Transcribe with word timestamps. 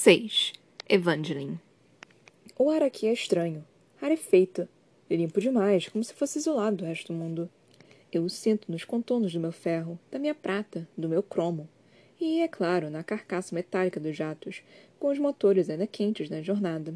6. 0.00 0.52
Evangeline 0.88 1.58
O 2.56 2.70
ar 2.70 2.84
aqui 2.84 3.08
é 3.08 3.12
estranho, 3.12 3.64
rarefeito, 4.00 4.68
limpo 5.10 5.40
demais, 5.40 5.88
como 5.88 6.04
se 6.04 6.14
fosse 6.14 6.38
isolado 6.38 6.76
do 6.76 6.84
resto 6.84 7.12
do 7.12 7.18
mundo. 7.18 7.50
Eu 8.12 8.22
o 8.22 8.30
sinto 8.30 8.70
nos 8.70 8.84
contornos 8.84 9.32
do 9.32 9.40
meu 9.40 9.50
ferro, 9.50 9.98
da 10.08 10.16
minha 10.20 10.36
prata, 10.36 10.86
do 10.96 11.08
meu 11.08 11.20
cromo. 11.20 11.68
E, 12.20 12.40
é 12.42 12.46
claro, 12.46 12.90
na 12.90 13.02
carcaça 13.02 13.52
metálica 13.52 13.98
dos 13.98 14.16
jatos, 14.16 14.62
com 15.00 15.08
os 15.08 15.18
motores 15.18 15.68
ainda 15.68 15.84
quentes 15.84 16.30
na 16.30 16.42
jornada. 16.42 16.94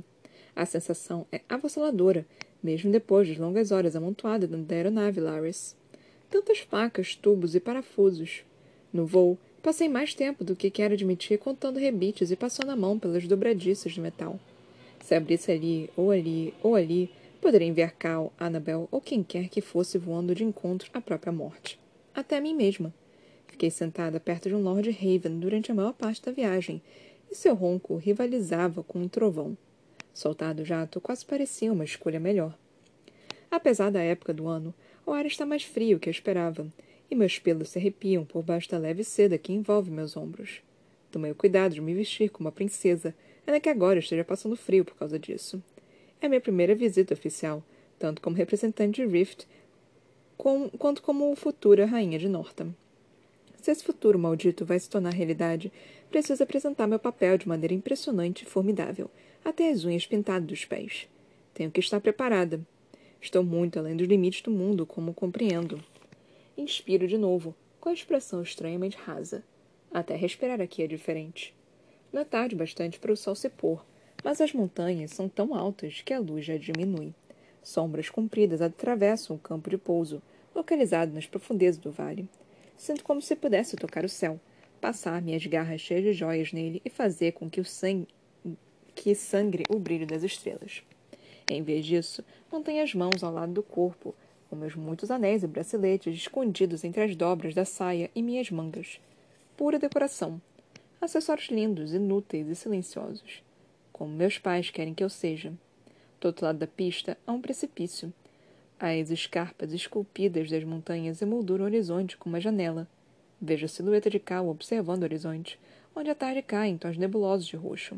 A 0.55 0.65
sensação 0.65 1.27
é 1.33 1.41
avassaladora, 1.49 2.25
mesmo 2.63 2.93
depois 2.93 3.27
das 3.27 3.37
longas 3.37 3.73
horas 3.73 3.97
amontoadas 3.97 4.49
da 4.49 4.77
aeronave 4.77 5.21
Laris. 5.21 5.75
Tantas 6.31 6.61
placas, 6.61 7.17
tubos 7.17 7.57
e 7.57 7.61
parafusos. 7.61 8.45
No 8.93 9.05
voo, 9.05 9.37
passei 9.63 9.89
mais 9.89 10.13
tempo 10.13 10.43
do 10.43 10.57
que 10.57 10.71
quero 10.71 10.95
admitir 10.95 11.39
contando 11.39 11.79
rebites 11.79 12.31
e 12.31 12.37
passando 12.37 12.71
a 12.71 12.77
mão 12.77 12.99
pelas 12.99 13.27
dobradiças 13.29 13.93
de 13.93 14.01
metal. 14.01 14.39
Se 15.01 15.15
abrisse 15.15 15.53
ali, 15.53 15.89
ou 15.97 16.11
ali, 16.11 16.53
ou 16.63 16.75
ali, 16.75 17.11
poderia 17.41 17.69
enviar 17.69 17.93
Cal, 17.93 18.33
Annabel 18.39 18.89
ou 18.91 19.01
quem 19.01 19.23
quer 19.23 19.49
que 19.49 19.61
fosse 19.61 19.99
voando 19.99 20.35
de 20.35 20.45
encontro 20.45 20.91
à 20.93 21.01
própria 21.01 21.33
morte. 21.33 21.79
Até 22.15 22.37
a 22.37 22.41
mim 22.41 22.55
mesma. 22.55 22.93
Fiquei 23.47 23.71
sentada 23.71 24.19
perto 24.19 24.49
de 24.49 24.55
um 24.55 24.63
Lord 24.63 24.91
Raven 24.91 25.39
durante 25.39 25.71
a 25.71 25.75
maior 25.75 25.93
parte 25.93 26.23
da 26.23 26.33
viagem, 26.33 26.83
e 27.31 27.35
seu 27.35 27.55
ronco 27.55 27.97
rivalizava 27.97 28.83
com 28.83 28.99
um 29.01 29.09
trovão. 29.09 29.57
Soltar 30.13 30.55
do 30.55 30.65
jato 30.65 31.01
quase 31.01 31.25
parecia 31.25 31.73
uma 31.73 31.85
escolha 31.85 32.19
melhor. 32.19 32.57
Apesar 33.51 33.91
da 33.91 34.01
época 34.01 34.33
do 34.33 34.49
ano, 34.49 34.75
o 35.05 35.13
ar 35.13 35.27
está 35.27 35.45
mais 35.45 35.63
frio 35.63 35.99
que 35.99 36.09
eu 36.09 36.11
esperava, 36.11 36.67
e 37.13 37.15
meus 37.15 37.39
pelos 37.39 37.69
se 37.69 37.79
arrepiam 37.79 38.25
por 38.25 38.43
baixo 38.43 38.71
da 38.71 38.79
leve 38.79 39.05
seda 39.05 39.37
que 39.37 39.53
envolve 39.53 39.91
meus 39.91 40.17
ombros. 40.17 40.63
Tomei 41.11 41.31
o 41.31 41.35
cuidado 41.35 41.75
de 41.75 41.81
me 41.83 41.93
vestir 41.93 42.31
como 42.31 42.47
uma 42.49 42.53
princesa, 42.53 43.15
ainda 43.47 43.61
que 43.61 43.69
agora 43.69 43.99
esteja 43.99 44.25
passando 44.25 44.57
frio 44.57 44.83
por 44.83 44.97
causa 44.97 45.19
disso. 45.19 45.63
É 46.23 46.27
minha 46.27 46.41
primeira 46.41 46.75
visita 46.75 47.13
oficial, 47.13 47.63
tanto 47.99 48.23
como 48.23 48.35
representante 48.35 49.03
de 49.03 49.07
Rift, 49.07 49.47
com, 50.39 50.71
quanto 50.71 51.03
como 51.03 51.37
futura 51.37 51.85
rainha 51.85 52.19
de 52.19 52.31
Northam. 52.31 52.75
Se 53.61 53.71
esse 53.71 53.85
futuro 53.85 54.19
maldito 54.19 54.65
vai 54.65 54.81
se 54.81 54.89
tornar 54.89 55.13
realidade, 55.13 55.71
preciso 56.11 56.43
apresentar 56.43 56.87
meu 56.87 56.99
papel 56.99 57.37
de 57.37 57.47
maneira 57.47 57.75
impressionante 57.75 58.45
e 58.45 58.49
formidável, 58.49 59.11
até 59.45 59.69
as 59.71 59.85
unhas 59.85 60.07
pintadas 60.07 60.49
dos 60.49 60.65
pés. 60.65 61.07
Tenho 61.53 61.71
que 61.71 61.81
estar 61.81 62.01
preparada. 62.01 62.59
Estou 63.21 63.45
muito 63.45 63.79
além 63.79 63.95
dos 63.95 64.09
limites 64.09 64.41
do 64.41 64.51
mundo, 64.51 64.87
como 64.87 65.13
compreendo. 65.13 65.79
Inspiro 66.57 67.07
de 67.09 67.17
novo, 67.17 67.55
com 67.81 67.89
a 67.89 67.93
expressão 67.95 68.43
estranhamente 68.43 68.97
rasa. 68.97 69.43
Até 69.91 70.15
respirar 70.15 70.61
aqui 70.61 70.83
é 70.83 70.87
diferente. 70.87 71.55
Não 72.13 72.21
é 72.21 72.25
tarde 72.25 72.55
bastante 72.55 72.99
para 72.99 73.13
o 73.13 73.17
sol 73.17 73.35
se 73.35 73.49
pôr, 73.49 73.85
mas 74.23 74.41
as 74.41 74.53
montanhas 74.53 75.13
são 75.13 75.29
tão 75.29 75.55
altas 75.55 76.03
que 76.03 76.13
a 76.13 76.19
luz 76.19 76.45
já 76.45 76.57
diminui. 76.59 77.15
Sombras 77.63 78.11
compridas 78.11 78.61
atravessam 78.61 79.37
o 79.37 79.39
campo 79.39 79.71
de 79.71 79.79
pouso, 79.79 80.21
localizado 80.55 81.13
nas 81.13 81.27
profundezas 81.27 81.81
do 81.81 81.91
vale. 81.91 82.29
Sinto 82.77 83.03
como 83.03 83.23
se 83.23 83.35
pudesse 83.35 83.77
tocar 83.77 84.05
o 84.05 84.09
céu, 84.09 84.39
passar 84.81 85.23
minhas 85.23 85.47
garras 85.47 85.81
cheias 85.81 86.03
de 86.03 86.13
joias 86.13 86.53
nele 86.53 86.83
e 86.85 86.91
fazer 86.91 87.33
com 87.33 87.49
que 87.49 87.61
o 87.61 87.65
sangue 87.65 88.09
que 88.95 89.15
sangre 89.15 89.65
o 89.71 89.79
brilho 89.79 90.07
das 90.07 90.23
estrelas. 90.23 90.83
Em 91.51 91.63
vez 91.63 91.87
disso, 91.87 92.25
mantenho 92.51 92.83
as 92.83 92.95
mãos 92.95 93.23
ao 93.23 93.33
lado 93.33 93.53
do 93.53 93.63
corpo, 93.63 94.15
com 94.53 94.57
meus 94.57 94.75
muitos 94.75 95.11
anéis 95.11 95.43
e 95.43 95.47
braceletes 95.47 96.15
escondidos 96.15 96.85
entre 96.85 97.03
as 97.03 97.17
dobras 97.17 97.55
da 97.55 97.65
saia 97.65 98.11
e 98.15 98.23
minhas 98.23 98.51
mangas. 98.51 99.01
Pura 99.57 99.79
decoração. 99.79 100.39
Acessórios 101.01 101.49
lindos, 101.49 101.95
inúteis 101.95 102.47
e 102.49 102.55
silenciosos. 102.55 103.43
Como 103.91 104.15
meus 104.15 104.37
pais 104.37 104.69
querem 104.69 104.93
que 104.93 105.03
eu 105.03 105.09
seja. 105.09 105.55
Do 106.21 106.27
outro 106.27 106.45
lado 106.45 106.59
da 106.59 106.67
pista 106.67 107.17
há 107.27 107.33
um 107.33 107.41
precipício. 107.41 108.13
As 108.79 109.11
escarpas 109.11 109.73
esculpidas 109.73 110.51
das 110.51 110.65
montanhas 110.65 111.23
emolduram 111.23 111.65
o 111.65 111.69
horizonte 111.69 112.19
com 112.19 112.29
uma 112.29 112.39
janela. 112.39 112.87
Vejo 113.41 113.65
a 113.65 113.69
silhueta 113.69 114.11
de 114.11 114.19
Cal 114.19 114.47
observando 114.47 115.01
o 115.01 115.07
horizonte, 115.07 115.59
onde 115.97 116.11
a 116.11 116.15
tarde 116.15 116.43
cai 116.43 116.69
em 116.69 116.77
tons 116.77 116.99
nebulosos 116.99 117.47
de 117.47 117.57
roxo. 117.57 117.97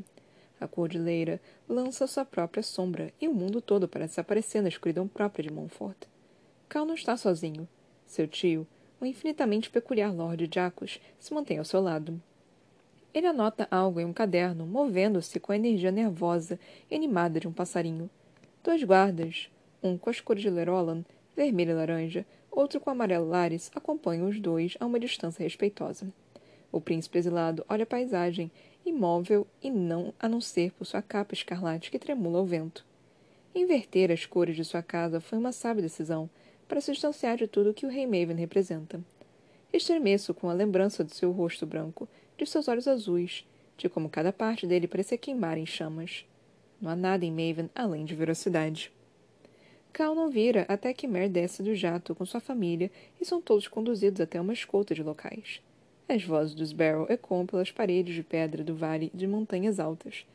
A 0.60 0.68
cordilheira 0.68 1.40
lança 1.68 2.06
sua 2.06 2.24
própria 2.24 2.62
sombra 2.62 3.12
e 3.20 3.26
o 3.26 3.34
mundo 3.34 3.60
todo 3.60 3.88
parece 3.88 4.20
aparecer 4.20 4.62
na 4.62 4.68
escuridão 4.68 5.08
própria 5.08 5.42
de 5.42 5.52
Montfort. 5.52 6.13
Cal 6.68 6.84
não 6.84 6.94
está 6.94 7.16
sozinho. 7.16 7.68
Seu 8.06 8.26
tio, 8.26 8.66
o 9.00 9.06
infinitamente 9.06 9.70
peculiar 9.70 10.12
Lord 10.12 10.48
Jacos, 10.52 11.00
se 11.18 11.32
mantém 11.32 11.58
ao 11.58 11.64
seu 11.64 11.80
lado. 11.80 12.20
Ele 13.12 13.26
anota 13.26 13.68
algo 13.70 14.00
em 14.00 14.04
um 14.04 14.12
caderno, 14.12 14.66
movendo-se 14.66 15.38
com 15.38 15.52
a 15.52 15.56
energia 15.56 15.92
nervosa 15.92 16.58
e 16.90 16.94
animada 16.94 17.38
de 17.38 17.46
um 17.46 17.52
passarinho. 17.52 18.10
Dois 18.62 18.82
guardas, 18.82 19.48
um 19.82 19.96
com 19.96 20.10
as 20.10 20.20
cores 20.20 20.42
de 20.42 20.50
Lerolan, 20.50 21.04
vermelho 21.36 21.70
e 21.70 21.74
laranja, 21.74 22.26
outro 22.50 22.80
com 22.80 22.90
amarelo 22.90 23.28
Lares, 23.28 23.70
acompanham 23.74 24.28
os 24.28 24.40
dois 24.40 24.76
a 24.80 24.86
uma 24.86 24.98
distância 24.98 25.42
respeitosa. 25.42 26.08
O 26.72 26.80
príncipe 26.80 27.18
exilado 27.18 27.64
olha 27.68 27.84
a 27.84 27.86
paisagem, 27.86 28.50
imóvel 28.84 29.46
e 29.62 29.70
não 29.70 30.12
a 30.18 30.28
não 30.28 30.40
ser 30.40 30.72
por 30.72 30.84
sua 30.84 31.02
capa 31.02 31.34
escarlate 31.34 31.90
que 31.90 31.98
tremula 31.98 32.38
ao 32.38 32.46
vento. 32.46 32.84
Inverter 33.54 34.10
as 34.10 34.26
cores 34.26 34.56
de 34.56 34.64
sua 34.64 34.82
casa 34.82 35.20
foi 35.20 35.38
uma 35.38 35.52
sábia 35.52 35.82
decisão 35.82 36.28
para 36.74 36.80
se 36.80 36.90
distanciar 36.90 37.36
de 37.36 37.46
tudo 37.46 37.72
que 37.72 37.86
o 37.86 37.88
rei 37.88 38.04
Maven 38.04 38.34
representa. 38.34 39.00
Estremeço 39.72 40.34
com 40.34 40.50
a 40.50 40.52
lembrança 40.52 41.04
de 41.04 41.14
seu 41.14 41.30
rosto 41.30 41.64
branco, 41.64 42.08
de 42.36 42.44
seus 42.44 42.66
olhos 42.66 42.88
azuis, 42.88 43.46
de 43.76 43.88
como 43.88 44.08
cada 44.08 44.32
parte 44.32 44.66
dele 44.66 44.88
parecia 44.88 45.16
queimar 45.16 45.56
em 45.56 45.64
chamas. 45.64 46.26
Não 46.80 46.90
há 46.90 46.96
nada 46.96 47.24
em 47.24 47.30
Maven 47.30 47.70
além 47.76 48.04
de 48.04 48.16
velocidade. 48.16 48.90
Cal 49.92 50.16
não 50.16 50.28
vira 50.28 50.66
até 50.68 50.92
que 50.92 51.06
Mer 51.06 51.28
desce 51.28 51.62
do 51.62 51.76
jato 51.76 52.12
com 52.12 52.26
sua 52.26 52.40
família 52.40 52.90
e 53.20 53.24
são 53.24 53.40
todos 53.40 53.68
conduzidos 53.68 54.20
até 54.20 54.40
uma 54.40 54.52
escolta 54.52 54.96
de 54.96 55.02
locais. 55.04 55.62
As 56.08 56.24
vozes 56.24 56.56
dos 56.56 56.72
Barrow 56.72 57.06
ecoam 57.08 57.46
pelas 57.46 57.70
paredes 57.70 58.16
de 58.16 58.24
pedra 58.24 58.64
do 58.64 58.74
vale 58.74 59.12
de 59.14 59.28
montanhas 59.28 59.78
altas. 59.78 60.26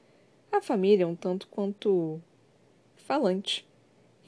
A 0.49 0.61
família 0.61 1.03
é 1.03 1.05
um 1.05 1.17
tanto 1.17 1.49
quanto. 1.49 2.21
falante. 2.95 3.67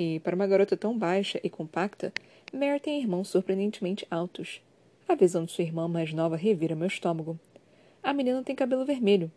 E, 0.03 0.19
para 0.21 0.35
uma 0.35 0.47
garota 0.47 0.75
tão 0.75 0.97
baixa 0.97 1.39
e 1.43 1.49
compacta, 1.49 2.11
Mare 2.51 2.79
tem 2.79 2.99
irmãos 2.99 3.27
surpreendentemente 3.29 4.03
altos. 4.09 4.59
A 5.07 5.13
visão 5.13 5.45
de 5.45 5.51
sua 5.51 5.63
irmã 5.63 5.87
mais 5.87 6.11
nova 6.11 6.35
revira 6.35 6.75
meu 6.75 6.87
estômago. 6.87 7.39
A 8.01 8.11
menina 8.11 8.41
tem 8.41 8.55
cabelo 8.55 8.83
vermelho, 8.83 9.31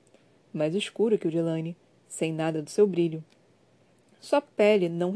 mais 0.55 0.75
escuro 0.75 1.19
que 1.19 1.29
o 1.29 1.31
de 1.31 1.39
Lane, 1.39 1.77
sem 2.09 2.33
nada 2.33 2.63
do 2.63 2.71
seu 2.71 2.87
brilho. 2.87 3.23
Sua 4.23 4.41
pele 4.41 4.89
não 4.89 5.13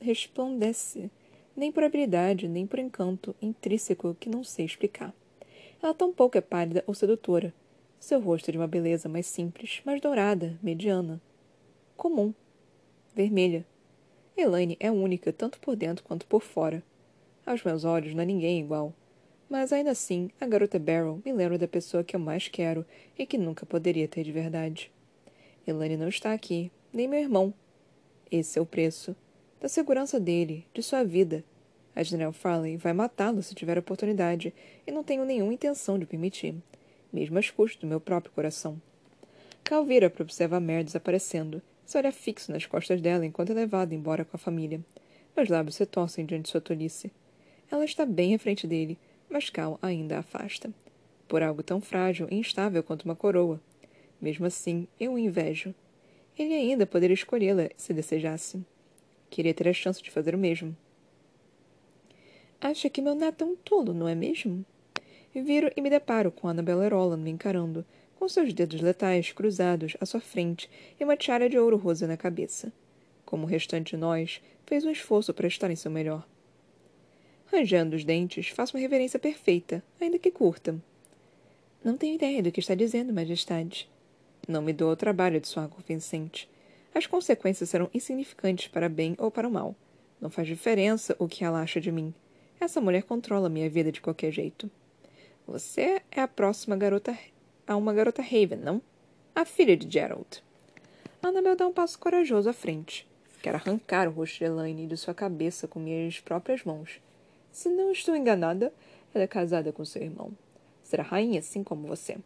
resplandece, 0.00 1.08
nem 1.56 1.70
por 1.70 1.84
habilidade, 1.84 2.48
nem 2.48 2.66
por 2.66 2.80
encanto 2.80 3.32
intrínseco 3.40 4.16
que 4.18 4.28
não 4.28 4.42
sei 4.42 4.64
explicar. 4.66 5.14
Ela 5.80 5.94
tampouco 5.94 6.36
é 6.36 6.40
pálida 6.40 6.82
ou 6.84 6.94
sedutora. 6.94 7.54
Seu 8.00 8.18
rosto 8.18 8.48
é 8.48 8.52
de 8.52 8.58
uma 8.58 8.66
beleza 8.66 9.08
mais 9.08 9.26
simples, 9.26 9.82
mais 9.84 10.00
dourada, 10.00 10.58
mediana. 10.60 11.20
Comum. 11.96 12.34
Vermelha. 13.14 13.64
Elaine 14.40 14.76
é 14.80 14.90
única 14.90 15.32
tanto 15.32 15.60
por 15.60 15.76
dentro 15.76 16.04
quanto 16.04 16.26
por 16.26 16.42
fora. 16.42 16.82
Aos 17.44 17.62
meus 17.62 17.84
olhos 17.84 18.14
não 18.14 18.22
há 18.22 18.26
ninguém 18.26 18.60
igual. 18.60 18.94
Mas 19.48 19.72
ainda 19.72 19.90
assim, 19.90 20.30
a 20.40 20.46
garota 20.46 20.78
Barrel 20.78 21.20
me 21.24 21.32
lembra 21.32 21.58
da 21.58 21.66
pessoa 21.66 22.04
que 22.04 22.14
eu 22.14 22.20
mais 22.20 22.48
quero 22.48 22.84
e 23.18 23.26
que 23.26 23.36
nunca 23.36 23.66
poderia 23.66 24.06
ter 24.06 24.22
de 24.22 24.32
verdade. 24.32 24.90
Elaine 25.66 25.96
não 25.96 26.08
está 26.08 26.32
aqui, 26.32 26.70
nem 26.92 27.08
meu 27.08 27.20
irmão. 27.20 27.52
Esse 28.30 28.58
é 28.58 28.62
o 28.62 28.66
preço. 28.66 29.14
Da 29.60 29.68
segurança 29.68 30.18
dele, 30.18 30.64
de 30.72 30.82
sua 30.82 31.02
vida, 31.04 31.44
a 31.94 32.02
General 32.02 32.32
Farley 32.32 32.76
vai 32.76 32.92
matá-lo 32.92 33.42
se 33.42 33.54
tiver 33.54 33.76
oportunidade, 33.76 34.54
e 34.86 34.92
não 34.92 35.02
tenho 35.02 35.24
nenhuma 35.24 35.52
intenção 35.52 35.98
de 35.98 36.06
permitir, 36.06 36.54
mesmo 37.12 37.38
às 37.38 37.50
custas 37.50 37.80
do 37.80 37.86
meu 37.86 38.00
próprio 38.00 38.32
coração. 38.32 38.80
Cal 39.64 39.84
vira 39.84 40.08
para 40.08 40.22
observar 40.22 40.60
desaparecendo. 40.82 41.60
Olha 41.94 42.12
fixo 42.12 42.52
nas 42.52 42.66
costas 42.66 43.00
dela 43.00 43.26
enquanto 43.26 43.50
é 43.50 43.54
levada 43.54 43.94
embora 43.94 44.24
com 44.24 44.36
a 44.36 44.38
família. 44.38 44.80
Meus 45.36 45.48
lábios 45.48 45.76
se 45.76 45.84
torcem 45.86 46.24
diante 46.24 46.44
de 46.44 46.50
sua 46.50 46.60
tolice. 46.60 47.10
Ela 47.70 47.84
está 47.84 48.06
bem 48.06 48.34
à 48.34 48.38
frente 48.38 48.66
dele, 48.66 48.98
mas 49.28 49.50
Cal 49.50 49.78
ainda 49.82 50.16
a 50.16 50.20
afasta. 50.20 50.72
Por 51.28 51.42
algo 51.42 51.62
tão 51.62 51.80
frágil 51.80 52.26
e 52.30 52.36
instável 52.36 52.82
quanto 52.82 53.04
uma 53.04 53.16
coroa. 53.16 53.60
Mesmo 54.20 54.46
assim, 54.46 54.86
eu 54.98 55.14
o 55.14 55.18
invejo. 55.18 55.74
Ele 56.38 56.54
ainda 56.54 56.86
poderia 56.86 57.14
escolhê-la 57.14 57.68
se 57.76 57.92
desejasse. 57.92 58.64
Queria 59.28 59.54
ter 59.54 59.68
a 59.68 59.72
chance 59.72 60.02
de 60.02 60.10
fazer 60.10 60.34
o 60.34 60.38
mesmo. 60.38 60.76
Acha 62.60 62.90
que 62.90 63.00
meu 63.00 63.14
neto 63.14 63.44
é 63.44 63.46
um 63.46 63.56
tolo, 63.56 63.94
não 63.94 64.06
é 64.06 64.14
mesmo? 64.14 64.64
Viro 65.34 65.70
e 65.76 65.80
me 65.80 65.88
deparo 65.88 66.30
com 66.32 66.48
Annabella 66.48 66.88
Roland 66.88 67.22
me 67.22 67.30
encarando, 67.30 67.86
com 68.20 68.28
seus 68.28 68.52
dedos 68.52 68.82
letais 68.82 69.32
cruzados 69.32 69.96
à 69.98 70.04
sua 70.04 70.20
frente 70.20 70.68
e 71.00 71.02
uma 71.02 71.16
tiara 71.16 71.48
de 71.48 71.58
ouro 71.58 71.78
rosa 71.78 72.06
na 72.06 72.18
cabeça. 72.18 72.70
Como 73.24 73.44
o 73.44 73.46
restante 73.46 73.92
de 73.92 73.96
nós, 73.96 74.42
fez 74.66 74.84
um 74.84 74.90
esforço 74.90 75.32
para 75.32 75.48
estar 75.48 75.70
em 75.70 75.74
seu 75.74 75.90
melhor. 75.90 76.28
Rangendo 77.46 77.96
os 77.96 78.04
dentes, 78.04 78.48
faço 78.48 78.76
uma 78.76 78.80
reverência 78.82 79.18
perfeita, 79.18 79.82
ainda 79.98 80.18
que 80.18 80.30
curta. 80.30 80.78
Não 81.82 81.96
tenho 81.96 82.14
ideia 82.14 82.42
do 82.42 82.52
que 82.52 82.60
está 82.60 82.74
dizendo, 82.74 83.10
Majestade. 83.10 83.88
Não 84.46 84.60
me 84.60 84.74
dou 84.74 84.92
o 84.92 84.96
trabalho 84.96 85.40
de 85.40 85.48
soar 85.48 85.70
convincente. 85.70 86.46
As 86.94 87.06
consequências 87.06 87.70
serão 87.70 87.88
insignificantes 87.94 88.68
para 88.68 88.90
bem 88.90 89.14
ou 89.16 89.30
para 89.30 89.48
o 89.48 89.50
mal. 89.50 89.74
Não 90.20 90.28
faz 90.28 90.46
diferença 90.46 91.16
o 91.18 91.26
que 91.26 91.42
ela 91.42 91.62
acha 91.62 91.80
de 91.80 91.90
mim. 91.90 92.12
Essa 92.60 92.82
mulher 92.82 93.04
controla 93.04 93.48
minha 93.48 93.70
vida 93.70 93.90
de 93.90 94.02
qualquer 94.02 94.30
jeito. 94.30 94.70
Você 95.46 96.02
é 96.10 96.20
a 96.20 96.28
próxima 96.28 96.76
garota 96.76 97.16
a 97.70 97.76
uma 97.76 97.94
garota 97.94 98.20
Raven, 98.20 98.58
não? 98.58 98.82
A 99.32 99.44
filha 99.44 99.76
de 99.76 99.88
Gerald. 99.88 100.42
Annabel 101.22 101.54
dá 101.54 101.68
um 101.68 101.72
passo 101.72 101.96
corajoso 102.00 102.50
à 102.50 102.52
frente. 102.52 103.06
Quero 103.40 103.58
arrancar 103.58 104.08
o 104.08 104.10
rosto 104.10 104.38
de 104.38 104.44
Elaine 104.44 104.88
de 104.88 104.96
sua 104.96 105.14
cabeça 105.14 105.68
com 105.68 105.78
minhas 105.78 106.18
próprias 106.18 106.64
mãos. 106.64 107.00
Se 107.52 107.68
não 107.68 107.92
estou 107.92 108.16
enganada, 108.16 108.72
ela 109.14 109.22
é 109.22 109.28
casada 109.28 109.70
com 109.70 109.84
seu 109.84 110.02
irmão. 110.02 110.32
Será 110.82 111.04
rainha 111.04 111.38
assim 111.38 111.62
como 111.62 111.86
você. 111.86 112.18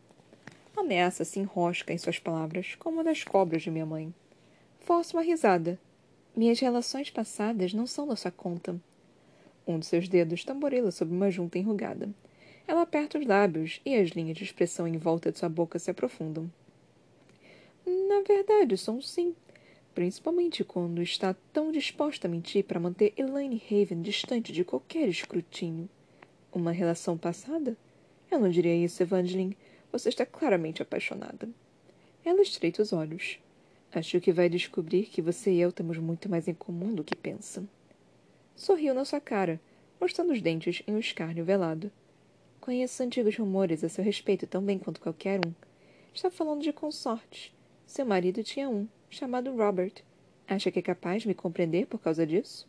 Ameaça 0.74 1.26
se 1.26 1.38
enrosca 1.38 1.92
em 1.92 1.98
suas 1.98 2.18
palavras, 2.18 2.74
como 2.76 2.96
uma 2.96 3.04
das 3.04 3.22
cobras 3.22 3.60
de 3.60 3.70
minha 3.70 3.84
mãe. 3.84 4.14
Forço 4.80 5.14
uma 5.14 5.22
risada. 5.22 5.78
Minhas 6.34 6.58
relações 6.58 7.10
passadas 7.10 7.74
não 7.74 7.86
são 7.86 8.08
da 8.08 8.16
sua 8.16 8.30
conta. 8.30 8.80
Um 9.66 9.78
de 9.78 9.84
seus 9.84 10.08
dedos 10.08 10.42
tamborila 10.42 10.90
sobre 10.90 11.14
uma 11.14 11.30
junta 11.30 11.58
enrugada. 11.58 12.08
Ela 12.66 12.82
aperta 12.82 13.18
os 13.18 13.26
lábios 13.26 13.80
e 13.84 13.94
as 13.94 14.10
linhas 14.10 14.36
de 14.36 14.44
expressão 14.44 14.88
em 14.88 14.96
volta 14.96 15.30
de 15.30 15.38
sua 15.38 15.48
boca 15.48 15.78
se 15.78 15.90
aprofundam. 15.90 16.50
Na 17.86 18.22
verdade, 18.26 18.76
são 18.78 19.02
sim. 19.02 19.34
Principalmente 19.94 20.64
quando 20.64 21.02
está 21.02 21.36
tão 21.52 21.70
disposta 21.70 22.26
a 22.26 22.30
mentir 22.30 22.64
para 22.64 22.80
manter 22.80 23.12
Elaine 23.16 23.62
Haven 23.70 24.00
distante 24.02 24.52
de 24.52 24.64
qualquer 24.64 25.08
escrutínio. 25.08 25.88
Uma 26.52 26.72
relação 26.72 27.18
passada? 27.18 27.76
Eu 28.30 28.40
não 28.40 28.48
diria 28.48 28.74
isso, 28.74 29.02
Evangeline. 29.02 29.56
Você 29.92 30.08
está 30.08 30.24
claramente 30.24 30.82
apaixonada. 30.82 31.48
Ela 32.24 32.42
estreita 32.42 32.82
os 32.82 32.92
olhos. 32.92 33.38
Acho 33.92 34.20
que 34.20 34.32
vai 34.32 34.48
descobrir 34.48 35.04
que 35.04 35.22
você 35.22 35.52
e 35.52 35.60
eu 35.60 35.70
temos 35.70 35.98
muito 35.98 36.28
mais 36.28 36.48
em 36.48 36.54
comum 36.54 36.92
do 36.92 37.04
que 37.04 37.14
pensa. 37.14 37.62
Sorriu 38.56 38.94
na 38.94 39.04
sua 39.04 39.20
cara, 39.20 39.60
mostrando 40.00 40.32
os 40.32 40.40
dentes 40.40 40.82
em 40.86 40.94
um 40.94 40.98
escárnio 40.98 41.44
velado. 41.44 41.92
Conheço 42.64 43.02
antigos 43.02 43.36
rumores 43.36 43.84
a 43.84 43.90
seu 43.90 44.02
respeito 44.02 44.46
tão 44.46 44.62
bem 44.62 44.78
quanto 44.78 44.98
qualquer 44.98 45.38
um. 45.46 45.52
Está 46.14 46.30
falando 46.30 46.62
de 46.62 46.72
consorte. 46.72 47.54
Seu 47.86 48.06
marido 48.06 48.42
tinha 48.42 48.70
um, 48.70 48.88
chamado 49.10 49.54
Robert. 49.54 49.92
Acha 50.48 50.70
que 50.70 50.78
é 50.78 50.82
capaz 50.82 51.20
de 51.20 51.28
me 51.28 51.34
compreender 51.34 51.86
por 51.86 52.00
causa 52.00 52.26
disso? 52.26 52.66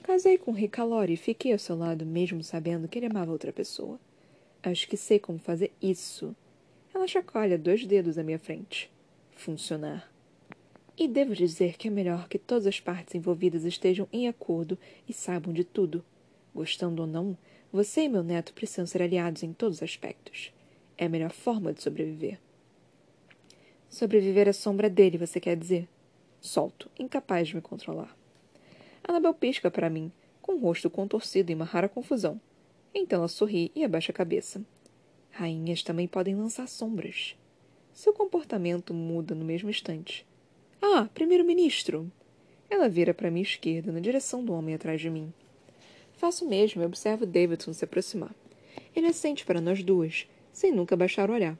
Casei 0.00 0.38
com 0.38 0.52
Rick 0.52 0.74
Calori 0.74 1.14
e 1.14 1.16
fiquei 1.16 1.52
ao 1.52 1.58
seu 1.58 1.76
lado, 1.76 2.06
mesmo 2.06 2.40
sabendo 2.44 2.86
que 2.86 2.96
ele 2.96 3.06
amava 3.06 3.32
outra 3.32 3.52
pessoa. 3.52 3.98
Acho 4.62 4.86
que 4.86 4.96
sei 4.96 5.18
como 5.18 5.40
fazer 5.40 5.72
isso. 5.82 6.32
Ela 6.94 7.08
chacoalha 7.08 7.58
dois 7.58 7.84
dedos 7.84 8.16
à 8.16 8.22
minha 8.22 8.38
frente. 8.38 8.88
Funcionar. 9.32 10.08
E 10.96 11.08
devo 11.08 11.34
dizer 11.34 11.76
que 11.76 11.88
é 11.88 11.90
melhor 11.90 12.28
que 12.28 12.38
todas 12.38 12.68
as 12.68 12.78
partes 12.78 13.16
envolvidas 13.16 13.64
estejam 13.64 14.06
em 14.12 14.28
acordo 14.28 14.78
e 15.08 15.12
saibam 15.12 15.52
de 15.52 15.64
tudo. 15.64 16.04
Gostando 16.54 17.02
ou 17.02 17.08
não, 17.08 17.36
você 17.74 18.02
e 18.02 18.08
meu 18.08 18.22
neto 18.22 18.54
precisam 18.54 18.86
ser 18.86 19.02
aliados 19.02 19.42
em 19.42 19.52
todos 19.52 19.78
os 19.78 19.82
aspectos. 19.82 20.52
É 20.96 21.06
a 21.06 21.08
melhor 21.08 21.32
forma 21.32 21.72
de 21.72 21.82
sobreviver. 21.82 22.38
Sobreviver 23.90 24.48
à 24.48 24.52
sombra 24.52 24.88
dele, 24.88 25.18
você 25.18 25.40
quer 25.40 25.56
dizer? 25.56 25.88
Solto, 26.40 26.88
incapaz 26.96 27.48
de 27.48 27.56
me 27.56 27.60
controlar. 27.60 28.16
Anabel 29.02 29.34
pisca 29.34 29.72
para 29.72 29.90
mim, 29.90 30.12
com 30.40 30.52
o 30.52 30.60
rosto 30.60 30.88
contorcido 30.88 31.50
em 31.50 31.56
uma 31.56 31.64
rara 31.64 31.88
confusão. 31.88 32.40
Então 32.94 33.18
ela 33.18 33.26
sorri 33.28 33.72
e 33.74 33.82
abaixa 33.82 34.12
a 34.12 34.14
cabeça. 34.14 34.64
Rainhas 35.32 35.82
também 35.82 36.06
podem 36.06 36.36
lançar 36.36 36.68
sombras. 36.68 37.34
Seu 37.92 38.12
comportamento 38.12 38.94
muda 38.94 39.34
no 39.34 39.44
mesmo 39.44 39.68
instante. 39.68 40.24
Ah, 40.80 41.08
primeiro-ministro! 41.12 42.08
Ela 42.70 42.88
vira 42.88 43.12
para 43.12 43.32
minha 43.32 43.42
esquerda, 43.42 43.90
na 43.90 43.98
direção 43.98 44.44
do 44.44 44.52
homem 44.52 44.76
atrás 44.76 45.00
de 45.00 45.10
mim. 45.10 45.32
Faço 46.24 46.48
mesmo 46.48 46.80
e 46.80 46.86
observo 46.86 47.26
Davidson 47.26 47.74
se 47.74 47.84
aproximar. 47.84 48.34
Ele 48.96 49.08
assente 49.08 49.44
para 49.44 49.60
nós 49.60 49.82
duas, 49.82 50.26
sem 50.54 50.72
nunca 50.72 50.96
baixar 50.96 51.28
o 51.28 51.34
olhar. 51.34 51.54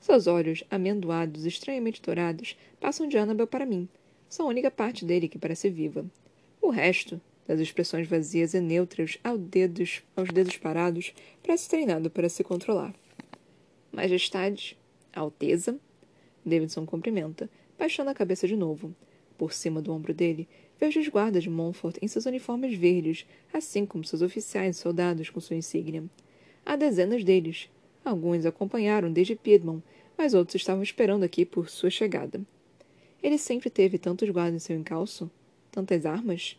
Seus 0.00 0.26
olhos, 0.26 0.64
amendoados, 0.68 1.46
estranhamente 1.46 2.02
dourados, 2.02 2.58
passam 2.80 3.06
de 3.06 3.16
Annabel 3.16 3.46
para 3.46 3.64
mim. 3.64 3.88
São 4.28 4.46
a 4.46 4.48
única 4.48 4.72
parte 4.72 5.04
dele 5.04 5.28
que 5.28 5.38
parece 5.38 5.70
viva. 5.70 6.04
O 6.60 6.68
resto, 6.68 7.20
das 7.46 7.60
expressões 7.60 8.08
vazias 8.08 8.54
e 8.54 8.60
neutras 8.60 9.18
aos 9.22 9.38
dedos, 9.38 10.02
aos 10.16 10.30
dedos 10.30 10.56
parados, 10.56 11.14
parece 11.40 11.68
treinado 11.68 12.10
para 12.10 12.28
se 12.28 12.42
controlar. 12.42 12.92
Majestade, 13.92 14.76
Alteza, 15.12 15.78
Davidson 16.44 16.84
cumprimenta, 16.84 17.48
baixando 17.78 18.10
a 18.10 18.14
cabeça 18.14 18.48
de 18.48 18.56
novo. 18.56 18.92
Por 19.38 19.52
cima 19.52 19.80
do 19.80 19.92
ombro 19.92 20.12
dele, 20.12 20.48
Vejo 20.78 21.00
os 21.00 21.08
guardas 21.08 21.42
de 21.42 21.50
Montfort 21.50 21.96
em 22.00 22.06
seus 22.06 22.24
uniformes 22.26 22.76
verdes, 22.76 23.26
assim 23.52 23.84
como 23.84 24.04
seus 24.04 24.22
oficiais 24.22 24.76
e 24.76 24.80
soldados 24.80 25.28
com 25.28 25.40
sua 25.40 25.56
insígnia. 25.56 26.04
Há 26.64 26.76
dezenas 26.76 27.24
deles. 27.24 27.68
Alguns 28.04 28.46
acompanharam 28.46 29.12
desde 29.12 29.34
Piedmont, 29.34 29.82
mas 30.16 30.34
outros 30.34 30.54
estavam 30.54 30.82
esperando 30.82 31.24
aqui 31.24 31.44
por 31.44 31.68
sua 31.68 31.90
chegada. 31.90 32.40
Ele 33.22 33.38
sempre 33.38 33.68
teve 33.68 33.98
tantos 33.98 34.28
guardas 34.30 34.54
em 34.54 34.64
seu 34.64 34.76
encalço? 34.76 35.30
Tantas 35.72 36.06
armas? 36.06 36.56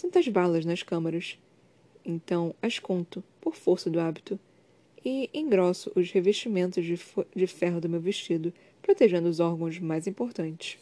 Tantas 0.00 0.26
balas 0.26 0.64
nas 0.64 0.82
câmaras. 0.82 1.38
Então 2.04 2.54
as 2.60 2.80
conto, 2.80 3.22
por 3.40 3.54
força 3.54 3.88
do 3.88 4.00
hábito, 4.00 4.38
e 5.04 5.30
engrosso 5.32 5.92
os 5.94 6.10
revestimentos 6.10 6.84
de, 6.84 6.98
de 7.34 7.46
ferro 7.46 7.80
do 7.80 7.88
meu 7.88 8.00
vestido, 8.00 8.52
protegendo 8.80 9.28
os 9.28 9.40
órgãos 9.40 9.78
mais 9.78 10.06
importantes. 10.06 10.78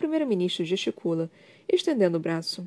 O 0.00 0.08
primeiro-ministro 0.10 0.64
gesticula, 0.64 1.30
estendendo 1.68 2.16
o 2.16 2.20
braço. 2.20 2.66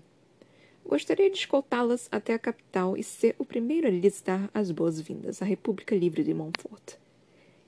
Gostaria 0.85 1.31
de 1.31 1.39
escoltá-las 1.39 2.07
até 2.12 2.31
a 2.35 2.38
capital 2.38 2.95
e 2.95 3.01
ser 3.01 3.33
o 3.39 3.44
primeiro 3.44 3.88
a 3.88 3.89
lhes 3.89 4.21
dar 4.21 4.51
as 4.53 4.69
boas-vindas 4.69 5.41
à 5.41 5.45
República 5.45 5.95
Livre 5.95 6.24
de 6.24 6.31
Montfort. 6.31 6.94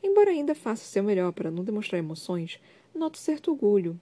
Embora 0.04 0.30
ainda 0.30 0.54
faça 0.54 0.86
seu 0.86 1.02
melhor 1.02 1.32
para 1.32 1.50
não 1.50 1.64
demonstrar 1.64 1.98
emoções, 1.98 2.60
noto 2.94 3.18
certo 3.18 3.50
orgulho. 3.50 4.00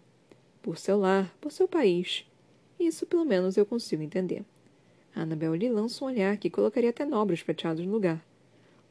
Por 0.61 0.77
seu 0.77 0.99
lar, 0.99 1.33
por 1.39 1.49
seu 1.49 1.65
país. 1.65 2.25
Isso, 2.77 3.07
pelo 3.07 3.23
menos, 3.23 3.55
eu 3.55 3.65
consigo 3.65 4.03
entender. 4.03 4.43
Annabel 5.15 5.55
lhe 5.55 5.69
lança 5.69 6.03
um 6.03 6.09
olhar 6.09 6.35
que 6.35 6.49
colocaria 6.49 6.89
até 6.89 7.05
nobres 7.05 7.41
prateados 7.41 7.85
no 7.85 7.91
lugar. 7.93 8.21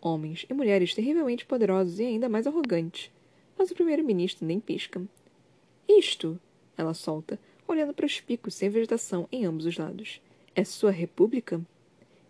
Homens 0.01 0.47
e 0.49 0.55
mulheres 0.55 0.95
terrivelmente 0.95 1.45
poderosos 1.45 2.01
e 2.01 2.05
ainda 2.05 2.31
mais 2.31 2.47
arrogantes. 2.47 3.11
Mas 3.59 3.71
o 3.71 3.75
primeiro-ministro 3.75 4.47
nem 4.47 4.59
pisca. 4.59 5.03
Isto, 5.87 6.41
ela 6.77 6.95
solta, 6.95 7.39
olhando 7.67 7.95
para 7.95 8.07
os 8.07 8.21
picos 8.21 8.55
sem 8.55 8.69
vegetação 8.69 9.29
em 9.31 9.45
ambos 9.45 9.67
os 9.67 9.77
lados. 9.77 10.21
É 10.55 10.65
sua 10.65 10.91
república? 10.91 11.61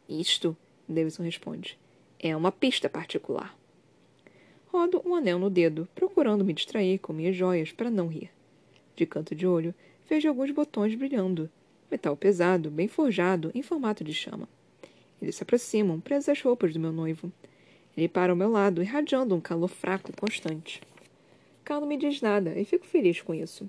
Isto, 0.08 0.56
Davidson 0.88 1.22
responde, 1.22 1.78
é 2.18 2.36
uma 2.36 2.52
pista 2.52 2.88
particular. 2.88 3.56
Rodo 4.68 5.02
um 5.04 5.14
anel 5.14 5.38
no 5.38 5.50
dedo, 5.50 5.88
procurando 5.94 6.44
me 6.44 6.52
distrair 6.52 6.98
com 6.98 7.12
minhas 7.12 7.36
joias 7.36 7.72
para 7.72 7.90
não 7.90 8.08
rir. 8.08 8.30
De 8.96 9.04
canto 9.04 9.34
de 9.34 9.46
olho, 9.46 9.74
vejo 10.08 10.28
alguns 10.28 10.50
botões 10.50 10.94
brilhando. 10.94 11.50
Metal 11.90 12.16
pesado, 12.16 12.70
bem 12.70 12.88
forjado, 12.88 13.50
em 13.54 13.62
formato 13.62 14.02
de 14.02 14.14
chama. 14.14 14.48
Eles 15.20 15.36
se 15.36 15.42
aproximam, 15.42 16.00
presos 16.00 16.28
às 16.28 16.40
roupas 16.40 16.72
do 16.72 16.80
meu 16.80 16.90
noivo. 16.92 17.30
Ele 17.96 18.08
para 18.08 18.32
ao 18.32 18.36
meu 18.36 18.50
lado, 18.50 18.82
irradiando 18.82 19.34
um 19.34 19.40
calor 19.40 19.68
fraco 19.68 20.10
constante. 20.16 20.80
Cal 21.64 21.80
não 21.80 21.86
me 21.86 21.96
diz 21.96 22.20
nada, 22.20 22.58
e 22.58 22.64
fico 22.64 22.86
feliz 22.86 23.20
com 23.20 23.34
isso. 23.34 23.68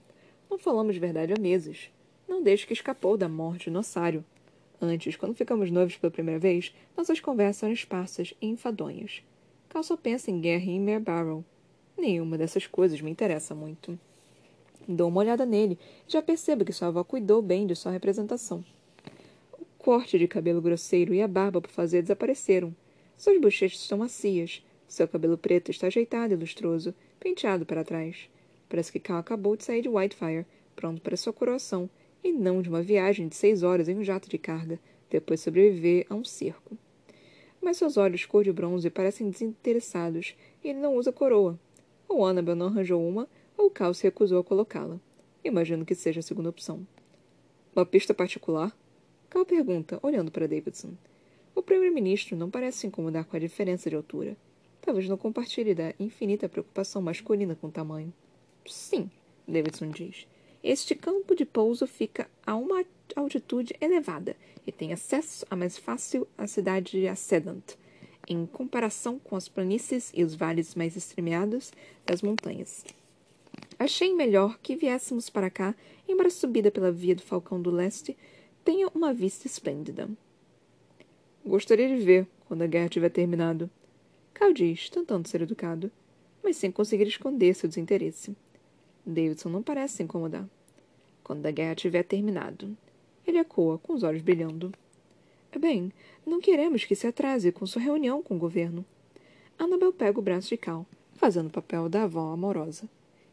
Não 0.54 0.60
falamos 0.60 0.96
verdade 0.98 1.34
há 1.34 1.42
meses. 1.42 1.90
Não 2.30 2.44
desde 2.44 2.68
que 2.68 2.74
escapou 2.74 3.18
da 3.18 3.28
morte 3.28 3.72
no 3.72 3.80
ossário. 3.80 4.24
Antes, 4.80 5.16
quando 5.16 5.34
ficamos 5.34 5.72
noivos 5.72 5.98
pela 5.98 6.12
primeira 6.12 6.40
vez, 6.40 6.72
nossas 6.96 7.20
conversas 7.20 7.64
eram 7.64 7.74
esparsas 7.74 8.36
e 8.40 8.46
enfadonhas. 8.46 9.24
Cal 9.68 9.82
só 9.82 9.98
pensa 9.98 10.30
em 10.30 10.40
guerra 10.40 10.66
e 10.66 10.76
em 10.76 10.80
Mare 10.80 11.00
Barrow. 11.00 11.44
Nenhuma 11.98 12.38
dessas 12.38 12.68
coisas 12.68 13.02
me 13.02 13.10
interessa 13.10 13.56
muito. 13.56 13.98
Dou 14.88 15.08
uma 15.08 15.22
olhada 15.22 15.44
nele 15.44 15.76
e 16.08 16.12
já 16.12 16.22
percebo 16.22 16.64
que 16.64 16.72
sua 16.72 16.90
avó 16.90 17.04
cuidou 17.04 17.42
bem 17.42 17.66
de 17.66 17.76
sua 17.76 17.92
representação. 17.92 18.64
O 19.54 19.66
corte 19.80 20.20
de 20.20 20.28
cabelo 20.28 20.62
grosseiro 20.62 21.16
e 21.16 21.24
a 21.24 21.28
barba 21.28 21.62
por 21.62 21.72
fazer 21.72 22.04
desapareceram. 22.04 22.76
Suas 23.18 23.42
bochechas 23.42 23.82
estão 23.82 23.98
macias. 23.98 24.64
Seu 24.88 25.08
cabelo 25.08 25.36
preto 25.36 25.72
está 25.72 25.88
ajeitado 25.88 26.32
e 26.32 26.38
lustroso, 26.38 26.94
penteado 27.20 27.66
para 27.66 27.84
trás. 27.84 28.30
Parece 28.74 28.92
que 28.92 29.00
Cal 29.00 29.20
acabou 29.20 29.56
de 29.56 29.64
sair 29.64 29.84
de 29.84 29.88
Whitefire, 29.88 30.48
pronto 30.76 31.00
para 31.00 31.16
sua 31.16 31.32
coroação, 31.32 31.88
e 32.24 32.32
não 32.32 32.60
de 32.60 32.70
uma 32.70 32.82
viagem 32.82 33.28
de 33.28 33.36
seis 33.36 33.62
horas 33.62 33.88
em 33.88 33.96
um 33.96 34.04
jato 34.04 34.28
de 34.28 34.40
carga, 34.40 34.80
depois 35.12 35.40
de 35.40 35.44
sobreviver 35.44 36.08
a 36.10 36.16
um 36.16 36.26
circo. 36.26 36.76
Mas 37.62 37.78
seus 37.78 37.98
olhos 37.98 38.26
cor 38.26 38.44
de 38.44 38.52
bronze 38.52 38.90
parecem 38.90 39.30
desinteressados, 39.30 40.36
e 40.64 40.70
ele 40.70 40.80
não 40.80 40.96
usa 40.96 41.12
coroa. 41.12 41.60
Ou 42.08 42.26
Annabel 42.26 42.56
não 42.56 42.66
arranjou 42.66 43.08
uma, 43.08 43.30
ou 43.56 43.70
Cal 43.70 43.94
se 43.94 44.06
recusou 44.06 44.40
a 44.40 44.44
colocá-la. 44.44 45.00
Imagino 45.44 45.86
que 45.86 45.94
seja 45.94 46.22
a 46.22 46.24
segunda 46.24 46.50
opção. 46.50 46.84
Uma 47.76 47.86
pista 47.86 48.12
particular? 48.12 48.76
Cal 49.30 49.46
pergunta, 49.46 50.00
olhando 50.02 50.32
para 50.32 50.48
Davidson. 50.48 50.94
O 51.54 51.62
primeiro-ministro 51.62 52.36
não 52.36 52.50
parece 52.50 52.80
se 52.80 52.88
incomodar 52.88 53.26
com 53.26 53.38
a 53.38 53.40
diferença 53.40 53.88
de 53.88 53.96
altura. 53.96 54.36
Talvez 54.82 55.08
não 55.08 55.16
compartilhe 55.16 55.76
da 55.76 55.94
infinita 56.00 56.50
preocupação 56.50 57.04
masculina 57.04 57.56
com 57.56 57.68
o 57.68 57.72
tamanho. 57.72 58.12
Sim, 58.66 59.10
Davidson 59.48 59.90
diz. 59.90 60.28
Este 60.64 60.96
campo 60.96 61.36
de 61.36 61.46
pouso 61.46 61.86
fica 61.86 62.30
a 62.46 62.56
uma 62.56 62.86
altitude 63.16 63.76
elevada 63.82 64.36
e 64.66 64.72
tem 64.72 64.94
acesso 64.94 65.46
a 65.50 65.56
mais 65.56 65.78
fácil 65.78 66.28
à 66.38 66.48
cidade 66.48 66.92
de 66.92 67.08
Ascendant, 67.08 67.76
em 68.28 68.46
comparação 68.46 69.20
com 69.20 69.36
as 69.36 69.50
planícies 69.50 70.12
e 70.14 70.24
os 70.24 70.36
vales 70.36 70.74
mais 70.76 70.96
estremeados 70.96 71.72
das 72.06 72.22
montanhas. 72.22 72.86
Achei 73.78 74.14
melhor 74.14 74.58
que 74.60 74.76
viéssemos 74.76 75.30
para 75.30 75.50
cá, 75.50 75.76
embora 76.08 76.30
a 76.30 76.32
subida 76.32 76.72
pela 76.72 76.92
via 76.92 77.16
do 77.16 77.22
Falcão 77.22 77.62
do 77.62 77.70
Leste 77.70 78.16
tenha 78.64 78.88
uma 78.96 79.14
vista 79.14 79.48
esplêndida. 79.48 80.10
Gostaria 81.46 81.90
de 81.90 82.02
ver 82.02 82.28
quando 82.48 82.62
a 82.62 82.68
guerra 82.68 82.88
tiver 82.88 83.10
terminado. 83.10 83.70
Cal 84.34 84.54
diz, 84.54 84.90
tentando 84.90 85.28
ser 85.28 85.42
educado, 85.42 85.92
mas 86.42 86.56
sem 86.56 86.72
conseguir 86.72 87.08
esconder 87.08 87.54
seu 87.54 87.68
desinteresse. 87.68 88.36
Davidson 89.06 89.50
não 89.50 89.64
parece 89.64 89.98
se 89.98 90.04
incomodar. 90.04 90.48
Quando 91.24 91.46
a 91.46 91.52
guerra 91.52 91.76
tiver 91.76 92.04
terminado. 92.04 92.78
Ele 93.26 93.38
ecoa, 93.38 93.78
com 93.78 93.94
os 93.94 94.04
olhos 94.04 94.22
brilhando. 94.22 94.74
Bem, 95.58 95.92
não 96.26 96.42
queremos 96.42 96.84
que 96.84 96.96
se 96.96 97.08
atrase 97.08 97.52
com 97.52 97.66
sua 97.66 97.82
reunião 97.82 98.22
com 98.22 98.36
o 98.36 98.40
governo. 98.40 98.86
Annabel 99.58 99.94
pega 99.94 100.20
o 100.20 100.22
braço 100.22 100.50
de 100.50 100.58
Cal, 100.58 100.86
fazendo 101.16 101.48
o 101.48 101.52
papel 101.52 101.88
da 101.88 102.04
avó 102.04 102.34
amorosa. 102.34 102.90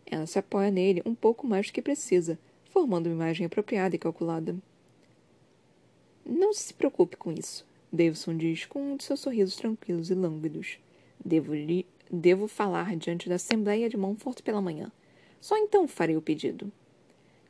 Ela 0.06 0.26
se 0.26 0.38
apoia 0.38 0.70
nele 0.70 1.02
um 1.04 1.14
pouco 1.14 1.46
mais 1.46 1.66
do 1.66 1.72
que 1.72 1.82
precisa, 1.82 2.38
formando 2.66 3.06
uma 3.06 3.14
imagem 3.14 3.46
apropriada 3.46 3.96
e 3.96 3.98
calculada. 3.98 4.54
Não 6.24 6.52
se 6.52 6.74
preocupe 6.74 7.16
com 7.16 7.32
isso, 7.32 7.66
Davidson 7.92 8.36
diz 8.36 8.66
com 8.66 8.92
um 8.92 8.96
de 8.96 9.04
seus 9.04 9.20
sorrisos 9.20 9.56
tranquilos 9.56 10.10
e 10.10 10.14
lânguidos. 10.14 10.78
Devo, 11.24 11.52
devo 12.10 12.46
falar 12.46 12.94
diante 12.96 13.28
da 13.28 13.34
Assembleia 13.34 13.88
de 13.88 13.96
Montfort 13.96 14.42
pela 14.42 14.60
manhã. 14.60 14.92
Só 15.40 15.56
então 15.56 15.88
farei 15.88 16.16
o 16.16 16.22
pedido. 16.22 16.70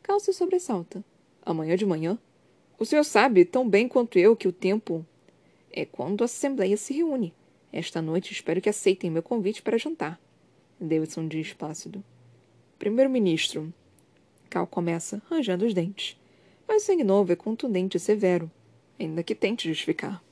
Cal 0.03 0.21
se 0.21 0.33
sobressalta. 0.33 1.05
Amanhã 1.45 1.77
de 1.77 1.85
manhã? 1.85 2.19
O 2.79 2.85
senhor 2.85 3.05
sabe 3.05 3.45
tão 3.45 3.69
bem 3.69 3.89
quanto 3.89 4.19
eu 4.19 4.37
que 4.37 4.49
o 4.49 4.53
tempo 4.53 5.05
é 5.71 5.85
quando 5.85 6.23
a 6.23 6.25
Assembleia 6.25 6.77
se 6.77 6.95
reúne. 6.95 7.35
Esta 7.73 8.01
noite 8.01 8.33
espero 8.33 8.61
que 8.61 8.69
aceitem 8.69 9.11
meu 9.11 9.23
convite 9.23 9.63
para 9.63 9.79
jantar. 9.79 10.21
Davidson 10.81 11.29
diz 11.29 11.53
plácido. 11.53 12.03
Primeiro-ministro. 12.79 13.73
Cal 14.49 14.67
começa, 14.67 15.23
rangendo 15.29 15.67
os 15.67 15.75
dentes. 15.75 16.17
Mas 16.67 16.83
o 16.83 16.87
sangue 16.87 17.05
novo 17.05 17.33
é 17.33 17.37
contundente 17.37 17.97
e 17.97 18.01
severo, 18.01 18.51
ainda 18.99 19.23
que 19.23 19.35
tente 19.35 19.69
justificar. 19.69 20.23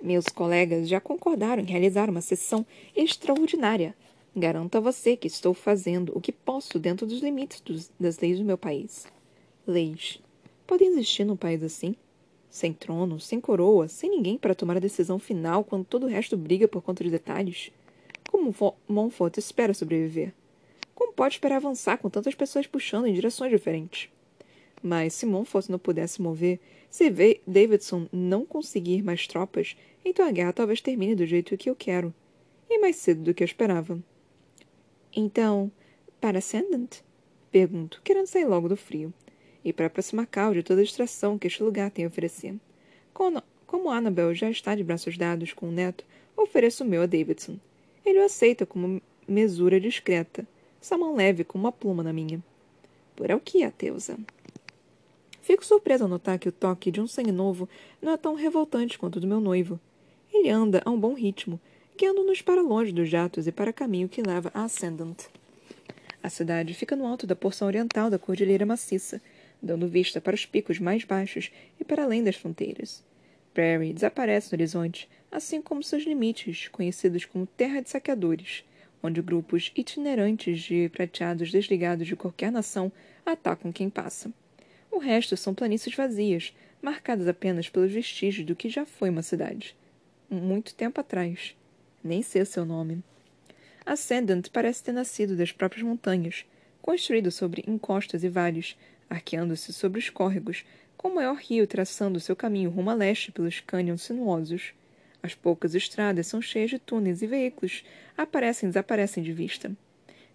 Meus 0.00 0.26
colegas 0.26 0.88
já 0.88 1.00
concordaram 1.00 1.62
em 1.62 1.66
realizar 1.66 2.10
uma 2.10 2.20
sessão 2.20 2.66
extraordinária. 2.94 3.94
Garanto 4.34 4.76
a 4.76 4.80
você 4.80 5.14
que 5.14 5.26
estou 5.26 5.52
fazendo 5.52 6.10
o 6.16 6.20
que 6.20 6.32
posso 6.32 6.78
dentro 6.78 7.06
dos 7.06 7.20
limites 7.20 7.60
dos, 7.60 7.90
das 8.00 8.18
leis 8.18 8.38
do 8.38 8.44
meu 8.46 8.56
país. 8.56 9.06
Leis. 9.66 10.18
Podem 10.66 10.88
existir 10.88 11.24
num 11.24 11.36
país 11.36 11.62
assim? 11.62 11.94
Sem 12.48 12.72
trono, 12.72 13.20
sem 13.20 13.38
coroa, 13.38 13.88
sem 13.88 14.08
ninguém 14.08 14.38
para 14.38 14.54
tomar 14.54 14.78
a 14.78 14.80
decisão 14.80 15.18
final 15.18 15.62
quando 15.62 15.84
todo 15.84 16.04
o 16.04 16.08
resto 16.08 16.34
briga 16.34 16.66
por 16.66 16.80
conta 16.80 17.04
de 17.04 17.10
detalhes? 17.10 17.70
Como 18.30 18.54
Montfort 18.88 19.36
espera 19.36 19.74
sobreviver? 19.74 20.32
Como 20.94 21.12
pode 21.12 21.34
esperar 21.34 21.56
avançar 21.56 21.98
com 21.98 22.08
tantas 22.08 22.34
pessoas 22.34 22.66
puxando 22.66 23.06
em 23.06 23.12
direções 23.12 23.50
diferentes? 23.50 24.08
Mas 24.82 25.12
se 25.12 25.26
Montfort 25.26 25.68
não 25.68 25.78
pudesse 25.78 26.22
mover, 26.22 26.58
se 26.88 27.10
Davidson 27.46 28.06
não 28.10 28.46
conseguir 28.46 29.02
mais 29.02 29.26
tropas, 29.26 29.76
então 30.02 30.26
a 30.26 30.30
guerra 30.30 30.54
talvez 30.54 30.80
termine 30.80 31.14
do 31.14 31.26
jeito 31.26 31.56
que 31.58 31.68
eu 31.68 31.76
quero. 31.76 32.14
E 32.70 32.78
mais 32.78 32.96
cedo 32.96 33.22
do 33.22 33.34
que 33.34 33.42
eu 33.42 33.46
esperava. 33.46 34.02
Então, 35.14 35.70
para 36.20 36.38
Ascendant? 36.38 37.02
Pergunto, 37.50 38.00
querendo 38.02 38.26
sair 38.26 38.46
logo 38.46 38.68
do 38.68 38.76
frio. 38.76 39.12
E 39.64 39.72
para 39.72 39.86
aproximar 39.86 40.26
Cal 40.26 40.54
de 40.54 40.62
toda 40.62 40.80
a 40.80 40.84
distração 40.84 41.38
que 41.38 41.46
este 41.46 41.62
lugar 41.62 41.90
tem 41.90 42.04
a 42.04 42.08
oferecer. 42.08 42.56
Como, 43.12 43.90
Annabel 43.90 44.34
já 44.34 44.50
está 44.50 44.74
de 44.74 44.82
braços 44.82 45.16
dados 45.18 45.52
com 45.52 45.68
o 45.68 45.72
neto, 45.72 46.04
ofereço 46.36 46.82
o 46.82 46.86
meu 46.86 47.02
a 47.02 47.06
Davidson. 47.06 47.58
Ele 48.04 48.18
o 48.18 48.24
aceita 48.24 48.66
como 48.66 49.00
mesura 49.28 49.78
discreta, 49.78 50.46
sua 50.80 50.98
mão 50.98 51.14
leve 51.14 51.44
como 51.44 51.64
uma 51.64 51.72
pluma 51.72 52.02
na 52.02 52.12
minha. 52.12 52.42
Por 53.14 53.30
aqui, 53.30 53.62
Ateusa. 53.62 54.18
Fico 55.42 55.64
surpresa 55.64 56.04
ao 56.04 56.08
notar 56.08 56.38
que 56.38 56.48
o 56.48 56.52
toque 56.52 56.90
de 56.90 57.00
um 57.00 57.06
sangue 57.06 57.32
novo 57.32 57.68
não 58.00 58.12
é 58.12 58.16
tão 58.16 58.34
revoltante 58.34 58.98
quanto 58.98 59.16
o 59.16 59.20
do 59.20 59.26
meu 59.26 59.40
noivo. 59.40 59.78
Ele 60.32 60.48
anda 60.48 60.82
a 60.84 60.90
um 60.90 60.98
bom 60.98 61.14
ritmo, 61.14 61.60
guiando-nos 61.96 62.42
para 62.42 62.62
longe 62.62 62.92
dos 62.92 63.08
jatos 63.08 63.46
e 63.46 63.52
para 63.52 63.72
caminho 63.72 64.08
que 64.08 64.22
leva 64.22 64.50
a 64.54 64.64
Ascendant. 64.64 65.16
A 66.22 66.30
cidade 66.30 66.74
fica 66.74 66.94
no 66.94 67.06
alto 67.06 67.26
da 67.26 67.34
porção 67.34 67.66
oriental 67.66 68.08
da 68.08 68.18
Cordilheira 68.18 68.64
Maciça, 68.64 69.20
dando 69.60 69.88
vista 69.88 70.20
para 70.20 70.34
os 70.34 70.46
picos 70.46 70.78
mais 70.78 71.04
baixos 71.04 71.50
e 71.80 71.84
para 71.84 72.04
além 72.04 72.22
das 72.22 72.36
fronteiras. 72.36 73.02
Prairie 73.52 73.92
desaparece 73.92 74.50
no 74.52 74.56
horizonte, 74.56 75.08
assim 75.30 75.60
como 75.60 75.82
seus 75.82 76.04
limites, 76.04 76.68
conhecidos 76.68 77.24
como 77.24 77.46
Terra 77.46 77.80
de 77.80 77.90
Saqueadores, 77.90 78.64
onde 79.02 79.20
grupos 79.20 79.72
itinerantes 79.76 80.60
de 80.60 80.88
prateados 80.88 81.50
desligados 81.50 82.06
de 82.06 82.16
qualquer 82.16 82.52
nação 82.52 82.90
atacam 83.26 83.72
quem 83.72 83.90
passa. 83.90 84.32
O 84.90 84.98
resto 84.98 85.36
são 85.36 85.54
planícies 85.54 85.94
vazias, 85.94 86.54
marcadas 86.80 87.26
apenas 87.26 87.68
pelos 87.68 87.92
vestígios 87.92 88.46
do 88.46 88.56
que 88.56 88.68
já 88.68 88.84
foi 88.84 89.10
uma 89.10 89.22
cidade. 89.22 89.76
Muito 90.30 90.74
tempo 90.74 91.00
atrás. 91.00 91.54
Nem 92.02 92.22
sei 92.22 92.42
o 92.42 92.46
seu 92.46 92.64
nome. 92.64 93.02
Ascendant 93.84 94.48
parece 94.52 94.82
ter 94.82 94.92
nascido 94.92 95.36
das 95.36 95.52
próprias 95.52 95.84
montanhas, 95.84 96.44
construído 96.80 97.30
sobre 97.30 97.64
encostas 97.66 98.24
e 98.24 98.28
vales, 98.28 98.76
arqueando-se 99.08 99.72
sobre 99.72 99.98
os 99.98 100.10
córregos, 100.10 100.64
com 100.96 101.08
o 101.08 101.14
maior 101.14 101.36
rio 101.36 101.66
traçando 101.66 102.20
seu 102.20 102.36
caminho 102.36 102.70
rumo 102.70 102.90
a 102.90 102.94
leste 102.94 103.32
pelos 103.32 103.60
cânions 103.60 104.02
sinuosos. 104.02 104.72
As 105.22 105.34
poucas 105.34 105.74
estradas 105.74 106.26
são 106.26 106.42
cheias 106.42 106.70
de 106.70 106.78
túneis 106.78 107.22
e 107.22 107.26
veículos 107.26 107.84
aparecem 108.16 108.68
e 108.68 108.70
desaparecem 108.70 109.22
de 109.22 109.32
vista. 109.32 109.72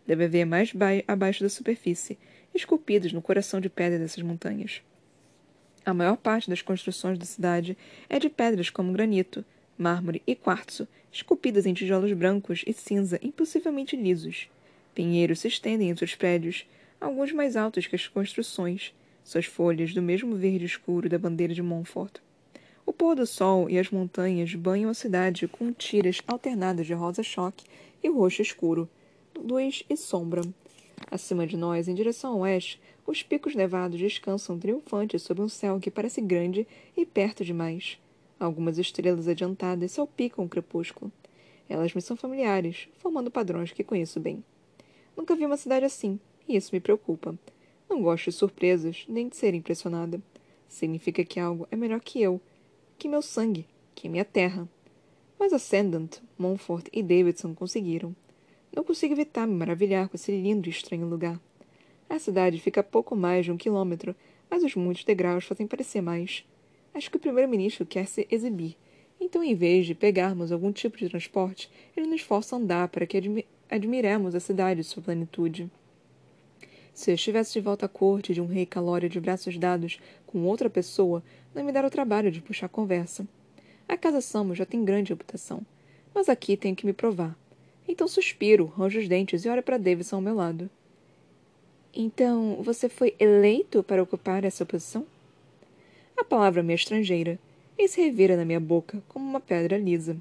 Deve 0.06 0.26
haver 0.26 0.46
mais 0.46 0.72
abaixo 1.08 1.44
da 1.44 1.50
superfície, 1.50 2.18
esculpidos 2.54 3.12
no 3.12 3.22
coração 3.22 3.60
de 3.60 3.70
pedra 3.70 4.00
dessas 4.00 4.24
montanhas. 4.24 4.82
A 5.86 5.94
maior 5.94 6.18
parte 6.18 6.50
das 6.50 6.62
construções 6.62 7.18
da 7.18 7.26
cidade 7.26 7.78
é 8.10 8.20
de 8.20 8.30
pedras 8.30 8.70
como 8.70 8.92
granito, 8.92 9.44
mármore 9.78 10.22
e 10.26 10.36
quartzo, 10.36 10.88
esculpidas 11.12 11.66
em 11.66 11.74
tijolos 11.74 12.12
brancos 12.14 12.64
e 12.66 12.74
cinza 12.74 13.20
impossivelmente 13.22 13.96
lisos. 13.96 14.50
Pinheiros 14.96 15.40
se 15.40 15.48
estendem 15.48 15.90
entre 15.90 16.06
os 16.06 16.16
prédios, 16.16 16.66
alguns 17.00 17.32
mais 17.32 17.56
altos 17.56 17.86
que 17.86 17.96
as 17.96 18.08
construções, 18.08 18.94
suas 19.24 19.46
folhas 19.46 19.94
do 19.94 20.02
mesmo 20.02 20.36
verde 20.36 20.66
escuro 20.66 21.08
da 21.08 21.20
bandeira 21.20 21.54
de 21.54 21.62
Montfort. 21.62 22.20
O 22.86 22.94
pôr 22.94 23.16
do 23.16 23.28
sol 23.28 23.70
e 23.70 23.78
as 23.78 23.92
montanhas 23.92 24.56
banham 24.56 24.90
a 24.90 24.94
cidade 24.94 25.48
com 25.48 25.74
tiras 25.74 26.22
alternadas 26.26 26.88
de 26.88 26.94
rosa-choque 26.94 27.66
e 28.02 28.10
roxo 28.10 28.42
escuro, 28.42 28.90
luz 29.36 29.84
e 29.90 29.98
sombra. 29.98 30.42
Acima 31.12 31.46
de 31.46 31.58
nós, 31.58 31.88
em 31.88 31.94
direção 31.94 32.34
ao 32.34 32.40
oeste, 32.40 32.82
os 33.06 33.22
picos 33.22 33.56
nevados 33.56 34.00
descansam 34.00 34.58
triunfantes 34.58 35.22
sob 35.22 35.42
um 35.42 35.50
céu 35.50 35.80
que 35.80 35.92
parece 35.92 36.22
grande 36.22 36.66
e 36.96 37.06
perto 37.06 37.44
demais. 37.46 38.00
Algumas 38.40 38.78
estrelas 38.78 39.28
adiantadas 39.28 39.94
salpicam 39.94 40.46
o 40.46 40.50
crepúsculo. 40.50 41.12
Elas 41.68 41.94
me 41.94 42.02
são 42.02 42.16
familiares, 42.16 42.88
formando 42.98 43.32
padrões 43.32 43.72
que 43.72 43.84
conheço 43.84 44.20
bem. 44.20 44.44
Nunca 45.16 45.36
vi 45.36 45.46
uma 45.46 45.58
cidade 45.58 45.86
assim, 45.86 46.20
e 46.48 46.56
isso 46.56 46.70
me 46.72 46.80
preocupa. 46.80 47.38
Não 47.90 48.02
gosto 48.02 48.26
de 48.26 48.34
surpresas, 48.34 49.06
nem 49.10 49.28
de 49.28 49.36
ser 49.36 49.54
impressionada. 49.54 50.22
Significa 50.68 51.24
que 51.24 51.40
algo 51.40 51.68
é 51.72 51.76
melhor 51.76 52.00
que 52.00 52.22
eu, 52.22 52.40
que 52.98 53.10
meu 53.10 53.22
sangue, 53.22 53.66
que 53.96 54.08
minha 54.08 54.26
terra. 54.26 54.70
Mas 55.40 55.52
Ascendant, 55.52 56.18
Montfort 56.38 56.88
e 56.94 57.02
Davidson 57.02 57.56
conseguiram. 57.56 58.16
Não 58.76 58.84
consigo 58.84 59.14
evitar 59.14 59.48
me 59.48 59.56
maravilhar 59.56 60.10
com 60.10 60.16
esse 60.16 60.32
lindo 60.32 60.68
e 60.68 60.72
estranho 60.72 61.08
lugar. 61.08 61.40
A 62.10 62.20
cidade 62.20 62.60
fica 62.60 62.82
a 62.82 62.84
pouco 62.84 63.16
mais 63.16 63.46
de 63.46 63.52
um 63.52 63.58
quilômetro, 63.58 64.16
mas 64.50 64.64
os 64.64 64.76
muitos 64.76 65.04
degraus 65.04 65.46
fazem 65.46 65.66
parecer 65.66 66.02
mais. 66.02 66.46
Acho 66.98 67.12
que 67.12 67.18
o 67.18 67.20
primeiro-ministro 67.20 67.86
quer 67.86 68.08
se 68.08 68.28
exibir. 68.32 68.76
Então, 69.22 69.44
em 69.44 69.54
vez 69.54 69.86
de 69.86 69.94
pegarmos 69.94 70.52
algum 70.52 70.72
tipo 70.72 70.98
de 70.98 71.08
transporte, 71.08 71.70
ele 71.96 72.08
nos 72.08 72.22
força 72.22 72.56
a 72.56 72.58
andar 72.58 72.88
para 72.88 73.06
que 73.06 73.18
admi 73.18 73.46
admiremos 73.70 74.34
a 74.34 74.40
cidade 74.40 74.82
e 74.82 74.84
sua 74.84 75.04
plenitude. 75.04 75.70
Se 76.96 77.12
eu 77.12 77.16
estivesse 77.16 77.54
de 77.54 77.62
volta 77.62 77.86
à 77.86 77.90
corte 77.90 78.34
de 78.34 78.42
um 78.42 78.48
rei 78.48 78.66
calório 78.66 79.08
de 79.08 79.20
braços 79.20 79.60
dados 79.60 80.00
com 80.26 80.44
outra 80.46 80.72
pessoa, 80.72 81.22
não 81.54 81.64
me 81.64 81.72
dera 81.72 81.86
o 81.86 81.92
trabalho 81.92 82.32
de 82.32 82.42
puxar 82.42 82.68
conversa. 82.68 83.28
A 83.88 83.96
casa 83.96 84.20
Samus 84.20 84.58
já 84.58 84.66
tem 84.66 84.84
grande 84.84 85.14
reputação, 85.14 85.62
mas 86.16 86.28
aqui 86.28 86.58
tenho 86.58 86.76
que 86.76 86.86
me 86.88 86.94
provar. 86.94 87.38
Então 87.88 88.08
suspiro, 88.08 88.74
ranjo 88.76 88.98
os 88.98 89.08
dentes 89.08 89.46
e 89.46 89.50
olho 89.50 89.62
para 89.62 89.78
Davidson 89.78 90.16
ao 90.16 90.22
meu 90.24 90.34
lado. 90.34 90.68
Então, 91.94 92.58
você 92.64 92.90
foi 92.90 93.16
eleito 93.20 93.84
para 93.84 94.02
ocupar 94.02 94.44
essa 94.44 94.66
posição? 94.66 95.06
A 96.18 96.24
palavra 96.24 96.64
me 96.64 96.74
é 96.74 96.76
estrangeira 96.76 97.40
e 97.78 97.88
se 97.88 98.02
revira 98.02 98.36
na 98.36 98.44
minha 98.44 98.60
boca 98.60 99.04
como 99.08 99.24
uma 99.24 99.40
pedra 99.40 99.78
lisa. 99.78 100.18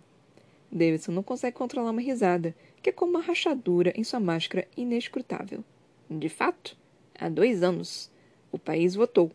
Davidson 0.70 1.10
não 1.12 1.22
consegue 1.22 1.56
controlar 1.56 1.90
uma 1.90 2.02
risada, 2.02 2.54
que 2.82 2.90
é 2.90 2.92
como 2.92 3.12
uma 3.12 3.22
rachadura 3.22 3.94
em 3.96 4.04
sua 4.04 4.20
máscara 4.20 4.68
inescrutável. 4.76 5.64
De 6.10 6.28
fato, 6.28 6.76
há 7.18 7.30
dois 7.30 7.62
anos, 7.62 8.10
o 8.52 8.58
país 8.58 8.94
votou. 8.94 9.32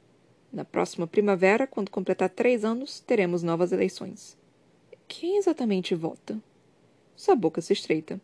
Na 0.54 0.64
próxima 0.64 1.08
primavera, 1.08 1.66
quando 1.66 1.90
completar 1.90 2.30
três 2.30 2.64
anos, 2.64 3.00
teremos 3.00 3.42
novas 3.42 3.72
eleições. 3.72 4.38
Quem 5.08 5.38
exatamente 5.38 5.96
vota? 5.96 6.40
Sua 7.16 7.36
boca 7.36 7.60
se 7.60 7.74
estreita. 7.74 8.22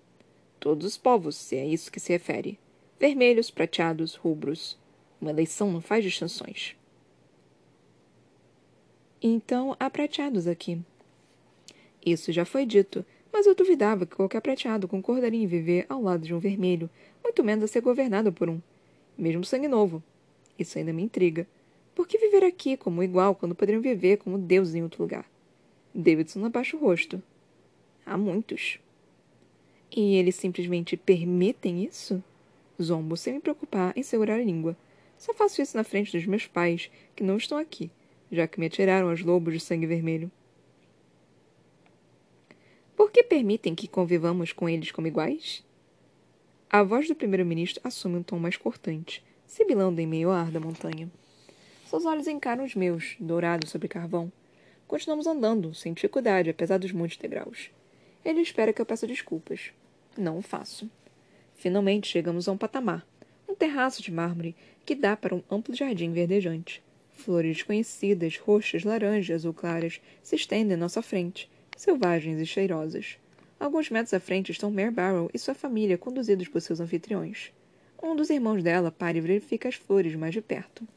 Todos 0.59 0.85
os 0.85 0.97
povos, 0.97 1.35
se 1.35 1.55
é 1.55 1.65
isso 1.65 1.91
que 1.91 1.99
se 1.99 2.11
refere. 2.11 2.59
Vermelhos, 2.99 3.49
prateados, 3.49 4.13
rubros. 4.13 4.77
Uma 5.19 5.31
eleição 5.31 5.71
não 5.71 5.81
faz 5.81 6.03
distinções. 6.03 6.75
Então 9.21 9.75
há 9.79 9.89
prateados 9.89 10.47
aqui. 10.47 10.79
Isso 12.05 12.31
já 12.31 12.45
foi 12.45 12.65
dito, 12.65 13.05
mas 13.33 13.47
eu 13.47 13.55
duvidava 13.55 14.05
que 14.05 14.15
qualquer 14.15 14.41
prateado 14.41 14.87
concordaria 14.87 15.41
em 15.41 15.47
viver 15.47 15.85
ao 15.89 16.01
lado 16.01 16.25
de 16.25 16.33
um 16.33 16.39
vermelho, 16.39 16.89
muito 17.23 17.43
menos 17.43 17.63
a 17.63 17.67
ser 17.67 17.81
governado 17.81 18.31
por 18.31 18.49
um. 18.49 18.61
Mesmo 19.17 19.43
sangue 19.43 19.67
novo. 19.67 20.03
Isso 20.57 20.77
ainda 20.77 20.93
me 20.93 21.03
intriga. 21.03 21.47
Por 21.95 22.07
que 22.07 22.17
viver 22.17 22.43
aqui 22.43 22.77
como 22.77 23.01
igual 23.01 23.33
quando 23.33 23.55
poderiam 23.55 23.81
viver 23.81 24.17
como 24.17 24.37
deuses 24.37 24.75
em 24.75 24.83
outro 24.83 25.01
lugar? 25.01 25.29
Davidson 25.93 26.45
abaixa 26.45 26.77
o 26.77 26.79
rosto. 26.79 27.21
Há 28.05 28.17
muitos. 28.17 28.79
E 29.91 30.15
eles 30.15 30.35
simplesmente 30.35 30.95
permitem 30.95 31.83
isso? 31.83 32.23
Zombo 32.81 33.17
sem 33.17 33.33
me 33.33 33.39
preocupar 33.39 33.97
em 33.97 34.03
segurar 34.03 34.35
a 34.35 34.43
língua. 34.43 34.77
Só 35.17 35.33
faço 35.33 35.61
isso 35.61 35.75
na 35.75 35.83
frente 35.83 36.15
dos 36.15 36.27
meus 36.27 36.45
pais, 36.45 36.91
que 37.15 37.23
não 37.23 37.37
estão 37.37 37.57
aqui, 37.57 37.89
já 38.31 38.47
que 38.47 38.59
me 38.59 38.65
atiraram 38.65 39.09
aos 39.09 39.21
lobos 39.21 39.53
de 39.53 39.59
sangue 39.59 39.85
vermelho. 39.85 40.31
Por 42.95 43.11
que 43.11 43.23
permitem 43.23 43.75
que 43.75 43.87
convivamos 43.87 44.51
com 44.51 44.67
eles 44.67 44.91
como 44.91 45.07
iguais? 45.07 45.63
A 46.69 46.83
voz 46.83 47.07
do 47.07 47.15
primeiro-ministro 47.15 47.81
assume 47.83 48.17
um 48.17 48.23
tom 48.23 48.39
mais 48.39 48.57
cortante, 48.57 49.23
sibilando 49.45 50.01
em 50.01 50.07
meio 50.07 50.29
ao 50.29 50.35
ar 50.35 50.51
da 50.51 50.59
montanha. 50.59 51.09
Seus 51.85 52.05
olhos 52.05 52.27
encaram 52.27 52.65
os 52.65 52.75
meus, 52.75 53.15
dourados 53.19 53.69
sobre 53.69 53.87
carvão. 53.87 54.31
Continuamos 54.87 55.27
andando, 55.27 55.73
sem 55.73 55.93
dificuldade, 55.93 56.49
apesar 56.49 56.77
dos 56.77 56.91
muitos 56.91 57.17
degraus. 57.17 57.69
Ele 58.25 58.41
espera 58.41 58.73
que 58.73 58.81
eu 58.81 58.85
peça 58.85 59.07
desculpas. 59.07 59.71
Não 60.17 60.37
o 60.37 60.41
faço. 60.41 60.89
Finalmente 61.55 62.09
chegamos 62.09 62.47
a 62.47 62.51
um 62.51 62.57
patamar, 62.57 63.07
um 63.47 63.55
terraço 63.55 64.03
de 64.03 64.11
mármore 64.11 64.55
que 64.85 64.95
dá 64.95 65.15
para 65.15 65.33
um 65.33 65.43
amplo 65.49 65.73
jardim 65.73 66.11
verdejante. 66.11 66.83
Flores 67.17 67.57
desconhecidas, 67.57 68.37
roxas, 68.37 68.83
laranjas, 68.83 69.37
azul 69.37 69.51
claras, 69.51 69.99
se 70.21 70.35
estendem 70.35 70.75
à 70.75 70.77
nossa 70.77 71.01
frente, 71.01 71.49
selvagens 71.75 72.39
e 72.39 72.45
cheirosas. 72.45 73.17
Alguns 73.59 73.89
metros 73.89 74.13
à 74.13 74.19
frente 74.19 74.51
estão 74.51 74.69
Mare 74.69 74.91
Barrow 74.91 75.29
e 75.33 75.39
sua 75.39 75.55
família, 75.55 75.97
conduzidos 75.97 76.47
por 76.47 76.61
seus 76.61 76.79
anfitriões. 76.79 77.51
Um 78.01 78.15
dos 78.15 78.29
irmãos 78.29 78.61
dela 78.61 78.91
para 78.91 79.17
e 79.17 79.21
verifica 79.21 79.67
as 79.67 79.75
flores 79.75 80.15
mais 80.15 80.31
de 80.31 80.41
perto. 80.41 80.87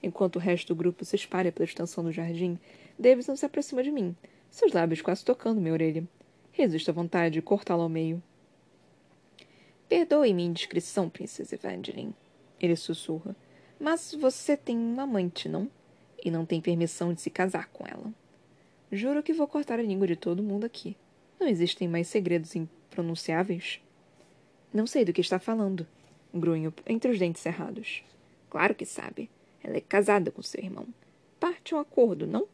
Enquanto 0.00 0.36
o 0.36 0.38
resto 0.38 0.68
do 0.68 0.76
grupo 0.76 1.04
se 1.04 1.16
espalha 1.16 1.50
pela 1.50 1.66
extensão 1.66 2.04
do 2.04 2.12
jardim, 2.12 2.58
Davidson 2.96 3.34
se 3.34 3.44
aproxima 3.44 3.82
de 3.82 3.90
mim, 3.90 4.14
seus 4.48 4.72
lábios 4.72 5.02
quase 5.02 5.24
tocando 5.24 5.60
minha 5.60 5.72
orelha. 5.72 6.06
Resisto 6.52 6.90
à 6.90 6.94
vontade 6.94 7.34
de 7.34 7.42
cortá-lo 7.42 7.82
ao 7.82 7.88
meio. 7.88 8.22
Perdoe 9.88 10.32
minha 10.32 10.48
indiscrição, 10.48 11.10
Princesa 11.10 11.56
Evangeline. 11.56 12.14
Ele 12.60 12.76
sussurra. 12.76 13.34
Mas 13.78 14.14
você 14.14 14.56
tem 14.56 14.76
uma 14.76 15.02
amante, 15.02 15.48
não? 15.48 15.70
E 16.24 16.30
não 16.30 16.46
tem 16.46 16.60
permissão 16.60 17.12
de 17.12 17.20
se 17.20 17.30
casar 17.30 17.68
com 17.68 17.86
ela. 17.86 18.12
Juro 18.90 19.22
que 19.22 19.32
vou 19.32 19.46
cortar 19.46 19.78
a 19.78 19.82
língua 19.82 20.06
de 20.06 20.16
todo 20.16 20.42
mundo 20.42 20.64
aqui. 20.64 20.96
Não 21.38 21.46
existem 21.46 21.86
mais 21.86 22.08
segredos 22.08 22.56
impronunciáveis? 22.56 23.80
Não 24.72 24.86
sei 24.86 25.04
do 25.04 25.12
que 25.12 25.20
está 25.20 25.38
falando. 25.38 25.86
Grunho 26.32 26.72
entre 26.86 27.10
os 27.10 27.18
dentes 27.18 27.42
cerrados. 27.42 28.02
Claro 28.48 28.74
que 28.74 28.86
sabe. 28.86 29.28
Ela 29.62 29.76
é 29.76 29.80
casada 29.80 30.30
com 30.30 30.42
seu 30.42 30.62
irmão. 30.62 30.86
Parte 31.38 31.74
um 31.74 31.78
acordo, 31.78 32.26
não? 32.26 32.46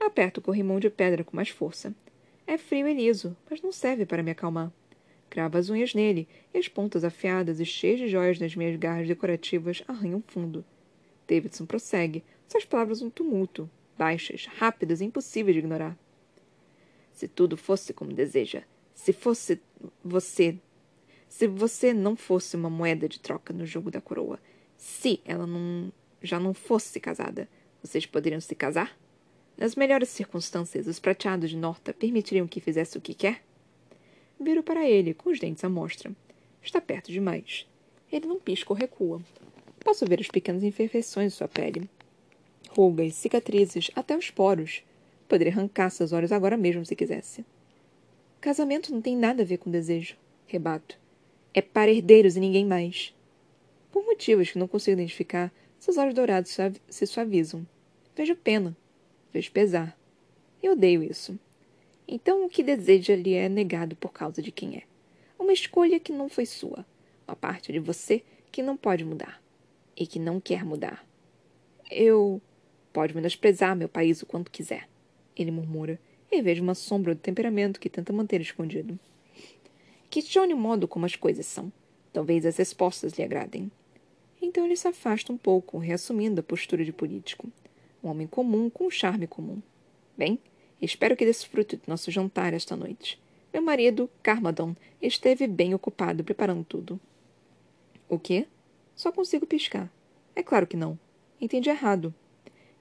Aperto 0.00 0.40
o 0.40 0.42
corrimão 0.42 0.80
de 0.80 0.90
pedra 0.90 1.22
com 1.22 1.36
mais 1.36 1.48
força. 1.48 1.94
É 2.46 2.58
frio 2.58 2.88
e 2.88 2.94
liso, 2.94 3.36
mas 3.48 3.62
não 3.62 3.72
serve 3.72 4.04
para 4.04 4.22
me 4.22 4.30
acalmar. 4.30 4.72
Cravo 5.30 5.58
as 5.58 5.68
unhas 5.68 5.94
nele, 5.94 6.28
e 6.52 6.58
as 6.58 6.68
pontas 6.68 7.04
afiadas 7.04 7.60
e 7.60 7.64
cheias 7.64 7.98
de 7.98 8.08
joias 8.08 8.38
das 8.38 8.54
minhas 8.54 8.76
garras 8.76 9.08
decorativas 9.08 9.82
arranham 9.88 10.22
fundo. 10.26 10.64
Davidson 11.26 11.66
prossegue, 11.66 12.22
suas 12.48 12.64
palavras 12.64 13.02
um 13.02 13.10
tumulto, 13.10 13.68
baixas, 13.96 14.46
rápidas 14.46 15.00
e 15.00 15.04
impossíveis 15.04 15.54
de 15.54 15.60
ignorar. 15.60 15.96
Se 17.12 17.26
tudo 17.28 17.56
fosse 17.56 17.92
como 17.92 18.12
deseja, 18.12 18.62
se 18.94 19.12
fosse 19.12 19.60
você. 20.04 20.56
Se 21.28 21.48
você 21.48 21.92
não 21.92 22.14
fosse 22.14 22.54
uma 22.54 22.70
moeda 22.70 23.08
de 23.08 23.18
troca 23.18 23.52
no 23.52 23.66
jogo 23.66 23.90
da 23.90 24.00
coroa, 24.00 24.38
se 24.76 25.20
ela 25.24 25.46
não, 25.46 25.92
já 26.22 26.38
não 26.38 26.54
fosse 26.54 27.00
casada, 27.00 27.48
vocês 27.82 28.06
poderiam 28.06 28.40
se 28.40 28.54
casar? 28.54 28.96
Nas 29.56 29.74
melhores 29.76 30.08
circunstâncias, 30.08 30.86
os 30.86 30.98
prateados 30.98 31.50
de 31.50 31.56
Norta 31.56 31.92
permitiriam 31.92 32.46
que 32.46 32.60
fizesse 32.60 32.98
o 32.98 33.00
que 33.00 33.14
quer? 33.14 33.42
Viro 34.40 34.62
para 34.62 34.88
ele, 34.88 35.14
com 35.14 35.30
os 35.30 35.38
dentes 35.38 35.64
à 35.64 35.68
mostra. 35.68 36.12
Está 36.62 36.80
perto 36.80 37.12
demais. 37.12 37.66
Ele 38.10 38.26
não 38.26 38.38
pisca 38.38 38.72
ou 38.72 38.78
recua. 38.78 39.20
Posso 39.80 40.06
ver 40.06 40.20
as 40.20 40.28
pequenas 40.28 40.62
imperfeições 40.62 41.32
de 41.32 41.38
sua 41.38 41.48
pele. 41.48 41.88
Rugas, 42.70 43.14
cicatrizes, 43.14 43.90
até 43.94 44.16
os 44.16 44.30
poros. 44.30 44.82
Poderia 45.28 45.52
arrancar 45.52 45.90
seus 45.90 46.12
olhos 46.12 46.32
agora 46.32 46.56
mesmo 46.56 46.84
se 46.84 46.96
quisesse. 46.96 47.44
Casamento 48.40 48.92
não 48.92 49.00
tem 49.00 49.16
nada 49.16 49.42
a 49.42 49.46
ver 49.46 49.58
com 49.58 49.70
desejo, 49.70 50.16
rebato. 50.46 50.98
É 51.52 51.62
para 51.62 51.90
herdeiros 51.90 52.36
e 52.36 52.40
ninguém 52.40 52.66
mais. 52.66 53.14
Por 53.90 54.04
motivos 54.04 54.50
que 54.50 54.58
não 54.58 54.68
consigo 54.68 55.00
identificar, 55.00 55.52
seus 55.78 55.96
olhos 55.96 56.14
dourados 56.14 56.56
se 56.88 57.06
suavizam. 57.06 57.66
Vejo 58.16 58.34
pena. 58.36 58.76
Vejo 59.32 59.50
pesar. 59.52 59.98
Eu 60.62 60.72
odeio 60.72 61.02
isso. 61.02 61.38
Então 62.06 62.44
o 62.44 62.48
que 62.48 62.62
deseja 62.62 63.14
lhe 63.14 63.34
é 63.34 63.48
negado 63.48 63.96
por 63.96 64.12
causa 64.12 64.42
de 64.42 64.52
quem 64.52 64.76
é. 64.76 64.82
Uma 65.38 65.52
escolha 65.52 66.00
que 66.00 66.12
não 66.12 66.28
foi 66.28 66.46
sua. 66.46 66.84
Uma 67.26 67.36
parte 67.36 67.72
de 67.72 67.78
você 67.78 68.22
que 68.50 68.62
não 68.62 68.76
pode 68.76 69.04
mudar. 69.04 69.42
E 69.96 70.06
que 70.06 70.18
não 70.18 70.40
quer 70.40 70.64
mudar. 70.64 71.06
Eu. 71.90 72.40
Pode 72.92 73.14
menosprezar 73.14 73.74
meu 73.74 73.88
país 73.88 74.22
o 74.22 74.26
quanto 74.26 74.50
quiser 74.50 74.88
ele 75.36 75.50
murmura, 75.50 75.98
e 76.30 76.40
vejo 76.42 76.62
uma 76.62 76.74
sombra 76.74 77.14
do 77.14 77.20
temperamento 77.20 77.80
que 77.80 77.90
tenta 77.90 78.12
manter 78.12 78.40
escondido. 78.40 78.98
Questione 80.10 80.54
o 80.54 80.56
modo 80.56 80.86
como 80.86 81.06
as 81.06 81.16
coisas 81.16 81.46
são. 81.46 81.72
Talvez 82.12 82.46
as 82.46 82.56
respostas 82.56 83.12
lhe 83.14 83.24
agradem. 83.24 83.70
Então 84.40 84.64
ele 84.64 84.76
se 84.76 84.86
afasta 84.86 85.32
um 85.32 85.36
pouco, 85.36 85.78
reassumindo 85.78 86.40
a 86.40 86.44
postura 86.44 86.84
de 86.84 86.92
político. 86.92 87.48
Um 88.02 88.08
homem 88.08 88.26
comum 88.26 88.68
com 88.70 88.86
um 88.86 88.90
charme 88.90 89.26
comum. 89.26 89.60
Bem, 90.16 90.38
espero 90.80 91.16
que 91.16 91.24
desfrute 91.24 91.76
do 91.76 91.82
nosso 91.86 92.10
jantar 92.10 92.54
esta 92.54 92.76
noite. 92.76 93.20
Meu 93.52 93.62
marido, 93.62 94.10
Carmadon, 94.22 94.74
esteve 95.00 95.46
bem 95.46 95.74
ocupado 95.74 96.24
preparando 96.24 96.64
tudo. 96.64 97.00
O 98.08 98.18
quê? 98.18 98.46
Só 98.94 99.12
consigo 99.12 99.46
piscar. 99.46 99.92
É 100.34 100.42
claro 100.42 100.66
que 100.66 100.76
não. 100.76 100.98
Entendi 101.40 101.70
errado. 101.70 102.14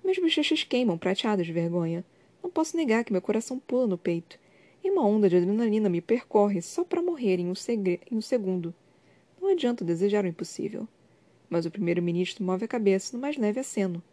Meus 0.04 0.18
bochechas 0.18 0.64
queimam, 0.64 0.98
prateados 0.98 1.46
de 1.46 1.54
vergonha. 1.54 2.04
Não 2.42 2.50
posso 2.50 2.76
negar 2.76 3.04
que 3.04 3.12
meu 3.12 3.22
coração 3.22 3.58
pula 3.58 3.88
no 3.88 3.98
peito, 3.98 4.38
e 4.84 4.92
uma 4.92 5.06
onda 5.06 5.30
de 5.30 5.38
adrenalina 5.38 5.90
me 5.90 6.02
percorre 6.02 6.62
só 6.62 6.84
para 6.84 7.02
morrer 7.02 7.40
em 7.40 7.48
um, 7.48 7.54
em 8.12 8.18
um 8.18 8.22
segundo. 8.22 8.74
Não 9.42 9.50
adianta 9.50 9.86
desejar 9.86 10.26
o 10.26 10.28
impossível. 10.28 10.88
Mas 11.50 11.66
o 11.66 11.72
primeiro-ministro 11.72 12.44
move 12.44 12.66
a 12.66 12.68
cabeça 12.68 13.16
no 13.16 13.22
mais 13.22 13.38
leve 13.38 13.60
aceno. 13.60 14.04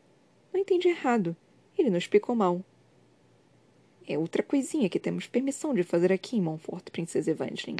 Não 0.52 0.60
entendi 0.60 0.88
errado. 0.88 1.34
Ele 1.76 1.90
não 1.90 1.98
explicou 1.98 2.36
mal. 2.36 2.62
É 4.10 4.18
outra 4.18 4.42
coisinha 4.42 4.88
que 4.88 4.98
temos 4.98 5.28
permissão 5.28 5.72
de 5.72 5.84
fazer 5.84 6.12
aqui 6.12 6.36
em 6.36 6.40
Montfort, 6.40 6.90
Princesa 6.90 7.30
Evangeline. 7.30 7.78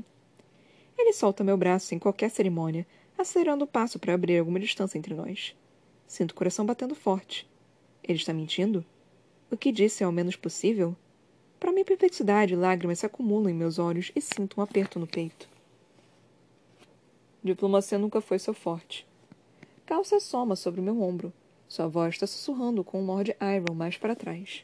Ele 0.96 1.12
solta 1.12 1.42
meu 1.42 1.56
braço 1.56 1.86
sem 1.86 1.98
qualquer 1.98 2.30
cerimônia, 2.30 2.86
acelerando 3.18 3.64
o 3.64 3.66
passo 3.66 3.98
para 3.98 4.14
abrir 4.14 4.38
alguma 4.38 4.60
distância 4.60 4.96
entre 4.96 5.12
nós. 5.12 5.56
Sinto 6.06 6.30
o 6.30 6.34
coração 6.36 6.64
batendo 6.64 6.94
forte. 6.94 7.50
Ele 8.04 8.16
está 8.16 8.32
mentindo? 8.32 8.84
O 9.50 9.56
que 9.56 9.72
disse 9.72 10.04
é 10.04 10.06
o 10.06 10.12
menos 10.12 10.36
possível? 10.36 10.94
Para 11.58 11.72
minha 11.72 11.84
perplexidade, 11.84 12.54
lágrimas 12.54 13.00
se 13.00 13.06
acumulam 13.06 13.50
em 13.50 13.54
meus 13.54 13.80
olhos 13.80 14.12
e 14.14 14.20
sinto 14.20 14.60
um 14.60 14.62
aperto 14.62 15.00
no 15.00 15.08
peito. 15.08 15.48
Diplomacia 17.42 17.98
nunca 17.98 18.20
foi 18.20 18.38
seu 18.38 18.54
forte. 18.54 19.04
Cal 19.84 20.04
se 20.04 20.14
assoma 20.14 20.54
sobre 20.54 20.80
meu 20.80 21.02
ombro. 21.02 21.32
Sua 21.66 21.88
voz 21.88 22.14
está 22.14 22.26
sussurrando 22.28 22.84
com 22.84 23.02
o 23.02 23.04
Lord 23.04 23.34
Iron 23.40 23.74
mais 23.74 23.96
para 23.96 24.14
trás. 24.14 24.62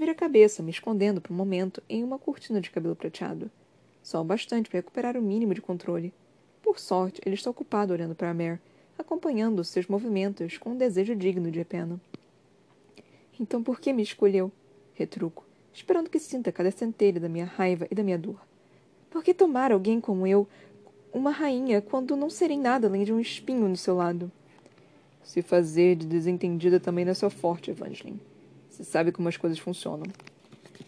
Vira 0.00 0.12
a 0.12 0.14
cabeça, 0.14 0.62
me 0.62 0.70
escondendo 0.70 1.20
por 1.20 1.30
um 1.30 1.36
momento 1.36 1.82
em 1.86 2.02
uma 2.02 2.18
cortina 2.18 2.58
de 2.58 2.70
cabelo 2.70 2.96
prateado. 2.96 3.50
Só 4.02 4.22
o 4.22 4.24
bastante 4.24 4.70
para 4.70 4.78
recuperar 4.78 5.14
o 5.14 5.20
mínimo 5.20 5.52
de 5.52 5.60
controle. 5.60 6.10
Por 6.62 6.78
sorte, 6.78 7.20
ele 7.22 7.34
está 7.34 7.50
ocupado 7.50 7.92
olhando 7.92 8.14
para 8.14 8.30
a 8.30 8.32
Mare, 8.32 8.58
acompanhando 8.98 9.62
seus 9.62 9.86
movimentos 9.88 10.56
com 10.56 10.70
um 10.70 10.76
desejo 10.78 11.14
digno 11.14 11.50
de 11.50 11.62
pena. 11.66 12.00
Então 13.38 13.62
por 13.62 13.78
que 13.78 13.92
me 13.92 14.02
escolheu? 14.02 14.50
Retruco, 14.94 15.44
esperando 15.70 16.08
que 16.08 16.18
sinta 16.18 16.50
cada 16.50 16.70
centelha 16.70 17.20
da 17.20 17.28
minha 17.28 17.44
raiva 17.44 17.86
e 17.90 17.94
da 17.94 18.02
minha 18.02 18.16
dor. 18.16 18.40
Por 19.10 19.22
que 19.22 19.34
tomar 19.34 19.70
alguém 19.70 20.00
como 20.00 20.26
eu, 20.26 20.48
uma 21.12 21.30
rainha, 21.30 21.82
quando 21.82 22.16
não 22.16 22.30
serei 22.30 22.56
nada 22.56 22.88
além 22.88 23.04
de 23.04 23.12
um 23.12 23.20
espinho 23.20 23.68
no 23.68 23.76
seu 23.76 23.96
lado? 23.96 24.32
Se 25.22 25.42
fazer 25.42 25.94
de 25.94 26.06
desentendida 26.06 26.80
também 26.80 27.04
não 27.04 27.12
é 27.12 27.14
só 27.14 27.28
forte, 27.28 27.70
Evangeline. 27.70 28.29
Você 28.70 28.84
sabe 28.84 29.10
como 29.10 29.28
as 29.28 29.36
coisas 29.36 29.58
funcionam. 29.58 30.06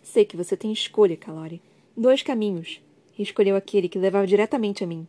Sei 0.03 0.25
que 0.25 0.37
você 0.37 0.57
tem 0.57 0.73
escolha, 0.73 1.17
Calori. 1.17 1.61
Dois 1.97 2.23
caminhos. 2.23 2.81
E 3.19 3.23
escolheu 3.23 3.57
aquele 3.57 3.89
que 3.89 3.99
levava 3.99 4.27
diretamente 4.27 4.85
a 4.85 4.87
mim. 4.87 5.07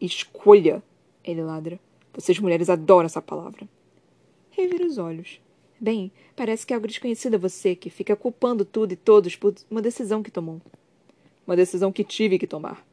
Escolha! 0.00 0.82
Ele 1.24 1.42
ladra. 1.42 1.78
Vocês 2.14 2.38
mulheres 2.38 2.70
adoram 2.70 3.06
essa 3.06 3.20
palavra. 3.20 3.68
Revira 4.50 4.86
os 4.86 4.96
olhos. 4.96 5.40
Bem, 5.78 6.10
parece 6.34 6.64
que 6.64 6.72
é 6.72 6.76
algo 6.76 6.86
desconhecido 6.86 7.34
a 7.34 7.38
você, 7.38 7.74
que 7.74 7.90
fica 7.90 8.16
culpando 8.16 8.64
tudo 8.64 8.92
e 8.92 8.96
todos 8.96 9.36
por 9.36 9.54
uma 9.70 9.82
decisão 9.82 10.22
que 10.22 10.30
tomou. 10.30 10.62
Uma 11.46 11.56
decisão 11.56 11.92
que 11.92 12.04
tive 12.04 12.38
que 12.38 12.46
tomar. 12.46 12.86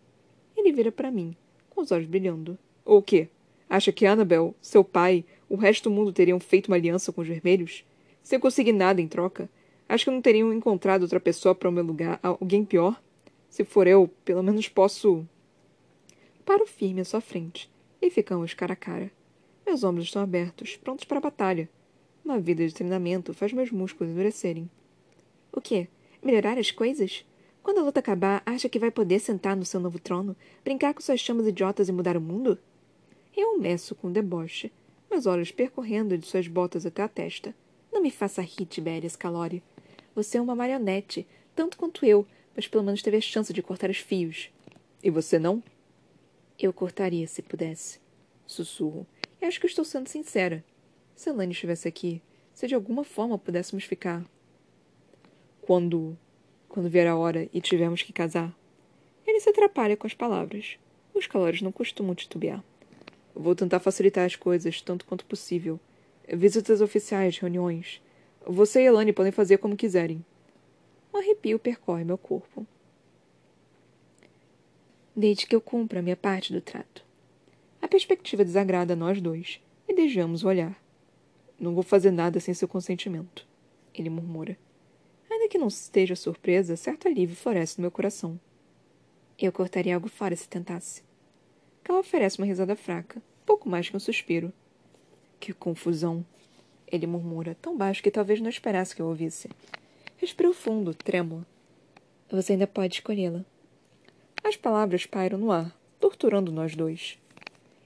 Ele 0.58 0.74
vira 0.74 0.92
para 0.92 1.12
mim, 1.12 1.36
com 1.70 1.82
os 1.82 1.92
olhos 1.92 2.08
brilhando. 2.08 2.58
Ou 2.84 2.98
o 2.98 3.04
quê? 3.04 3.30
Acha 3.70 3.92
que 3.92 4.06
Annabel, 4.06 4.54
seu 4.62 4.84
pai, 4.84 5.24
o 5.48 5.56
resto 5.56 5.90
do 5.90 5.96
mundo 5.96 6.12
teriam 6.12 6.40
feito 6.40 6.68
uma 6.68 6.76
aliança 6.76 7.14
com 7.14 7.22
os 7.22 7.28
vermelhos? 7.28 7.86
Sem 8.24 8.40
conseguir 8.40 8.72
nada 8.72 9.02
em 9.02 9.08
troca? 9.08 9.50
Acho 9.88 10.06
que 10.06 10.12
não 10.12 10.22
teriam 10.22 10.54
encontrado 10.54 11.04
outra 11.04 11.20
pessoa 11.20 11.54
para 11.54 11.70
o 11.70 11.72
meu 11.72 11.84
lugar, 11.84 12.20
alguém 12.24 12.64
pior? 12.64 13.00
Se 13.50 13.64
for 13.66 13.86
eu, 13.86 14.10
pelo 14.24 14.42
menos 14.42 14.70
posso. 14.70 15.28
Paro 16.46 16.66
firme 16.66 17.02
à 17.02 17.06
sua 17.06 17.22
frente 17.22 17.70
e 18.02 18.10
ficamos 18.10 18.54
cara 18.54 18.74
a 18.74 18.78
cara. 18.78 19.12
Meus 19.66 19.84
ombros 19.84 20.06
estão 20.06 20.22
abertos, 20.22 20.78
prontos 20.78 21.06
para 21.06 21.18
a 21.18 21.22
batalha. 21.22 21.70
Uma 22.24 22.40
vida 22.40 22.66
de 22.66 22.74
treinamento 22.74 23.34
faz 23.34 23.52
meus 23.52 23.72
músculos 23.72 24.12
endurecerem. 24.12 24.70
O 25.52 25.62
quê? 25.62 25.88
Melhorar 26.24 26.58
as 26.58 26.72
coisas? 26.72 27.26
Quando 27.62 27.80
a 27.80 27.84
luta 27.84 28.00
acabar, 28.00 28.42
acha 28.46 28.68
que 28.68 28.80
vai 28.80 28.92
poder 28.92 29.20
sentar 29.20 29.56
no 29.56 29.66
seu 29.66 29.80
novo 29.80 30.00
trono, 30.00 30.36
brincar 30.64 30.94
com 30.94 31.02
suas 31.02 31.20
chamas 31.20 31.48
idiotas 31.48 31.88
e 31.90 31.92
mudar 31.92 32.18
o 32.18 32.22
mundo? 32.22 32.58
Eu 33.36 33.60
meço 33.60 33.96
com 33.96 34.12
deboche, 34.12 34.72
meus 35.10 35.26
olhos 35.26 35.52
percorrendo 35.52 36.18
de 36.18 36.26
suas 36.26 36.48
botas 36.48 36.86
até 36.86 37.02
a 37.04 37.08
testa. 37.08 37.54
Não 37.94 38.02
me 38.02 38.10
faça 38.10 38.42
rir, 38.42 38.66
Tiberias 38.66 39.16
Calori. 39.16 39.62
Você 40.16 40.40
é 40.40 40.42
uma 40.42 40.56
marionete, 40.56 41.28
tanto 41.56 41.78
quanto 41.78 42.04
eu, 42.04 42.26
mas 42.56 42.68
pelo 42.68 42.84
menos 42.84 43.04
teve 43.04 43.18
a 43.18 43.22
chance 43.22 43.54
de 43.54 43.62
cortar 43.62 43.88
os 43.92 43.98
fios. 43.98 44.50
E 45.04 45.12
você 45.12 45.38
não? 45.38 45.62
Eu 46.58 46.74
cortaria 46.74 47.28
se 47.28 47.44
pudesse. 47.44 48.00
Sussurro. 48.48 49.06
E 49.40 49.46
acho 49.46 49.60
que 49.60 49.68
estou 49.68 49.86
sendo 49.86 50.10
sincera. 50.10 50.66
Se 51.16 51.30
Elaine 51.30 51.54
estivesse 51.54 51.88
aqui, 51.88 52.20
se 52.52 52.68
de 52.68 52.74
alguma 52.74 53.04
forma 53.04 53.38
pudéssemos 53.38 53.84
ficar. 53.84 54.26
Quando. 55.62 56.18
Quando 56.68 56.90
vier 56.90 57.06
a 57.06 57.16
hora 57.16 57.48
e 57.54 57.62
tivermos 57.62 58.02
que 58.02 58.12
casar. 58.12 58.52
Ele 59.26 59.40
se 59.40 59.50
atrapalha 59.50 59.96
com 59.96 60.08
as 60.08 60.16
palavras. 60.16 60.80
Os 61.14 61.28
calores 61.28 61.62
não 61.62 61.72
costumam 61.72 62.16
titubear. 62.16 62.64
Vou 63.36 63.54
tentar 63.54 63.80
facilitar 63.80 64.26
as 64.26 64.36
coisas 64.36 64.82
tanto 64.82 65.06
quanto 65.06 65.26
possível. 65.26 65.80
Visitas 66.28 66.82
oficiais, 66.82 67.38
reuniões. 67.38 68.02
Você 68.46 68.82
e 68.82 68.86
Elaine 68.86 69.14
podem 69.14 69.32
fazer 69.32 69.58
como 69.58 69.76
quiserem. 69.76 70.24
Um 71.14 71.18
arrepio 71.18 71.60
percorre 71.60 72.04
meu 72.04 72.18
corpo 72.18 72.66
desde 75.16 75.46
que 75.46 75.56
eu 75.56 75.62
cumpra 75.62 76.00
a 76.00 76.02
minha 76.02 76.16
parte 76.16 76.52
do 76.52 76.62
trato. 76.62 77.06
A 77.82 77.88
perspectiva 77.88 78.44
desagrada 78.44 78.94
a 78.94 78.96
nós 78.96 79.22
dois 79.22 79.62
e 79.88 79.94
desviamos 79.94 80.44
o 80.44 80.48
olhar. 80.48 80.82
Não 81.60 81.74
vou 81.74 81.84
fazer 81.84 82.12
nada 82.12 82.40
sem 82.40 82.54
seu 82.54 82.68
consentimento, 82.68 83.46
ele 83.94 84.10
murmura. 84.10 84.58
Ainda 85.30 85.48
que 85.48 85.58
não 85.58 85.68
esteja 85.68 86.16
surpresa, 86.16 86.76
certo 86.76 87.08
alívio 87.08 87.36
floresce 87.36 87.78
no 87.78 87.84
meu 87.84 87.92
coração. 87.92 88.40
Eu 89.38 89.52
cortaria 89.52 89.96
algo 89.96 90.10
fora 90.10 90.36
se 90.36 90.48
tentasse. 90.48 91.04
Cal 91.84 92.00
oferece 92.00 92.40
uma 92.40 92.48
risada 92.48 92.76
fraca, 92.76 93.22
pouco 93.46 93.70
mais 93.70 93.90
que 93.90 93.96
um 93.96 94.00
suspiro. 94.00 94.52
Que 95.44 95.52
confusão! 95.52 96.26
Ele 96.90 97.06
murmura, 97.06 97.54
tão 97.62 97.76
baixo 97.76 98.02
que 98.02 98.10
talvez 98.10 98.40
não 98.40 98.50
esperasse 98.50 98.96
que 98.96 99.02
eu 99.02 99.08
ouvisse. 99.08 99.50
Respiro 100.16 100.54
fundo, 100.54 100.94
trêmulo. 100.94 101.46
Você 102.32 102.54
ainda 102.54 102.66
pode 102.66 102.94
escolhê-la. 102.94 103.44
As 104.42 104.56
palavras 104.56 105.06
pairam 105.06 105.38
no 105.38 105.52
ar, 105.52 105.78
torturando 106.00 106.50
nós 106.50 106.78
dois. 106.78 107.20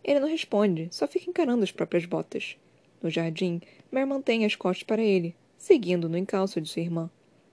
Ele 0.03 0.19
não 0.19 0.29
responde, 0.29 0.87
só 0.91 1.07
fica 1.07 1.31
encarando 1.31 1.63
as 1.63 1.71
próprias 1.71 2.05
botas. 2.05 2.57
No 3.01 3.09
jardim, 3.09 3.59
Mer 3.91 4.05
mantém 4.05 4.45
as 4.45 4.55
costas 4.55 4.83
para 4.83 5.01
ele, 5.01 5.35
seguindo 5.57 6.07
no 6.07 6.15
encalço 6.15 6.61
de 6.61 6.69
sua 6.69 6.83
irmã. 6.83 7.09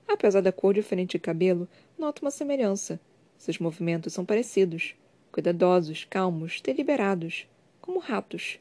Apesar 0.06 0.42
da 0.42 0.52
cor 0.52 0.74
diferente 0.74 1.12
de 1.12 1.18
cabelo, 1.18 1.66
noto 1.98 2.20
uma 2.20 2.30
semelhança. 2.30 3.00
Seus 3.38 3.58
movimentos 3.58 4.12
são 4.12 4.22
parecidos. 4.22 4.94
Cuidadosos, 5.32 6.04
calmos, 6.04 6.60
deliberados. 6.60 7.46
Como 7.80 7.98
ratos. 8.00 8.58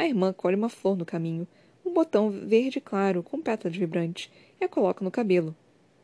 A 0.00 0.06
irmã 0.06 0.32
colhe 0.32 0.56
uma 0.56 0.70
flor 0.70 0.96
no 0.96 1.04
caminho, 1.04 1.46
um 1.84 1.92
botão 1.92 2.30
verde 2.30 2.80
claro 2.80 3.22
com 3.22 3.38
pétalas 3.38 3.76
vibrantes, 3.76 4.30
e 4.58 4.64
a 4.64 4.68
coloca 4.68 5.04
no 5.04 5.10
cabelo, 5.10 5.54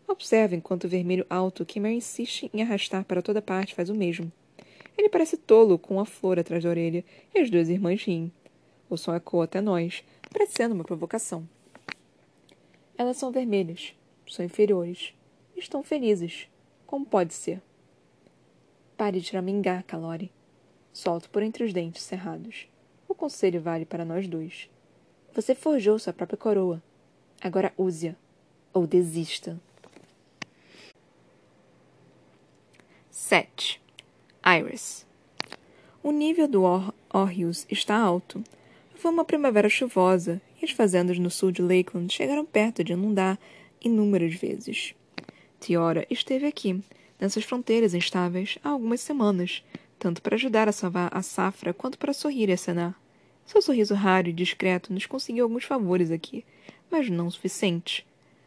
Observa 0.06 0.54
enquanto 0.54 0.84
o 0.84 0.88
vermelho 0.88 1.24
alto 1.30 1.64
que 1.64 1.80
Mary 1.80 1.96
insiste 1.96 2.50
em 2.52 2.60
arrastar 2.60 3.06
para 3.06 3.22
toda 3.22 3.40
parte 3.40 3.74
faz 3.74 3.88
o 3.88 3.94
mesmo. 3.94 4.30
Ele 4.98 5.08
parece 5.08 5.38
tolo 5.38 5.78
com 5.78 5.98
a 5.98 6.04
flor 6.04 6.38
atrás 6.38 6.62
da 6.62 6.68
orelha 6.68 7.02
e 7.34 7.38
as 7.38 7.48
duas 7.48 7.70
irmãs 7.70 8.04
riem. 8.04 8.30
O 8.90 8.98
som 8.98 9.14
ecoa 9.14 9.44
até 9.44 9.62
nós, 9.62 10.04
parecendo 10.30 10.74
uma 10.74 10.84
provocação. 10.84 11.48
Elas 12.98 13.16
são 13.16 13.32
vermelhas, 13.32 13.94
são 14.28 14.44
inferiores. 14.44 15.14
Estão 15.56 15.82
felizes. 15.82 16.48
Como 16.86 17.06
pode 17.06 17.32
ser? 17.32 17.62
Pare 18.94 19.20
de 19.22 19.32
ramingar, 19.32 19.84
Calore. 19.84 20.30
Solto 20.92 21.30
por 21.30 21.42
entre 21.42 21.64
os 21.64 21.72
dentes 21.72 22.02
cerrados. 22.02 22.68
O 23.08 23.14
conselho 23.14 23.60
vale 23.60 23.84
para 23.84 24.04
nós 24.04 24.28
dois. 24.28 24.68
Você 25.34 25.54
forjou 25.54 25.98
sua 25.98 26.12
própria 26.12 26.38
coroa. 26.38 26.82
Agora 27.40 27.72
use-a. 27.76 28.14
Ou 28.72 28.86
desista. 28.86 29.58
7. 33.10 33.80
Iris. 34.44 35.06
O 36.02 36.12
nível 36.12 36.46
do 36.46 36.62
Orrius 37.12 37.66
está 37.70 37.96
alto. 37.96 38.44
Foi 38.94 39.10
uma 39.10 39.24
primavera 39.24 39.68
chuvosa 39.68 40.40
e 40.60 40.64
as 40.64 40.70
fazendas 40.70 41.18
no 41.18 41.30
sul 41.30 41.50
de 41.50 41.62
Lakeland 41.62 42.12
chegaram 42.12 42.44
perto 42.44 42.84
de 42.84 42.92
inundar 42.92 43.38
inúmeras 43.82 44.34
vezes. 44.34 44.94
Tiora 45.60 46.06
esteve 46.08 46.46
aqui, 46.46 46.82
nessas 47.18 47.44
fronteiras 47.44 47.94
instáveis, 47.94 48.58
há 48.62 48.70
algumas 48.70 49.00
semanas, 49.00 49.64
tanto 49.98 50.22
para 50.22 50.34
ajudar 50.34 50.68
a 50.68 50.72
salvar 50.72 51.10
a 51.12 51.22
safra 51.22 51.72
quanto 51.72 51.98
para 51.98 52.12
sorrir 52.12 52.48
e 52.48 52.52
acenar. 52.52 52.94
Seu 53.44 53.62
sorriso 53.62 53.94
raro 53.94 54.28
e 54.28 54.32
discreto 54.32 54.92
nos 54.92 55.06
conseguiu 55.06 55.44
alguns 55.44 55.64
favores 55.64 56.10
aqui, 56.10 56.44
mas 56.90 57.08
não 57.08 57.30
suficientes. 57.30 58.04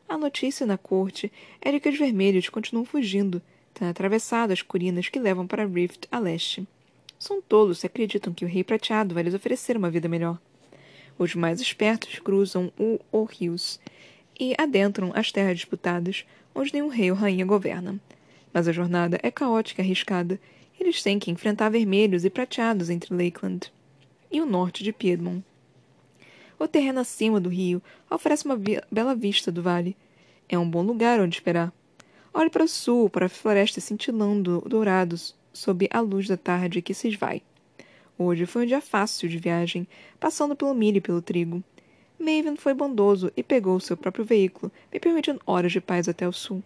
A 0.07 0.17
notícia 0.17 0.65
na 0.65 0.77
corte 0.77 1.31
é 1.61 1.71
de 1.71 1.79
que 1.79 1.89
os 1.89 1.97
vermelhos 1.97 2.49
continuam 2.49 2.85
fugindo 2.85 3.41
Têm 3.79 3.87
atravessado 3.87 4.51
as 4.51 4.61
colinas 4.61 5.07
que 5.07 5.19
levam 5.19 5.47
para 5.47 5.65
Rift 5.65 6.05
a 6.11 6.19
leste. 6.19 6.67
São 7.17 7.41
tolos 7.41 7.79
se 7.79 7.85
acreditam 7.85 8.33
que 8.33 8.43
o 8.43 8.47
Rei 8.47 8.61
Prateado 8.61 9.13
vai 9.13 9.23
lhes 9.23 9.33
oferecer 9.33 9.77
uma 9.77 9.89
vida 9.89 10.09
melhor. 10.09 10.37
Os 11.17 11.33
mais 11.33 11.61
espertos 11.61 12.19
cruzam 12.19 12.73
o 12.77 12.99
Orrius 13.09 13.79
e 14.37 14.53
adentram 14.57 15.11
as 15.15 15.31
terras 15.31 15.55
disputadas, 15.55 16.25
onde 16.53 16.73
nenhum 16.73 16.89
rei 16.89 17.09
ou 17.09 17.15
rainha 17.15 17.45
governa. 17.45 17.99
Mas 18.53 18.67
a 18.67 18.73
jornada 18.73 19.17
é 19.23 19.31
caótica 19.31 19.81
e 19.81 19.85
arriscada. 19.85 20.39
Eles 20.79 21.03
têm 21.03 21.19
que 21.19 21.29
enfrentar 21.29 21.69
vermelhos 21.69 22.23
e 22.23 22.29
prateados 22.29 22.89
entre 22.89 23.13
Lakeland 23.13 23.71
e 24.31 24.39
o 24.39 24.45
norte 24.45 24.83
de 24.83 24.93
Piedmont. 24.93 25.43
O 26.57 26.67
terreno 26.67 26.99
acima 26.99 27.39
do 27.39 27.49
rio 27.49 27.81
oferece 28.09 28.45
uma 28.45 28.57
bela 28.91 29.15
vista 29.15 29.51
do 29.51 29.61
vale. 29.61 29.97
É 30.47 30.57
um 30.57 30.69
bom 30.69 30.81
lugar 30.81 31.19
onde 31.19 31.35
esperar. 31.35 31.73
Olhe 32.33 32.49
para 32.49 32.63
o 32.63 32.67
sul, 32.67 33.09
para 33.09 33.25
a 33.25 33.29
floresta 33.29 33.81
cintilando 33.81 34.61
dourados 34.67 35.35
sob 35.51 35.87
a 35.91 35.99
luz 35.99 36.27
da 36.27 36.37
tarde 36.37 36.81
que 36.81 36.93
se 36.93 37.07
esvai. 37.07 37.41
Hoje 38.17 38.45
foi 38.45 38.63
um 38.63 38.67
dia 38.67 38.81
fácil 38.81 39.29
de 39.29 39.37
viagem, 39.37 39.87
passando 40.19 40.55
pelo 40.55 40.73
milho 40.73 40.97
e 40.97 41.01
pelo 41.01 41.21
trigo. 41.21 41.63
Maven 42.19 42.57
foi 42.57 42.73
bondoso 42.73 43.31
e 43.35 43.41
pegou 43.41 43.79
seu 43.79 43.95
próprio 43.95 44.25
veículo, 44.25 44.71
me 44.91 44.99
permitindo 44.99 45.41
horas 45.45 45.71
de 45.71 45.79
paz 45.79 46.09
até 46.09 46.27
o 46.27 46.33
sul. 46.33 46.61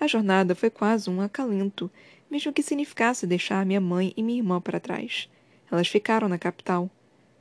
A 0.00 0.06
jornada 0.06 0.54
foi 0.54 0.70
quase 0.70 1.10
um 1.10 1.20
acalento, 1.20 1.90
mesmo 2.30 2.52
que 2.52 2.62
significasse 2.62 3.26
deixar 3.26 3.64
minha 3.64 3.80
mãe 3.80 4.12
e 4.16 4.22
minha 4.22 4.38
irmã 4.38 4.60
para 4.60 4.80
trás. 4.80 5.28
Elas 5.70 5.88
ficaram 5.88 6.28
na 6.28 6.38
capital. 6.38 6.90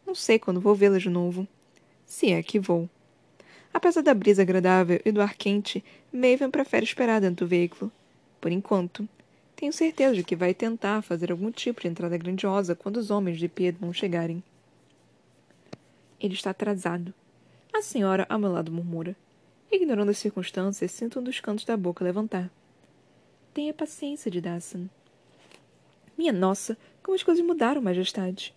Não 0.05 0.15
sei 0.15 0.39
quando 0.39 0.61
vou 0.61 0.75
vê-las 0.75 1.03
de 1.03 1.09
novo. 1.09 1.47
Se 2.05 2.31
é 2.31 2.41
que 2.41 2.59
vou. 2.59 2.89
Apesar 3.73 4.01
da 4.01 4.13
brisa 4.13 4.41
agradável 4.41 4.99
e 5.05 5.11
do 5.11 5.21
ar 5.21 5.35
quente, 5.35 5.83
Maven 6.11 6.49
prefere 6.49 6.85
esperar 6.85 7.21
dentro 7.21 7.45
do 7.45 7.49
veículo. 7.49 7.91
Por 8.39 8.51
enquanto. 8.51 9.07
Tenho 9.55 9.73
certeza 9.73 10.15
de 10.15 10.23
que 10.23 10.35
vai 10.35 10.53
tentar 10.53 11.01
fazer 11.01 11.31
algum 11.31 11.51
tipo 11.51 11.81
de 11.81 11.87
entrada 11.87 12.17
grandiosa 12.17 12.75
quando 12.75 12.97
os 12.97 13.09
homens 13.09 13.39
de 13.39 13.47
Piedmont 13.47 13.97
chegarem. 13.97 14.43
Ele 16.19 16.33
está 16.33 16.51
atrasado. 16.51 17.13
A 17.73 17.81
senhora 17.81 18.25
ao 18.29 18.39
meu 18.39 18.51
lado 18.51 18.71
murmura. 18.71 19.15
Ignorando 19.71 20.11
as 20.11 20.17
circunstâncias, 20.17 20.91
sinto 20.91 21.19
um 21.19 21.23
dos 21.23 21.39
cantos 21.39 21.65
da 21.65 21.75
boca 21.75 22.03
levantar. 22.03 22.49
Tenha 23.57 23.73
paciência, 23.73 24.29
de 24.29 24.39
Dasan. 24.39 24.87
Minha 26.15 26.31
nossa, 26.31 26.77
como 27.01 27.15
as 27.15 27.23
coisas 27.23 27.43
mudaram, 27.43 27.81
majestade. 27.81 28.53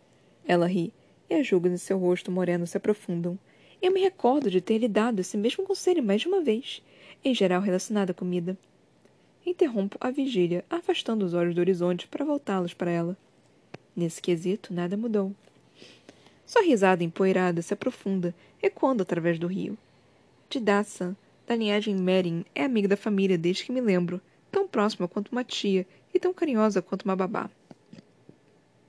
Ela 0.47 0.67
ri, 0.67 0.93
e 1.31 1.35
as 1.37 1.51
rugas 1.51 1.73
em 1.73 1.79
seu 1.79 1.97
rosto 1.99 2.31
moreno 2.31 2.67
se 2.67 2.77
aprofundam. 2.77 3.39
Eu 3.81 3.95
me 3.95 4.03
recordo 4.03 4.51
de 4.51 4.61
ter 4.61 4.77
lhe 4.77 4.89
dado 4.89 5.21
esse 5.21 5.39
mesmo 5.39 5.65
conselho 5.65 6.03
mais 6.03 6.21
de 6.21 6.29
uma 6.29 6.43
vez, 6.43 6.83
em 7.25 7.35
geral 7.35 7.63
relacionado 7.63 8.11
à 8.11 8.13
comida. 8.13 8.59
Interrompo 9.47 9.97
a 10.03 10.11
vigília, 10.11 10.67
afastando 10.69 11.25
os 11.25 11.33
olhos 11.33 11.55
do 11.55 11.63
horizonte 11.63 12.07
para 12.07 12.23
voltá-los 12.23 12.75
para 12.75 12.91
ela. 12.91 13.17
Nesse 13.97 14.21
quesito, 14.21 14.75
nada 14.75 14.99
mudou. 14.99 15.35
Sua 16.45 16.61
risada 16.61 17.03
empoeirada 17.03 17.63
se 17.63 17.73
aprofunda, 17.73 18.35
ecoando 18.63 19.03
através 19.03 19.39
do 19.39 19.47
rio. 19.47 19.79
Didaça, 20.51 21.17
da 21.47 21.57
linhagem 21.57 21.97
Merin, 21.97 22.45
é 22.55 22.65
amiga 22.65 22.87
da 22.87 22.99
família 22.99 23.39
desde 23.39 23.65
que 23.65 23.73
me 23.73 23.81
lembro, 23.81 24.21
próxima 24.70 25.09
quanto 25.09 25.33
uma 25.33 25.44
tia 25.44 25.87
e 26.14 26.18
tão 26.18 26.33
carinhosa 26.33 26.80
quanto 26.80 27.02
uma 27.02 27.16
babá. 27.16 27.50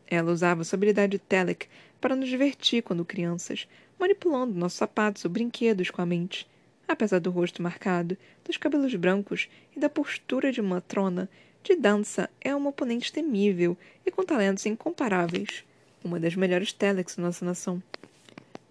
Ela 0.08 0.32
usava 0.32 0.64
sua 0.64 0.76
habilidade 0.76 1.20
Telek 1.20 1.68
para 2.00 2.16
nos 2.16 2.28
divertir 2.28 2.84
quando 2.84 3.06
crianças, 3.06 3.68
manipulando 3.98 4.58
nossos 4.58 4.78
sapatos 4.78 5.24
ou 5.24 5.32
brinquedos 5.32 5.90
com 5.90 6.02
a 6.02 6.06
mente. 6.06 6.48
Apesar 6.88 7.20
do 7.20 7.32
rosto 7.32 7.62
marcado, 7.62 8.18
dos 8.44 8.58
cabelos 8.58 8.94
brancos 8.96 9.48
e 9.76 9.80
da 9.80 9.90
postura 9.90 10.52
de 10.52 10.60
uma 10.60 10.82
trona, 10.82 11.30
de 11.64 11.76
dança 11.76 12.30
é 12.42 12.54
uma 12.56 12.72
oponente 12.72 13.14
temível 13.14 13.78
e 14.06 14.12
com 14.12 14.26
talentos 14.26 14.66
incomparáveis. 14.66 15.64
Uma 16.04 16.20
das 16.20 16.36
melhores 16.36 16.74
Telex 16.74 17.16
da 17.16 17.24
nossa 17.24 17.46
nação. 17.46 17.82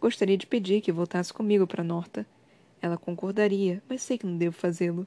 Gostaria 0.01 0.37
de 0.37 0.47
pedir 0.47 0.81
que 0.81 0.91
voltasse 0.91 1.33
comigo 1.33 1.67
para 1.67 1.85
Norta. 1.85 2.27
Ela 2.83 2.99
concordaria, 2.99 3.83
mas 3.89 4.03
sei 4.03 4.19
que 4.19 4.27
não 4.27 4.37
devo 4.37 4.57
fazê-lo. 4.57 5.07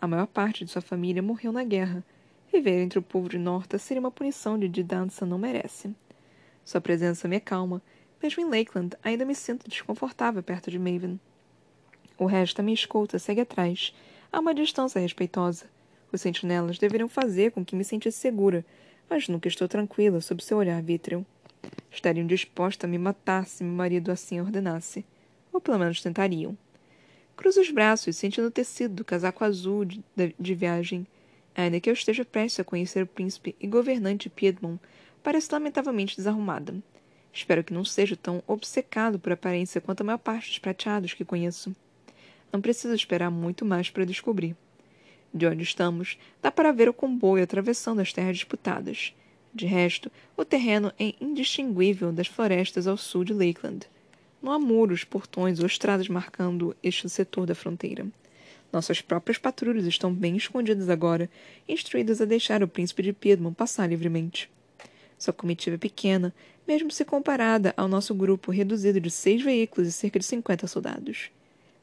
A 0.00 0.06
maior 0.06 0.28
parte 0.28 0.64
de 0.64 0.70
sua 0.70 0.80
família 0.80 1.20
morreu 1.20 1.50
na 1.50 1.64
guerra. 1.64 2.04
Viver 2.52 2.80
entre 2.82 3.00
o 3.00 3.02
povo 3.02 3.28
de 3.28 3.36
Norta 3.36 3.78
seria 3.78 4.00
uma 4.00 4.12
punição 4.12 4.56
de 4.56 4.82
Dança 4.82 5.26
não 5.26 5.36
merece. 5.36 5.92
Sua 6.64 6.80
presença 6.80 7.26
me 7.26 7.34
acalma. 7.36 7.82
Mesmo 8.22 8.42
em 8.42 8.48
Lakeland, 8.48 8.96
ainda 9.02 9.24
me 9.24 9.34
sinto 9.34 9.68
desconfortável 9.68 10.40
perto 10.40 10.70
de 10.70 10.78
Maven. 10.78 11.18
O 12.16 12.26
resto 12.26 12.58
da 12.58 12.62
minha 12.62 12.74
escolta 12.74 13.18
segue 13.18 13.40
atrás, 13.40 13.92
a 14.30 14.38
uma 14.38 14.54
distância 14.54 15.00
respeitosa. 15.00 15.66
Os 16.12 16.20
sentinelas 16.20 16.78
deveriam 16.78 17.08
fazer 17.08 17.50
com 17.50 17.64
que 17.64 17.74
me 17.74 17.84
sentisse 17.84 18.18
segura, 18.18 18.64
mas 19.10 19.28
nunca 19.28 19.48
estou 19.48 19.66
tranquila 19.66 20.20
sob 20.20 20.42
seu 20.44 20.58
olhar 20.58 20.80
vítreo. 20.80 21.26
Estariam 21.90 22.26
dispostos 22.26 22.84
a 22.84 22.88
me 22.88 22.98
matar 22.98 23.46
se 23.46 23.64
meu 23.64 23.74
marido 23.74 24.12
assim 24.12 24.40
ordenasse. 24.40 25.04
Ou 25.52 25.60
pelo 25.60 25.78
menos 25.78 26.00
tentariam. 26.00 26.56
Cruzo 27.38 27.60
os 27.60 27.70
braços, 27.70 28.16
sentindo 28.16 28.48
o 28.48 28.50
tecido 28.50 28.96
do 28.96 29.04
casaco 29.04 29.44
azul 29.44 29.84
de, 29.84 30.02
de, 30.36 30.54
viagem. 30.56 31.06
Ainda 31.54 31.78
que 31.78 31.88
eu 31.88 31.94
esteja 31.94 32.24
prestes 32.24 32.58
a 32.58 32.64
conhecer 32.64 33.04
o 33.04 33.06
príncipe 33.06 33.54
e 33.60 33.66
governante 33.68 34.28
Piedmont, 34.28 34.80
parece 35.22 35.52
lamentavelmente 35.52 36.16
desarrumada. 36.16 36.74
Espero 37.32 37.62
que 37.62 37.72
não 37.72 37.84
seja 37.84 38.16
tão 38.16 38.42
obcecado 38.44 39.20
por 39.20 39.30
aparência 39.30 39.80
quanto 39.80 40.00
a 40.00 40.04
maior 40.04 40.18
parte 40.18 40.48
dos 40.48 40.58
prateados 40.58 41.14
que 41.14 41.24
conheço. 41.24 41.76
Não 42.52 42.60
preciso 42.60 42.92
esperar 42.92 43.30
muito 43.30 43.64
mais 43.64 43.88
para 43.88 44.04
descobrir. 44.04 44.56
De 45.32 45.46
onde 45.46 45.62
estamos, 45.62 46.18
dá 46.42 46.50
para 46.50 46.72
ver 46.72 46.88
o 46.88 46.92
comboio 46.92 47.44
atravessando 47.44 48.00
as 48.00 48.12
terras 48.12 48.38
disputadas. 48.38 49.14
De 49.54 49.64
resto, 49.64 50.10
o 50.36 50.44
terreno 50.44 50.92
é 50.98 51.14
indistinguível 51.20 52.10
das 52.10 52.26
florestas 52.26 52.88
ao 52.88 52.96
sul 52.96 53.22
de 53.22 53.32
Lakeland. 53.32 53.86
Não 54.42 54.52
há 54.52 54.58
muros, 54.58 55.04
portões 55.04 55.58
ou 55.58 55.66
estradas 55.66 56.08
marcando 56.08 56.76
este 56.82 57.08
setor 57.08 57.46
da 57.46 57.54
fronteira. 57.54 58.06
Nossas 58.72 59.00
próprias 59.00 59.38
patrulhas 59.38 59.86
estão 59.86 60.12
bem 60.12 60.36
escondidas 60.36 60.88
agora, 60.88 61.28
instruídas 61.68 62.20
a 62.20 62.24
deixar 62.24 62.62
o 62.62 62.68
príncipe 62.68 63.02
de 63.02 63.12
Piedmont 63.12 63.56
passar 63.56 63.88
livremente. 63.88 64.50
Sua 65.18 65.32
comitiva 65.32 65.74
é 65.74 65.78
pequena, 65.78 66.32
mesmo 66.66 66.90
se 66.90 67.04
comparada 67.04 67.74
ao 67.76 67.88
nosso 67.88 68.14
grupo 68.14 68.52
reduzido 68.52 69.00
de 69.00 69.10
seis 69.10 69.42
veículos 69.42 69.88
e 69.88 69.92
cerca 69.92 70.18
de 70.18 70.24
cinquenta 70.24 70.66
soldados. 70.66 71.30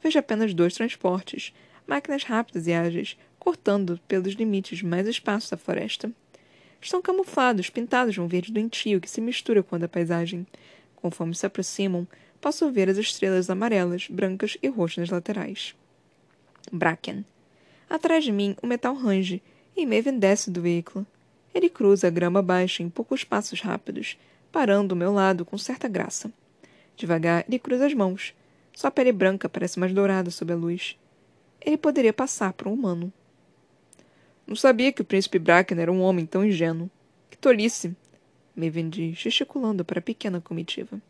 Vejo 0.02 0.20
apenas 0.20 0.54
dois 0.54 0.76
transportes, 0.76 1.54
máquinas 1.88 2.24
rápidas 2.24 2.68
e 2.68 2.74
ágeis, 2.74 3.18
cortando 3.38 4.00
pelos 4.08 4.34
limites 4.34 4.82
mais 4.82 5.08
espaços 5.08 5.50
da 5.50 5.58
floresta. 5.58 6.12
Estão 6.80 7.02
camuflados, 7.02 7.70
pintados 7.70 8.14
de 8.14 8.22
um 8.22 8.28
verde 8.28 8.52
doentio 8.52 9.02
que 9.02 9.10
se 9.10 9.20
mistura 9.20 9.64
com 9.64 9.76
a 9.76 9.80
da 9.80 9.88
paisagem. 9.88 10.46
Conforme 10.96 11.36
se 11.36 11.46
aproximam, 11.46 12.08
posso 12.46 12.72
ver 12.72 12.88
as 12.92 12.98
estrelas 12.98 13.50
amarelas, 13.50 14.08
brancas 14.08 14.56
e 14.62 14.68
roxas 14.68 14.98
nas 14.98 15.10
laterais. 15.10 15.76
Bracken. 16.72 17.26
Atrás 17.90 18.24
de 18.24 18.32
mim, 18.32 18.56
o 18.62 18.68
metal 18.68 18.94
range, 18.94 19.42
e 19.76 19.84
Maven 19.84 20.20
desce 20.20 20.52
do 20.52 20.62
veículo. 20.62 21.08
Ele 21.56 21.68
cruza 21.70 22.06
a 22.06 22.12
grama 22.12 22.44
baixa 22.44 22.84
em 22.84 22.90
poucos 22.90 23.24
passos 23.24 23.62
rápidos, 23.62 24.16
parando 24.52 24.94
ao 24.94 24.96
meu 25.00 25.12
lado 25.12 25.44
com 25.44 25.58
certa 25.58 25.88
graça. 25.88 26.32
Devagar, 26.96 27.44
ele 27.48 27.58
cruza 27.58 27.88
as 27.88 27.96
mãos. 27.96 28.36
Sua 28.76 28.92
pele 28.92 29.12
branca 29.12 29.50
parece 29.50 29.80
mais 29.80 29.92
dourada 29.92 30.30
sob 30.30 30.54
a 30.54 30.56
luz. 30.56 30.96
Ele 31.60 31.78
poderia 31.78 32.14
passar 32.14 32.54
por 32.54 32.68
um 32.68 32.74
humano. 32.74 33.12
Não 34.46 34.56
sabia 34.56 34.94
que 34.94 35.02
o 35.02 35.06
príncipe 35.06 35.40
Bracken 35.40 35.80
era 35.80 35.92
um 35.92 36.00
homem 36.00 36.28
tão 36.28 36.46
ingênuo. 36.46 36.92
Que 37.28 37.40
tolice! 37.40 37.96
Maven 38.56 38.88
diz, 38.88 39.18
gesticulando 39.18 39.84
para 39.84 39.98
a 39.98 40.04
pequena 40.04 40.40
comitiva. 40.40 41.02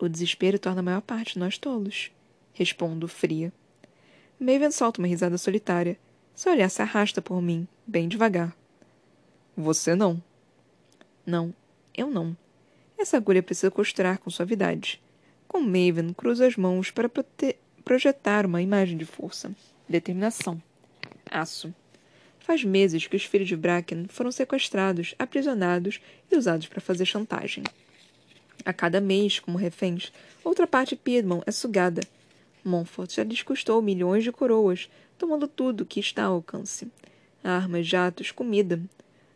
O 0.00 0.08
desespero 0.08 0.58
torna 0.58 0.80
a 0.80 0.82
maior 0.82 1.00
parte 1.02 1.34
de 1.34 1.40
nós 1.40 1.58
tolos. 1.58 2.10
Respondo, 2.52 3.08
fria. 3.08 3.52
Maven 4.38 4.70
solta 4.70 5.00
uma 5.00 5.08
risada 5.08 5.36
solitária. 5.36 5.98
Seu 6.34 6.52
olhar 6.52 6.68
se 6.68 6.80
arrasta 6.80 7.20
por 7.20 7.42
mim, 7.42 7.66
bem 7.84 8.06
devagar. 8.06 8.56
Você 9.56 9.96
não. 9.96 10.22
Não, 11.26 11.52
eu 11.96 12.08
não. 12.08 12.36
Essa 12.96 13.16
agulha 13.16 13.42
precisa 13.42 13.72
costurar 13.72 14.18
com 14.18 14.30
suavidade. 14.30 15.02
Com 15.48 15.60
Maven, 15.60 16.12
cruza 16.12 16.46
as 16.46 16.56
mãos 16.56 16.92
para 16.92 17.10
projetar 17.84 18.46
uma 18.46 18.62
imagem 18.62 18.96
de 18.96 19.04
força, 19.04 19.50
determinação, 19.88 20.62
aço. 21.28 21.74
Faz 22.38 22.62
meses 22.62 23.06
que 23.06 23.16
os 23.16 23.24
filhos 23.24 23.48
de 23.48 23.56
Bracken 23.56 24.06
foram 24.08 24.30
sequestrados, 24.30 25.14
aprisionados 25.18 26.00
e 26.30 26.36
usados 26.36 26.66
para 26.66 26.80
fazer 26.80 27.04
chantagem. 27.04 27.64
A 28.64 28.72
cada 28.72 29.00
mês, 29.00 29.38
como 29.38 29.56
reféns, 29.56 30.12
outra 30.44 30.66
parte 30.66 30.96
Piedmont 30.96 31.42
é 31.46 31.50
sugada. 31.50 32.02
Montfort 32.64 33.14
já 33.14 33.24
lhes 33.24 33.42
custou 33.42 33.80
milhões 33.80 34.24
de 34.24 34.32
coroas, 34.32 34.90
tomando 35.16 35.48
tudo 35.48 35.86
que 35.86 36.00
está 36.00 36.24
ao 36.24 36.34
alcance. 36.34 36.90
Armas, 37.42 37.86
jatos, 37.86 38.30
comida. 38.30 38.80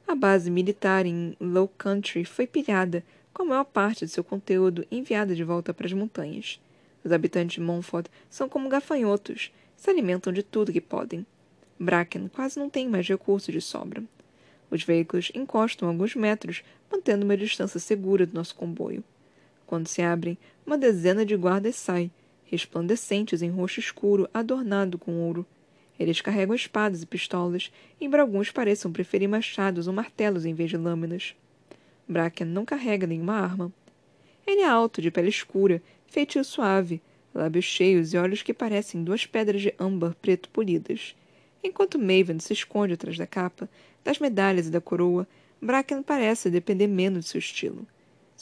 A 0.06 0.14
base 0.14 0.50
militar 0.50 1.06
em 1.06 1.36
Low 1.40 1.68
Country 1.68 2.24
foi 2.24 2.46
pilhada, 2.46 3.02
com 3.32 3.44
a 3.44 3.46
maior 3.46 3.64
parte 3.64 4.04
de 4.04 4.10
seu 4.12 4.22
conteúdo 4.22 4.86
enviada 4.90 5.34
de 5.34 5.42
volta 5.42 5.72
para 5.72 5.86
as 5.86 5.92
montanhas. 5.92 6.60
Os 7.04 7.10
habitantes 7.10 7.54
de 7.54 7.60
Montfort 7.60 8.06
são 8.28 8.48
como 8.48 8.68
gafanhotos, 8.68 9.50
se 9.76 9.90
alimentam 9.90 10.32
de 10.32 10.42
tudo 10.42 10.72
que 10.72 10.80
podem. 10.80 11.26
Bracken 11.78 12.28
quase 12.28 12.58
não 12.58 12.68
tem 12.68 12.88
mais 12.88 13.08
recursos 13.08 13.52
de 13.52 13.60
sobra. 13.60 14.04
Os 14.70 14.84
veículos 14.84 15.32
encostam 15.34 15.88
alguns 15.88 16.14
metros, 16.14 16.62
mantendo 16.90 17.24
uma 17.24 17.36
distância 17.36 17.80
segura 17.80 18.26
do 18.26 18.34
nosso 18.34 18.54
comboio. 18.54 19.02
Quando 19.72 19.88
se 19.88 20.02
abrem, 20.02 20.36
uma 20.66 20.76
dezena 20.76 21.24
de 21.24 21.34
guardas 21.34 21.76
sai, 21.76 22.10
resplandecentes 22.44 23.40
em 23.40 23.48
roxo 23.48 23.80
escuro 23.80 24.28
adornado 24.34 24.98
com 24.98 25.14
ouro. 25.14 25.46
Eles 25.98 26.20
carregam 26.20 26.54
espadas 26.54 27.02
e 27.02 27.06
pistolas, 27.06 27.72
embora 27.98 28.20
alguns 28.20 28.50
pareçam 28.50 28.92
preferir 28.92 29.30
machados 29.30 29.86
ou 29.86 29.94
martelos 29.94 30.44
em 30.44 30.52
vez 30.52 30.68
de 30.68 30.76
lâminas. 30.76 31.34
Bracken 32.06 32.48
não 32.48 32.66
carrega 32.66 33.06
nenhuma 33.06 33.32
arma. 33.32 33.72
Ele 34.46 34.60
é 34.60 34.68
alto, 34.68 35.00
de 35.00 35.10
pele 35.10 35.30
escura, 35.30 35.82
feitio 36.06 36.44
suave, 36.44 37.00
lábios 37.34 37.64
cheios 37.64 38.12
e 38.12 38.18
olhos 38.18 38.42
que 38.42 38.52
parecem 38.52 39.02
duas 39.02 39.24
pedras 39.24 39.62
de 39.62 39.74
âmbar 39.80 40.14
preto 40.20 40.50
polidas. 40.50 41.16
Enquanto 41.64 41.98
Maven 41.98 42.40
se 42.40 42.52
esconde 42.52 42.92
atrás 42.92 43.16
da 43.16 43.26
capa, 43.26 43.70
das 44.04 44.18
medalhas 44.18 44.66
e 44.66 44.70
da 44.70 44.82
coroa, 44.82 45.26
Bracken 45.62 46.02
parece 46.02 46.50
depender 46.50 46.88
menos 46.88 47.24
de 47.24 47.30
seu 47.30 47.38
estilo. 47.38 47.86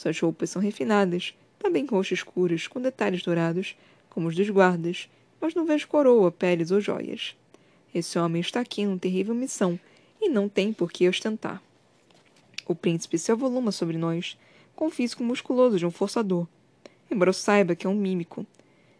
Suas 0.01 0.19
roupas 0.19 0.49
são 0.49 0.59
refinadas, 0.59 1.35
também 1.59 1.85
roxas 1.85 2.17
escuras, 2.17 2.65
com 2.65 2.81
detalhes 2.81 3.21
dourados, 3.21 3.75
como 4.09 4.29
os 4.29 4.35
dos 4.35 4.49
guardas, 4.49 5.07
mas 5.39 5.53
não 5.53 5.63
vejo 5.63 5.87
coroa, 5.87 6.31
peles 6.31 6.71
ou 6.71 6.81
joias. 6.81 7.35
Esse 7.93 8.17
homem 8.17 8.41
está 8.41 8.61
aqui 8.61 8.81
em 8.81 8.97
terrível 8.97 9.35
missão 9.35 9.79
e 10.19 10.27
não 10.27 10.49
tem 10.49 10.73
por 10.73 10.91
que 10.91 11.07
ostentar. 11.07 11.61
O 12.65 12.73
príncipe 12.73 13.19
se 13.19 13.31
avoluma 13.31 13.71
sobre 13.71 13.95
nós, 13.95 14.39
com 14.75 14.87
o 14.87 14.89
físico 14.89 15.23
musculoso 15.23 15.77
de 15.77 15.85
um 15.85 15.91
forçador, 15.91 16.47
embora 17.11 17.29
eu 17.29 17.33
saiba 17.33 17.75
que 17.75 17.85
é 17.85 17.89
um 17.89 17.93
mímico. 17.93 18.43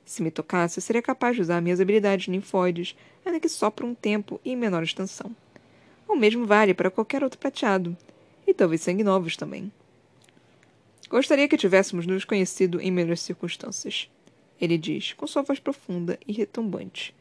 Se 0.05 0.21
me 0.21 0.29
tocasse, 0.29 0.77
eu 0.77 0.83
seria 0.83 1.01
capaz 1.01 1.35
de 1.35 1.41
usar 1.41 1.61
minhas 1.61 1.81
habilidades 1.81 2.27
ninfóides, 2.27 2.95
ainda 3.25 3.39
que 3.39 3.49
só 3.49 3.71
por 3.71 3.87
um 3.87 3.95
tempo 3.95 4.39
e 4.45 4.51
em 4.51 4.55
menor 4.55 4.83
extensão. 4.83 5.35
O 6.07 6.15
mesmo 6.15 6.45
vale 6.45 6.75
para 6.75 6.91
qualquer 6.91 7.23
outro 7.23 7.39
prateado. 7.39 7.97
E 8.45 8.53
talvez 8.53 8.81
sangue 8.81 9.03
novos 9.03 9.35
também. 9.35 9.71
Gostaria 11.11 11.45
que 11.49 11.57
tivéssemos 11.57 12.07
nos 12.07 12.23
conhecido 12.23 12.79
em 12.79 12.89
melhores 12.89 13.19
circunstâncias. 13.19 14.09
Ele 14.61 14.77
diz, 14.77 15.11
com 15.11 15.27
sua 15.27 15.41
voz 15.41 15.59
profunda 15.59 16.17
e 16.25 16.31
retumbante. 16.31 17.13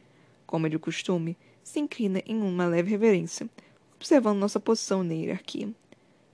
como 0.46 0.68
é 0.68 0.70
de 0.70 0.78
costume, 0.78 1.36
se 1.64 1.80
inclina 1.80 2.22
em 2.24 2.40
uma 2.40 2.66
leve 2.66 2.88
reverência, 2.88 3.50
observando 3.96 4.38
nossa 4.38 4.60
posição 4.60 5.02
na 5.02 5.14
hierarquia. 5.14 5.68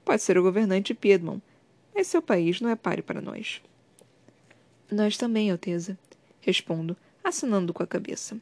Pode 0.05 0.21
ser 0.21 0.37
o 0.37 0.42
governante 0.42 0.92
Piedmont, 0.92 1.42
mas 1.95 2.07
seu 2.07 2.21
país 2.21 2.61
não 2.61 2.69
é 2.69 2.77
páreo 2.77 3.03
para 3.03 3.23
nós. 3.23 3.62
Nós 4.90 5.16
também, 5.16 5.51
Alteza. 5.51 5.99
Respondo, 6.42 6.95
assinando 7.25 7.73
com 7.73 7.83
a 7.83 7.87
cabeça. 7.87 8.38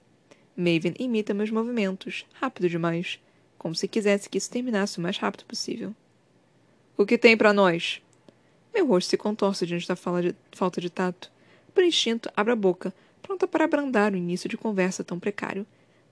Maven 0.57 0.95
imita 0.99 1.33
meus 1.33 1.53
movimentos, 1.53 2.27
rápido 2.33 2.69
demais, 2.69 3.21
como 3.57 3.77
se 3.77 3.87
quisesse 3.87 4.29
que 4.29 4.39
isso 4.39 4.51
terminasse 4.51 4.99
o 4.99 5.01
mais 5.01 5.19
rápido 5.19 5.45
possível. 5.45 5.95
O 6.97 7.07
que 7.07 7.17
tem 7.17 7.37
para 7.37 7.53
nós? 7.53 8.03
Meu 8.75 8.85
rosto 8.87 9.11
se 9.11 9.17
contorce 9.17 9.65
diante 9.65 9.87
da 9.87 9.95
de, 9.95 10.35
falta 10.51 10.81
de 10.81 10.91
tato. 10.91 11.31
Por 11.73 11.85
instinto, 11.85 12.29
abro 12.37 12.53
a 12.53 12.57
boca, 12.57 12.93
pronta 13.23 13.47
para 13.47 13.65
abrandar 13.65 14.13
o 14.13 14.17
início 14.17 14.49
de 14.49 14.57
conversa 14.57 15.05
tão 15.05 15.21
precário. 15.21 15.65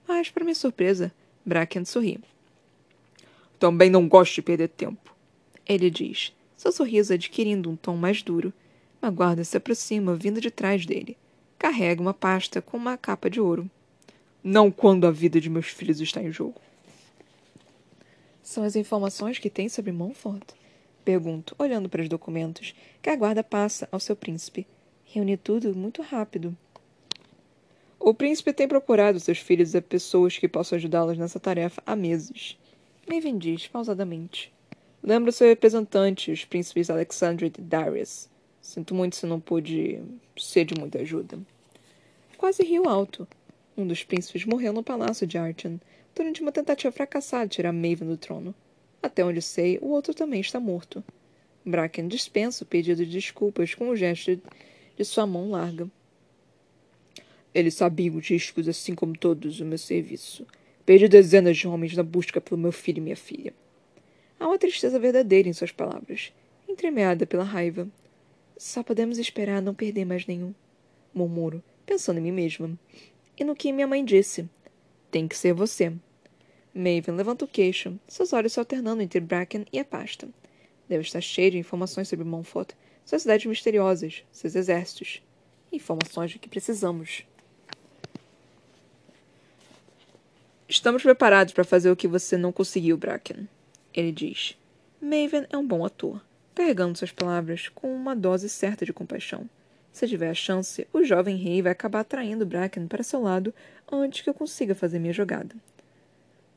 Mas, 0.07 0.29
para 0.29 0.45
minha 0.45 0.55
surpresa, 0.55 1.13
Bracken 1.45 1.83
sorri. 1.83 2.21
Também 3.59 3.89
não 3.89 4.07
gosto 4.07 4.35
de 4.35 4.41
perder 4.41 4.69
tempo. 4.69 5.13
Ele 5.65 5.89
diz, 5.89 6.33
seu 6.55 6.71
sorriso 6.71 7.13
adquirindo 7.13 7.69
um 7.69 7.75
tom 7.75 7.97
mais 7.97 8.23
duro. 8.23 8.53
Uma 9.01 9.11
guarda 9.11 9.43
se 9.43 9.57
aproxima, 9.57 10.15
vindo 10.15 10.39
de 10.39 10.49
trás 10.49 10.85
dele. 10.85 11.17
Carrega 11.59 12.01
uma 12.01 12.13
pasta 12.13 12.61
com 12.61 12.77
uma 12.77 12.97
capa 12.97 13.29
de 13.29 13.41
ouro. 13.41 13.69
Não 14.41 14.71
quando 14.71 15.05
a 15.05 15.11
vida 15.11 15.39
de 15.39 15.49
meus 15.49 15.67
filhos 15.67 15.99
está 15.99 16.21
em 16.21 16.31
jogo. 16.31 16.59
São 18.41 18.63
as 18.63 18.75
informações 18.75 19.39
que 19.39 19.49
tem 19.49 19.69
sobre 19.69 19.91
Montfort? 19.91 20.43
Pergunto, 21.03 21.55
olhando 21.59 21.89
para 21.89 22.01
os 22.01 22.07
documentos 22.07 22.73
que 23.01 23.09
a 23.09 23.15
guarda 23.15 23.43
passa 23.43 23.87
ao 23.91 23.99
seu 23.99 24.15
príncipe. 24.15 24.65
Reúne 25.05 25.35
tudo 25.35 25.75
muito 25.75 26.01
rápido. 26.01 26.55
O 27.99 28.13
príncipe 28.13 28.51
tem 28.53 28.67
procurado 28.67 29.19
seus 29.19 29.37
filhos 29.37 29.75
e 29.75 29.81
pessoas 29.81 30.37
que 30.37 30.47
possam 30.47 30.77
ajudá-los 30.77 31.17
nessa 31.17 31.39
tarefa 31.39 31.81
há 31.85 31.95
meses. 31.95 32.57
Maven 33.07 33.37
diz, 33.37 33.67
pausadamente. 33.67 34.51
Lembra 35.01 35.31
seu 35.31 35.47
representante, 35.47 36.31
os 36.31 36.45
príncipes 36.45 36.89
Alexandre 36.89 37.47
e 37.47 37.61
Darius. 37.61 38.29
Sinto 38.61 38.95
muito 38.95 39.17
se 39.17 39.25
não 39.25 39.39
pude 39.39 40.01
ser 40.37 40.63
de 40.63 40.73
muita 40.79 40.99
ajuda. 40.99 41.37
Quase 42.37 42.63
riu 42.63 42.87
alto. 42.87 43.27
Um 43.77 43.85
dos 43.85 44.03
príncipes 44.03 44.45
morreu 44.45 44.71
no 44.71 44.83
palácio 44.83 45.27
de 45.27 45.37
Archon 45.37 45.79
durante 46.15 46.41
uma 46.41 46.51
tentativa 46.51 46.91
fracassada 46.91 47.47
de 47.47 47.55
tirar 47.55 47.73
Maven 47.73 48.07
do 48.07 48.17
trono. 48.17 48.55
Até 49.03 49.25
onde 49.25 49.41
sei, 49.41 49.77
o 49.81 49.89
outro 49.89 50.13
também 50.13 50.39
está 50.39 50.61
morto. 50.61 51.03
Bracken 51.65 52.07
dispensa 52.07 52.63
o 52.63 52.67
pedido 52.67 53.05
de 53.05 53.11
desculpas 53.11 53.75
com 53.75 53.89
o 53.89 53.95
gesto 53.97 54.41
de 54.95 55.03
sua 55.03 55.27
mão 55.27 55.51
larga. 55.51 55.89
Eles 57.53 57.73
sabiam 57.73 58.15
os 58.15 58.27
riscos, 58.27 58.65
assim 58.67 58.95
como 58.95 59.17
todos, 59.17 59.59
o 59.59 59.65
meu 59.65 59.77
serviço. 59.77 60.47
Perdi 60.85 61.09
dezenas 61.09 61.57
de 61.57 61.67
homens 61.67 61.97
na 61.97 62.01
busca 62.01 62.39
pelo 62.39 62.59
meu 62.59 62.71
filho 62.71 62.99
e 62.99 63.01
minha 63.01 63.15
filha. 63.17 63.53
Há 64.39 64.47
uma 64.47 64.57
tristeza 64.57 64.97
verdadeira 64.97 65.49
em 65.49 65.53
suas 65.53 65.71
palavras, 65.71 66.31
entremeada 66.67 67.25
pela 67.25 67.43
raiva. 67.43 67.87
Só 68.57 68.83
podemos 68.83 69.17
esperar 69.17 69.61
não 69.61 69.73
perder 69.73 70.05
mais 70.05 70.25
nenhum. 70.25 70.53
Murmuro, 71.13 71.61
pensando 71.85 72.19
em 72.19 72.21
mim 72.21 72.31
mesma 72.31 72.79
e 73.37 73.43
no 73.43 73.53
que 73.53 73.73
minha 73.73 73.87
mãe 73.87 74.03
disse. 74.03 74.49
Tem 75.11 75.27
que 75.27 75.35
ser 75.35 75.53
você. 75.53 75.93
Maven 76.75 77.15
levanta 77.15 77.45
o 77.45 77.47
queixo, 77.47 77.99
seus 78.07 78.33
olhos 78.33 78.53
se 78.53 78.59
alternando 78.59 79.03
entre 79.03 79.19
Bracken 79.19 79.63
e 79.71 79.77
a 79.77 79.85
pasta. 79.85 80.27
Deve 80.89 81.03
estar 81.03 81.21
cheio 81.21 81.51
de 81.51 81.59
informações 81.59 82.07
sobre 82.07 82.25
Montfort, 82.25 82.71
suas 83.05 83.21
cidades 83.21 83.45
misteriosas, 83.45 84.23
seus 84.31 84.55
exércitos. 84.55 85.21
Informações 85.71 86.31
de 86.31 86.39
que 86.39 86.49
precisamos. 86.49 87.25
Estamos 90.67 91.03
preparados 91.03 91.53
para 91.53 91.63
fazer 91.63 91.91
o 91.91 91.95
que 91.95 92.07
você 92.07 92.37
não 92.37 92.51
conseguiu, 92.51 92.97
Bracken. 92.97 93.47
Ele 93.93 94.11
diz. 94.11 94.57
Maven 94.99 95.45
é 95.51 95.57
um 95.57 95.67
bom 95.67 95.85
ator, 95.85 96.19
carregando 96.55 96.97
suas 96.97 97.11
palavras 97.11 97.69
com 97.69 97.93
uma 97.93 98.15
dose 98.15 98.49
certa 98.49 98.83
de 98.83 98.91
compaixão. 98.91 99.47
Se 99.91 100.07
tiver 100.07 100.29
a 100.29 100.33
chance, 100.33 100.87
o 100.91 101.03
jovem 101.03 101.37
rei 101.37 101.61
vai 101.61 101.71
acabar 101.71 101.99
atraindo 101.99 102.47
Bracken 102.47 102.87
para 102.87 103.03
seu 103.03 103.21
lado 103.21 103.53
antes 103.91 104.21
que 104.21 104.29
eu 104.29 104.33
consiga 104.33 104.73
fazer 104.73 104.97
minha 104.97 105.13
jogada. 105.13 105.55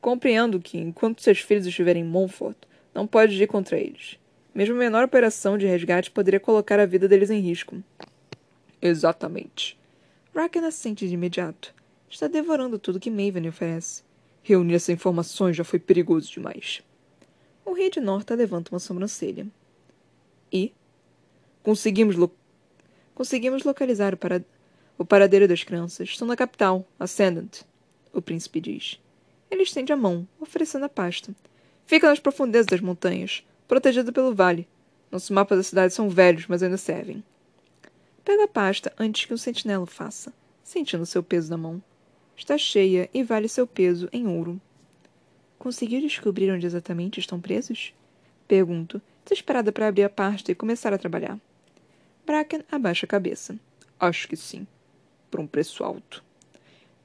Compreendo 0.01 0.59
que, 0.59 0.77
enquanto 0.77 1.21
seus 1.21 1.39
filhos 1.39 1.65
estiverem 1.65 2.03
em 2.03 2.07
Montfort, 2.07 2.57
não 2.93 3.05
pode 3.05 3.41
ir 3.41 3.47
contra 3.47 3.77
eles. 3.77 4.17
Mesmo 4.53 4.75
a 4.75 4.79
menor 4.79 5.03
operação 5.03 5.57
de 5.57 5.67
resgate 5.67 6.09
poderia 6.09 6.39
colocar 6.39 6.79
a 6.79 6.85
vida 6.85 7.07
deles 7.07 7.29
em 7.29 7.39
risco. 7.39 7.81
Exatamente. 8.81 9.77
Bracken 10.33 10.65
assente 10.65 11.07
de 11.07 11.13
imediato. 11.13 11.73
Está 12.09 12.27
devorando 12.27 12.79
tudo 12.79 12.99
que 12.99 13.11
Maven 13.11 13.47
oferece. 13.47 14.03
Reunir 14.41 14.75
essas 14.75 14.89
informações 14.89 15.55
já 15.55 15.63
foi 15.63 15.77
perigoso 15.77 16.31
demais. 16.31 16.81
O 17.65 17.73
rei 17.73 17.89
de 17.89 17.99
Norta 17.99 18.33
levanta 18.33 18.71
uma 18.71 18.79
sobrancelha. 18.79 19.45
E? 20.51 20.71
Conseguimos 21.61 22.15
Conseguimos 23.13 23.63
localizar 23.63 24.13
o, 24.13 24.17
para... 24.17 24.45
o 24.97 25.03
paradeiro 25.03 25.47
das 25.47 25.63
crianças. 25.63 26.09
Estão 26.09 26.27
na 26.27 26.35
capital, 26.35 26.87
Ascendant, 26.99 27.61
o 28.13 28.21
príncipe 28.21 28.61
diz. 28.61 28.99
Ele 29.49 29.63
estende 29.63 29.93
a 29.93 29.97
mão, 29.97 30.27
oferecendo 30.39 30.85
a 30.85 30.89
pasta. 30.89 31.33
Fica 31.85 32.09
nas 32.09 32.19
profundezas 32.19 32.67
das 32.67 32.81
montanhas, 32.81 33.45
protegido 33.67 34.11
pelo 34.11 34.35
vale. 34.35 34.67
Nossos 35.11 35.29
mapas 35.29 35.57
da 35.57 35.63
cidade 35.63 35.93
são 35.93 36.09
velhos, 36.09 36.47
mas 36.47 36.61
ainda 36.61 36.77
servem. 36.77 37.23
Pega 38.25 38.43
a 38.43 38.47
pasta 38.47 38.91
antes 38.99 39.25
que 39.25 39.33
um 39.33 39.37
sentinela 39.37 39.83
o 39.83 39.87
faça, 39.87 40.33
sentindo 40.63 41.05
seu 41.05 41.23
peso 41.23 41.49
na 41.49 41.57
mão. 41.57 41.81
Está 42.35 42.57
cheia 42.57 43.09
e 43.13 43.23
vale 43.23 43.47
seu 43.47 43.65
peso 43.65 44.09
em 44.11 44.27
ouro. 44.27 44.59
Conseguiu 45.57 46.01
descobrir 46.01 46.51
onde 46.51 46.65
exatamente 46.65 47.19
estão 47.19 47.39
presos? 47.39 47.93
Pergunto, 48.47 49.01
desesperada 49.23 49.71
para 49.71 49.87
abrir 49.87 50.03
a 50.03 50.09
pasta 50.09 50.51
e 50.51 50.55
começar 50.55 50.93
a 50.93 50.97
trabalhar. 50.97 51.39
Bracken 52.25 52.63
abaixa 52.69 53.05
a 53.05 53.09
cabeça. 53.09 53.57
Acho 53.97 54.27
que 54.27 54.35
sim. 54.35 54.67
Por 55.31 55.39
um 55.39 55.47
preço 55.47 55.83
alto. 55.83 56.23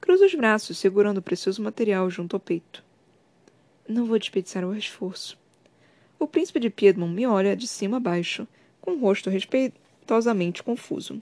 Cruza 0.03 0.25
os 0.25 0.35
braços, 0.35 0.77
segurando 0.77 1.19
o 1.19 1.21
precioso 1.21 1.63
material 1.63 2.09
junto 2.09 2.35
ao 2.35 2.39
peito. 2.41 2.83
Não 3.87 4.05
vou 4.05 4.19
desperdiçar 4.19 4.65
o 4.65 4.75
esforço. 4.75 5.39
O 6.19 6.27
príncipe 6.27 6.59
de 6.59 6.69
Piedmont 6.69 7.13
me 7.13 7.25
olha 7.25 7.55
de 7.55 7.65
cima 7.65 7.95
a 7.95 7.99
baixo, 8.01 8.45
com 8.81 8.91
o 8.91 8.99
rosto 8.99 9.29
respeitosamente 9.29 10.61
confuso. 10.61 11.21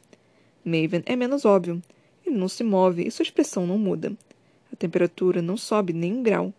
Maven 0.65 1.03
é 1.05 1.15
menos 1.15 1.45
óbvio. 1.45 1.79
Ele 2.25 2.35
não 2.35 2.47
se 2.47 2.63
move 2.63 3.05
e 3.05 3.11
sua 3.11 3.21
expressão 3.21 3.67
não 3.67 3.77
muda. 3.77 4.17
A 4.73 4.75
temperatura 4.75 5.43
não 5.43 5.57
sobe 5.57 5.93
nem 5.93 6.13
um 6.13 6.23
grau, 6.23 6.51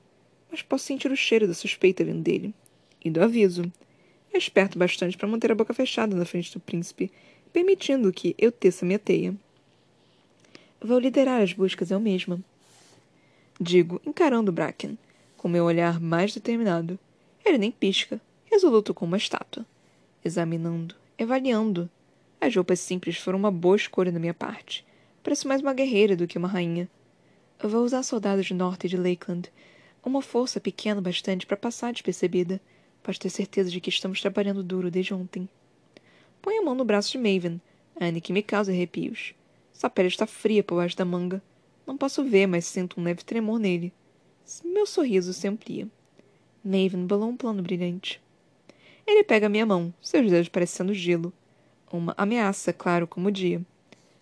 mas 0.49 0.63
posso 0.63 0.85
sentir 0.85 1.11
o 1.11 1.17
cheiro 1.17 1.49
da 1.49 1.55
suspeita 1.55 2.05
vindo 2.05 2.23
dele. 2.23 2.55
E 3.05 3.11
do 3.11 3.21
aviso. 3.21 3.65
É 4.33 4.39
esperto 4.39 4.79
bastante 4.79 5.17
para 5.17 5.27
manter 5.27 5.51
a 5.51 5.57
boca 5.57 5.75
fechada 5.75 6.15
na 6.15 6.25
frente 6.25 6.53
do 6.53 6.61
príncipe 6.61 7.11
permitindo 7.53 8.13
que 8.13 8.33
eu 8.39 8.53
teça 8.53 8.87
minha 8.87 9.01
teia. 9.01 9.35
Vou 10.85 10.99
liderar 10.99 11.41
as 11.41 11.53
buscas 11.53 11.93
eu 11.93 12.01
mesma. 12.01 12.41
Digo, 13.61 14.03
encarando 14.05 14.51
Bracken, 14.51 14.99
com 15.37 15.47
meu 15.47 15.65
olhar 15.65 16.01
mais 16.01 16.35
determinado. 16.35 16.99
Ele 17.45 17.57
nem 17.57 17.71
pisca, 17.71 18.21
resoluto 18.47 18.93
como 18.93 19.13
uma 19.13 19.17
estátua. 19.17 19.65
Examinando, 20.25 20.97
avaliando. 21.21 21.89
As 22.41 22.57
roupas 22.57 22.81
simples 22.81 23.17
foram 23.17 23.39
uma 23.39 23.53
boa 23.53 23.77
escolha 23.77 24.11
da 24.11 24.19
minha 24.19 24.35
parte. 24.35 24.85
Pareço 25.23 25.47
mais 25.47 25.63
uma 25.63 25.73
guerreira 25.73 26.17
do 26.17 26.27
que 26.27 26.37
uma 26.37 26.49
rainha. 26.49 26.89
Vou 27.63 27.85
usar 27.85 28.03
soldados 28.03 28.47
de 28.47 28.55
norte 28.55 28.89
de 28.89 28.97
Lakeland. 28.97 29.53
Uma 30.05 30.21
força 30.21 30.59
pequena 30.59 31.01
bastante 31.01 31.47
para 31.47 31.57
passar 31.57 31.93
despercebida. 31.93 32.61
Pode 33.05 33.21
ter 33.21 33.31
certeza 33.31 33.71
de 33.71 33.81
que 33.81 33.89
estamos 33.89 34.21
trabalhando 34.21 34.65
duro 34.65 34.91
desde 34.91 35.15
ontem. 35.15 35.49
Põe 36.41 36.59
a 36.59 36.63
mão 36.63 36.75
no 36.75 36.85
braço 36.85 37.13
de 37.13 37.19
Maven, 37.19 37.61
ainda 38.01 38.21
que 38.21 38.33
me 38.33 38.43
cause 38.43 38.73
arrepios. 38.73 39.33
Sua 39.83 39.91
pele 39.91 40.07
está 40.07 40.29
fria 40.29 40.63
por 40.63 40.77
baixo 40.77 40.97
da 40.97 41.05
manga. 41.05 41.43
Não 41.85 41.97
posso 41.97 42.23
ver, 42.23 42.47
mas 42.47 42.67
sinto 42.67 43.01
um 43.01 43.03
leve 43.03 43.25
tremor 43.25 43.59
nele. 43.59 43.93
Meu 44.65 44.87
sorriso 44.87 45.33
se 45.33 45.49
amplia. 45.49 45.89
Maven 46.65 47.05
bolou 47.05 47.29
um 47.29 47.37
plano 47.37 47.61
brilhante. 47.65 48.23
Ele 49.05 49.25
pega 49.25 49.49
minha 49.49 49.67
mão, 49.67 49.93
seus 50.01 50.31
dedos 50.31 50.49
parecendo 50.49 50.95
gelo. 50.95 51.33
Uma 51.91 52.15
ameaça, 52.17 52.73
claro 52.73 53.09
como 53.09 53.27
o 53.27 53.33
dia. 53.33 53.61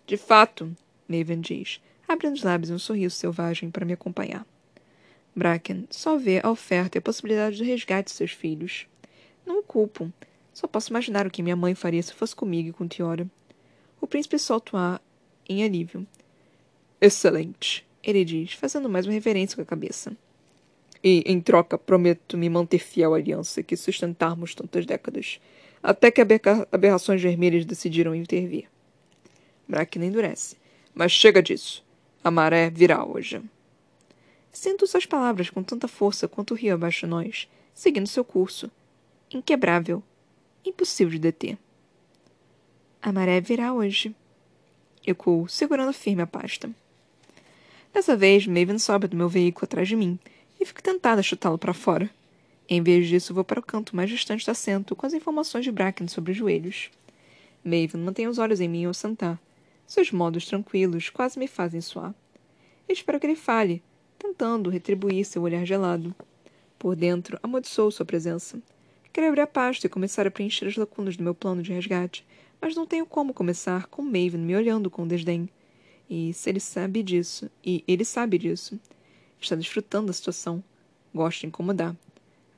De 0.07 0.17
fato, 0.17 0.75
Maven 1.07 1.41
diz, 1.41 1.79
abrindo 2.07 2.33
os 2.33 2.41
lábios 2.41 2.71
em 2.71 2.73
um 2.73 2.79
sorriso 2.79 3.15
selvagem 3.15 3.69
para 3.69 3.85
me 3.85 3.93
acompanhar. 3.93 4.43
Bracken 5.35 5.85
só 5.91 6.17
vê 6.17 6.41
a 6.41 6.49
oferta 6.49 6.97
e 6.97 6.99
a 6.99 7.03
possibilidade 7.03 7.59
do 7.59 7.63
resgate 7.63 8.09
de 8.09 8.17
seus 8.17 8.31
filhos. 8.31 8.87
Não 9.45 9.59
o 9.59 9.63
culpam. 9.63 10.11
Só 10.55 10.65
posso 10.65 10.89
imaginar 10.89 11.27
o 11.27 11.29
que 11.29 11.43
minha 11.43 11.55
mãe 11.55 11.75
faria 11.75 12.01
se 12.01 12.15
fosse 12.15 12.35
comigo 12.35 12.69
e 12.69 12.73
com 12.73 12.87
Tiora. 12.87 13.29
O 14.01 14.07
príncipe 14.07 14.39
solta 14.39 14.75
o 14.75 14.79
ar 14.79 15.01
em 15.47 15.63
alívio. 15.63 16.05
Excelente, 16.99 17.85
ele 18.03 18.23
diz, 18.23 18.53
fazendo 18.53 18.89
mais 18.89 19.05
uma 19.05 19.13
reverência 19.13 19.55
com 19.55 19.61
a 19.61 19.65
cabeça. 19.65 20.15
E, 21.03 21.23
em 21.25 21.41
troca, 21.41 21.77
prometo 21.77 22.37
me 22.37 22.49
manter 22.49 22.79
fiel 22.79 23.13
à 23.13 23.17
aliança 23.17 23.63
que 23.63 23.75
sustentarmos 23.75 24.53
tantas 24.53 24.85
décadas, 24.85 25.39
até 25.81 26.11
que 26.11 26.21
aberrações 26.71 27.21
vermelhas 27.21 27.65
decidiram 27.65 28.13
intervir. 28.13 28.69
Bracken 29.67 30.03
endurece. 30.03 30.57
Mas 30.93 31.11
chega 31.11 31.41
disso. 31.41 31.83
A 32.23 32.29
maré 32.29 32.69
virá 32.69 33.03
hoje. 33.03 33.41
Sinto 34.51 34.85
suas 34.85 35.05
palavras 35.05 35.49
com 35.49 35.63
tanta 35.63 35.87
força 35.87 36.27
quanto 36.27 36.51
o 36.51 36.57
rio 36.57 36.73
abaixo 36.73 37.05
de 37.05 37.09
nós, 37.09 37.49
seguindo 37.73 38.05
seu 38.05 38.23
curso. 38.23 38.69
Inquebrável. 39.33 40.03
Impossível 40.63 41.13
de 41.13 41.19
deter. 41.19 41.57
A 43.01 43.11
maré 43.11 43.39
virá 43.41 43.73
hoje. 43.73 44.13
Ecoou, 45.05 45.47
segurando 45.47 45.93
firme 45.93 46.21
a 46.21 46.27
pasta. 46.27 46.69
Dessa 47.93 48.15
vez, 48.15 48.45
Maven 48.47 48.79
sobe 48.79 49.07
do 49.07 49.17
meu 49.17 49.27
veículo 49.27 49.65
atrás 49.65 49.87
de 49.87 49.95
mim 49.95 50.19
e 50.59 50.65
fico 50.65 50.81
tentada 50.81 51.19
a 51.19 51.23
chutá-lo 51.23 51.57
para 51.57 51.73
fora. 51.73 52.09
Em 52.69 52.81
vez 52.81 53.07
disso, 53.07 53.33
vou 53.33 53.43
para 53.43 53.59
o 53.59 53.63
canto 53.63 53.95
mais 53.95 54.09
distante 54.09 54.45
do 54.45 54.51
assento 54.51 54.95
com 54.95 55.05
as 55.05 55.13
informações 55.13 55.65
de 55.65 55.71
Bracken 55.71 56.07
sobre 56.07 56.31
os 56.31 56.37
joelhos. 56.37 56.89
Maven 57.63 58.01
mantém 58.01 58.27
os 58.27 58.37
olhos 58.37 58.61
em 58.61 58.69
mim 58.69 58.85
ao 58.85 58.93
sentar. 58.93 59.39
Seus 59.85 60.11
modos 60.11 60.45
tranquilos 60.45 61.09
quase 61.09 61.37
me 61.37 61.47
fazem 61.47 61.81
suar. 61.81 62.13
espero 62.87 63.19
que 63.19 63.25
ele 63.25 63.35
fale, 63.35 63.83
tentando 64.17 64.69
retribuir 64.69 65.25
seu 65.25 65.41
olhar 65.41 65.65
gelado. 65.65 66.15
Por 66.79 66.95
dentro, 66.95 67.37
amaldiçoo 67.43 67.91
sua 67.91 68.05
presença. 68.05 68.61
Quero 69.11 69.27
abrir 69.27 69.41
a 69.41 69.47
pasta 69.47 69.87
e 69.87 69.89
começar 69.89 70.25
a 70.25 70.31
preencher 70.31 70.67
as 70.67 70.77
lacunas 70.77 71.17
do 71.17 71.23
meu 71.23 71.35
plano 71.35 71.61
de 71.61 71.73
resgate, 71.73 72.25
mas 72.61 72.75
não 72.75 72.85
tenho 72.85 73.05
como 73.05 73.33
começar 73.33 73.87
com 73.87 74.03
Maven 74.03 74.37
me 74.37 74.55
olhando 74.55 74.89
com 74.89 75.07
desdém. 75.07 75.49
E 76.07 76.31
se 76.33 76.49
ele 76.49 76.59
sabe 76.59 77.01
disso, 77.01 77.49
e 77.65 77.83
ele 77.87 78.05
sabe 78.05 78.37
disso, 78.37 78.79
está 79.39 79.55
desfrutando 79.55 80.07
da 80.07 80.13
situação. 80.13 80.63
Gosta 81.13 81.41
de 81.41 81.47
incomodar. 81.47 81.95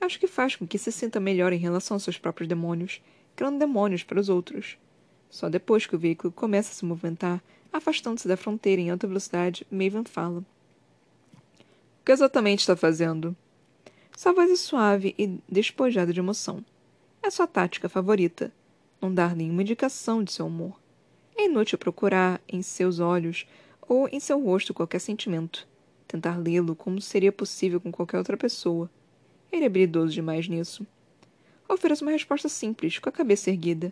Acho 0.02 0.20
que 0.20 0.28
faz 0.28 0.56
com 0.56 0.68
que 0.68 0.78
se 0.78 0.92
sinta 0.92 1.20
melhor 1.20 1.54
em 1.54 1.58
relação 1.58 1.96
aos 1.96 2.04
seus 2.04 2.18
próprios 2.18 2.50
demônios, 2.50 3.02
criando 3.36 3.58
demônios 3.58 4.04
para 4.04 4.20
os 4.20 4.28
outros. 4.28 4.78
Só 5.30 5.50
depois 5.50 5.86
que 5.86 5.96
o 5.96 6.00
veículo 6.00 6.32
começa 6.32 6.72
a 6.72 6.76
se 6.76 6.84
movimentar, 6.84 7.42
afastando-se 7.72 8.28
da 8.28 8.36
fronteira 8.36 8.82
em 8.82 8.92
alta 8.92 9.08
velocidade, 9.08 9.66
Maven 9.72 10.04
fala. 10.04 10.40
O 12.02 12.06
que 12.06 12.12
exatamente 12.12 12.60
está 12.60 12.76
fazendo? 12.76 13.36
Sua 14.16 14.34
voz 14.34 14.52
é 14.52 14.56
suave 14.56 15.16
e 15.18 15.40
despojada 15.50 16.12
de 16.12 16.20
emoção. 16.20 16.64
É 17.22 17.30
sua 17.30 17.48
tática 17.48 17.88
favorita. 17.88 18.52
Não 19.04 19.14
dar 19.14 19.36
nenhuma 19.36 19.64
indicação 19.64 20.24
de 20.24 20.32
seu 20.32 20.48
humor. 20.48 20.80
É 21.36 21.44
inútil 21.44 21.78
procurar 21.78 22.40
em 22.48 22.62
seus 22.62 23.02
olhos 23.02 23.46
ou 23.82 24.08
em 24.08 24.18
seu 24.18 24.42
rosto 24.42 24.74
qualquer 24.74 25.00
sentimento. 25.00 25.68
Tentar 26.08 26.38
lê-lo 26.38 26.74
como 26.74 27.02
seria 27.02 27.30
possível 27.30 27.82
com 27.82 27.92
qualquer 27.92 28.18
outra 28.18 28.38
pessoa. 28.38 28.90
Ele 29.52 29.64
é 29.64 29.68
habilidoso 29.68 30.14
demais 30.14 30.48
nisso. 30.48 30.88
Ofereço 31.68 32.06
uma 32.06 32.14
resposta 32.14 32.48
simples, 32.48 32.98
com 32.98 33.10
a 33.10 33.12
cabeça 33.12 33.50
erguida. 33.50 33.92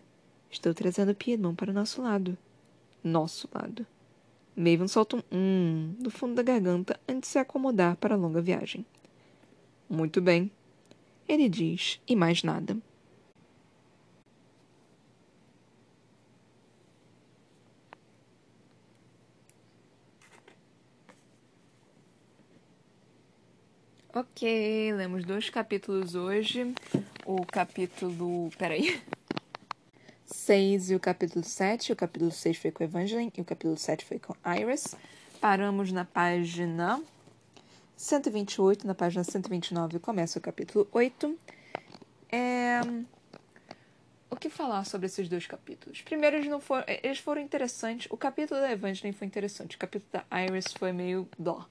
Estou 0.50 0.72
trazendo 0.72 1.14
Piedmont 1.14 1.56
para 1.56 1.70
o 1.70 1.74
nosso 1.74 2.00
lado. 2.00 2.38
Nosso 3.04 3.46
lado. 3.52 3.86
Maven 4.56 4.88
solta 4.88 5.18
um 5.18 5.22
hum 5.30 5.94
do 5.98 6.10
fundo 6.10 6.36
da 6.36 6.42
garganta 6.42 6.98
antes 7.06 7.28
de 7.28 7.32
se 7.34 7.38
acomodar 7.38 7.96
para 7.96 8.14
a 8.14 8.18
longa 8.18 8.40
viagem. 8.40 8.86
Muito 9.90 10.22
bem. 10.22 10.50
Ele 11.28 11.50
diz, 11.50 12.00
e 12.08 12.16
mais 12.16 12.42
nada. 12.42 12.78
Ok, 24.14 24.92
lemos 24.92 25.24
dois 25.24 25.48
capítulos 25.48 26.14
hoje. 26.14 26.74
O 27.24 27.46
capítulo. 27.46 28.50
Peraí. 28.58 29.02
6 30.26 30.90
e 30.90 30.94
o 30.94 31.00
capítulo 31.00 31.42
7. 31.42 31.94
O 31.94 31.96
capítulo 31.96 32.30
6 32.30 32.58
foi 32.58 32.70
com 32.70 32.84
Evangeline 32.84 33.32
e 33.34 33.40
o 33.40 33.44
capítulo 33.44 33.78
7 33.78 34.04
foi 34.04 34.18
com 34.18 34.34
Iris. 34.44 34.94
Paramos 35.40 35.90
na 35.92 36.04
página 36.04 37.02
128. 37.96 38.86
Na 38.86 38.94
página 38.94 39.24
129 39.24 39.98
começa 39.98 40.38
o 40.38 40.42
capítulo 40.42 40.86
8. 40.92 41.38
É... 42.30 42.80
O 44.28 44.36
que 44.36 44.50
falar 44.50 44.84
sobre 44.84 45.06
esses 45.06 45.26
dois 45.26 45.46
capítulos? 45.46 46.02
Primeiro, 46.02 46.36
eles, 46.36 46.48
não 46.48 46.60
foram, 46.60 46.84
eles 46.86 47.18
foram 47.18 47.40
interessantes. 47.40 48.08
O 48.10 48.18
capítulo 48.18 48.60
da 48.60 48.70
Evangeline 48.70 49.16
foi 49.16 49.26
interessante. 49.26 49.76
O 49.76 49.78
capítulo 49.78 50.10
da 50.12 50.42
Iris 50.44 50.70
foi 50.74 50.92
meio 50.92 51.26
dó. 51.38 51.66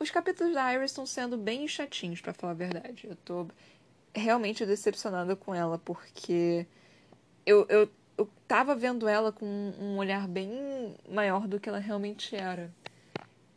Os 0.00 0.10
capítulos 0.10 0.54
da 0.54 0.72
Iris 0.74 0.90
estão 0.90 1.04
sendo 1.04 1.36
bem 1.36 1.68
chatinhos, 1.68 2.20
para 2.20 2.32
falar 2.32 2.52
a 2.52 2.56
verdade. 2.56 3.06
Eu 3.06 3.16
tô 3.16 3.46
realmente 4.14 4.64
decepcionada 4.64 5.36
com 5.36 5.54
ela, 5.54 5.78
porque 5.78 6.66
eu, 7.46 7.66
eu 7.68 7.88
eu 8.20 8.28
tava 8.46 8.74
vendo 8.74 9.08
ela 9.08 9.32
com 9.32 9.46
um 9.46 9.96
olhar 9.96 10.28
bem 10.28 10.94
maior 11.08 11.48
do 11.48 11.58
que 11.58 11.70
ela 11.70 11.78
realmente 11.78 12.36
era. 12.36 12.70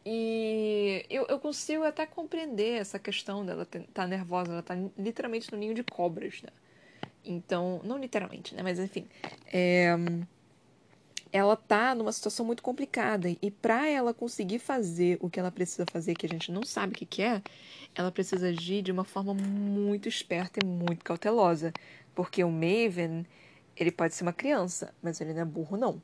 E 0.06 1.06
eu, 1.10 1.26
eu 1.28 1.38
consigo 1.38 1.84
até 1.84 2.06
compreender 2.06 2.80
essa 2.80 2.98
questão 2.98 3.46
dela 3.46 3.68
tá 3.94 4.08
nervosa. 4.08 4.54
Ela 4.54 4.62
tá 4.62 4.74
literalmente 4.98 5.52
no 5.52 5.58
ninho 5.58 5.74
de 5.74 5.84
cobras, 5.84 6.42
né? 6.42 6.50
Então, 7.26 7.82
não 7.84 7.98
literalmente, 7.98 8.56
né? 8.56 8.64
Mas 8.64 8.80
enfim. 8.80 9.06
É, 9.52 9.96
ela 11.34 11.56
tá 11.56 11.96
numa 11.96 12.12
situação 12.12 12.46
muito 12.46 12.62
complicada. 12.62 13.28
E 13.42 13.50
para 13.50 13.90
ela 13.90 14.14
conseguir 14.14 14.60
fazer 14.60 15.18
o 15.20 15.30
que 15.32 15.40
ela 15.40 15.52
precisa 15.52 15.84
fazer, 15.92 16.14
que 16.14 16.28
a 16.28 16.30
gente 16.30 16.52
não 16.52 16.64
sabe 16.64 16.94
o 16.94 16.96
que, 16.96 17.08
que 17.08 17.24
é, 17.24 17.42
ela 17.96 18.12
precisa 18.12 18.50
agir 18.50 18.84
de 18.84 18.92
uma 18.92 19.04
forma 19.04 19.34
muito 19.34 20.08
esperta 20.08 20.60
e 20.64 20.66
muito 20.66 21.04
cautelosa. 21.04 21.74
Porque 22.14 22.44
o 22.44 22.52
Maven 22.52 23.26
ele 23.76 23.92
pode 23.92 24.14
ser 24.14 24.22
uma 24.24 24.32
criança, 24.32 24.94
mas 25.02 25.20
ele 25.20 25.34
não 25.34 25.42
é 25.42 25.46
burro, 25.46 25.76
não. 25.76 26.00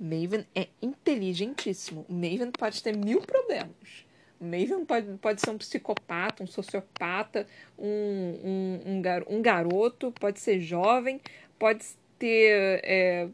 Maven 0.00 0.46
é 0.54 0.68
inteligentíssimo. 0.80 2.06
Maven 2.08 2.50
pode 2.50 2.82
ter 2.82 2.96
mil 2.96 3.20
problemas. 3.20 4.06
Maven 4.40 4.86
pode, 4.86 5.18
pode 5.18 5.40
ser 5.42 5.50
um 5.50 5.58
psicopata, 5.58 6.42
um 6.42 6.46
sociopata, 6.46 7.46
um, 7.78 7.86
um, 7.86 8.80
um, 8.86 9.02
gar, 9.02 9.22
um 9.28 9.42
garoto, 9.42 10.12
pode 10.12 10.40
ser 10.40 10.60
jovem, 10.60 11.20
pode 11.58 11.84
ter 12.18 12.80
é, 12.82 13.28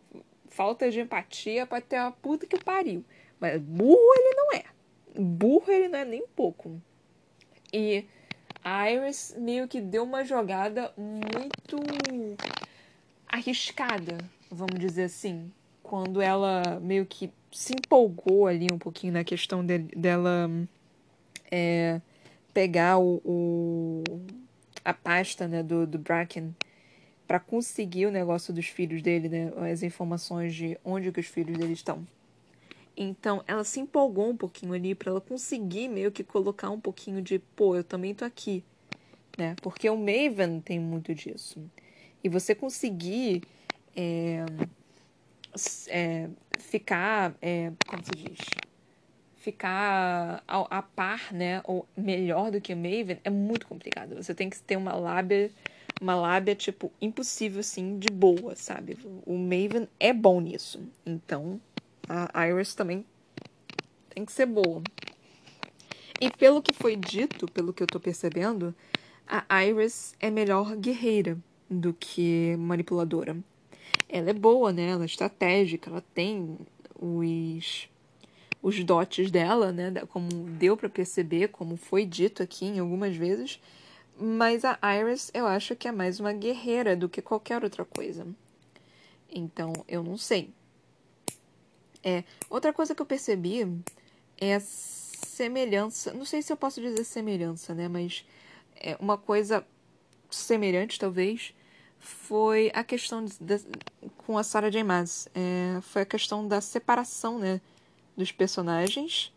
falta 0.52 0.90
de 0.90 1.00
empatia, 1.00 1.66
pode 1.66 1.86
ter 1.86 1.98
uma 1.98 2.12
puta 2.12 2.46
que 2.46 2.62
pariu. 2.62 3.04
Mas 3.40 3.60
burro 3.60 4.14
ele 4.16 4.34
não 4.34 4.52
é. 4.52 4.64
Burro 5.18 5.70
ele 5.70 5.88
não 5.88 5.98
é 5.98 6.04
nem 6.04 6.26
pouco. 6.36 6.80
E 7.72 8.04
a 8.62 8.90
Iris 8.90 9.34
meio 9.38 9.66
que 9.66 9.80
deu 9.80 10.04
uma 10.04 10.24
jogada 10.24 10.92
muito 10.96 11.78
arriscada, 13.26 14.18
vamos 14.50 14.78
dizer 14.78 15.04
assim, 15.04 15.50
quando 15.82 16.20
ela 16.20 16.78
meio 16.80 17.06
que 17.06 17.32
se 17.50 17.74
empolgou 17.74 18.46
ali 18.46 18.66
um 18.72 18.78
pouquinho 18.78 19.14
na 19.14 19.24
questão 19.24 19.64
de, 19.64 19.78
dela 19.78 20.50
é, 21.50 22.00
pegar 22.54 22.98
o, 22.98 23.20
o, 23.24 24.04
a 24.84 24.92
pasta 24.92 25.48
né, 25.48 25.62
do, 25.62 25.86
do 25.86 25.98
Bracken 25.98 26.54
para 27.32 27.40
conseguir 27.40 28.04
o 28.04 28.10
negócio 28.10 28.52
dos 28.52 28.66
filhos 28.66 29.00
dele, 29.00 29.26
né, 29.26 29.50
as 29.72 29.82
informações 29.82 30.54
de 30.54 30.78
onde 30.84 31.10
que 31.10 31.18
os 31.18 31.26
filhos 31.26 31.56
dele 31.56 31.72
estão. 31.72 32.06
Então, 32.94 33.42
ela 33.46 33.64
se 33.64 33.80
empolgou 33.80 34.28
um 34.28 34.36
pouquinho 34.36 34.74
ali 34.74 34.94
para 34.94 35.12
ela 35.12 35.20
conseguir 35.22 35.88
meio 35.88 36.12
que 36.12 36.22
colocar 36.22 36.68
um 36.68 36.78
pouquinho 36.78 37.22
de, 37.22 37.38
pô, 37.38 37.74
eu 37.74 37.82
também 37.82 38.14
tô 38.14 38.26
aqui, 38.26 38.62
né? 39.38 39.56
Porque 39.62 39.88
o 39.88 39.96
Maven 39.96 40.60
tem 40.60 40.78
muito 40.78 41.14
disso. 41.14 41.58
E 42.22 42.28
você 42.28 42.54
conseguir 42.54 43.40
é, 43.96 44.44
é, 45.88 46.28
ficar, 46.58 47.34
é, 47.40 47.72
como 47.86 48.04
se 48.04 48.10
diz? 48.10 48.40
Ficar 49.36 50.44
a, 50.46 50.78
a, 50.78 50.82
par, 50.82 51.32
né? 51.32 51.62
Ou 51.64 51.88
melhor 51.96 52.50
do 52.50 52.60
que 52.60 52.74
o 52.74 52.76
Maven 52.76 53.16
é 53.24 53.30
muito 53.30 53.66
complicado. 53.66 54.16
Você 54.16 54.34
tem 54.34 54.50
que 54.50 54.60
ter 54.60 54.76
uma 54.76 54.92
lábia, 54.92 55.50
uma 56.02 56.16
lábia, 56.16 56.54
tipo, 56.56 56.92
impossível, 57.00 57.60
assim, 57.60 57.96
de 57.96 58.08
boa, 58.08 58.56
sabe? 58.56 58.98
O 59.24 59.38
Maven 59.38 59.88
é 60.00 60.12
bom 60.12 60.40
nisso. 60.40 60.82
Então, 61.06 61.60
a 62.08 62.48
Iris 62.48 62.74
também 62.74 63.06
tem 64.10 64.24
que 64.24 64.32
ser 64.32 64.46
boa. 64.46 64.82
E 66.20 66.28
pelo 66.30 66.60
que 66.60 66.74
foi 66.74 66.96
dito, 66.96 67.46
pelo 67.46 67.72
que 67.72 67.82
eu 67.82 67.86
tô 67.86 68.00
percebendo, 68.00 68.74
a 69.26 69.64
Iris 69.64 70.14
é 70.18 70.28
melhor 70.28 70.74
guerreira 70.76 71.38
do 71.70 71.94
que 71.94 72.56
manipuladora. 72.58 73.36
Ela 74.08 74.30
é 74.30 74.34
boa, 74.34 74.72
né? 74.72 74.88
Ela 74.88 75.04
é 75.04 75.06
estratégica, 75.06 75.88
ela 75.88 76.02
tem 76.12 76.58
os 76.98 77.88
os 78.60 78.84
dotes 78.84 79.28
dela, 79.28 79.72
né? 79.72 79.92
Como 80.08 80.28
deu 80.28 80.76
para 80.76 80.88
perceber, 80.88 81.48
como 81.48 81.76
foi 81.76 82.06
dito 82.06 82.42
aqui 82.42 82.64
em 82.64 82.78
algumas 82.78 83.16
vezes. 83.16 83.58
Mas 84.22 84.62
a 84.64 84.78
Iris, 84.96 85.32
eu 85.34 85.48
acho 85.48 85.74
que 85.74 85.88
é 85.88 85.92
mais 85.92 86.20
uma 86.20 86.32
guerreira 86.32 86.94
do 86.94 87.08
que 87.08 87.20
qualquer 87.20 87.64
outra 87.64 87.84
coisa. 87.84 88.24
Então, 89.28 89.72
eu 89.88 90.00
não 90.00 90.16
sei. 90.16 90.54
É, 92.04 92.22
outra 92.48 92.72
coisa 92.72 92.94
que 92.94 93.02
eu 93.02 93.06
percebi 93.06 93.66
é 94.38 94.54
a 94.54 94.60
semelhança. 94.60 96.14
Não 96.14 96.24
sei 96.24 96.40
se 96.40 96.52
eu 96.52 96.56
posso 96.56 96.80
dizer 96.80 97.02
semelhança, 97.02 97.74
né? 97.74 97.88
Mas 97.88 98.24
é 98.76 98.96
uma 99.00 99.18
coisa 99.18 99.66
semelhante, 100.30 101.00
talvez, 101.00 101.52
foi 101.98 102.70
a 102.74 102.84
questão 102.84 103.24
de, 103.24 103.34
de, 103.40 103.64
com 104.18 104.38
a 104.38 104.44
Sarah 104.44 104.70
J. 104.70 104.84
Maas. 104.84 105.28
É, 105.34 105.80
foi 105.80 106.02
a 106.02 106.06
questão 106.06 106.46
da 106.46 106.60
separação 106.60 107.40
né, 107.40 107.60
dos 108.16 108.30
personagens 108.30 109.32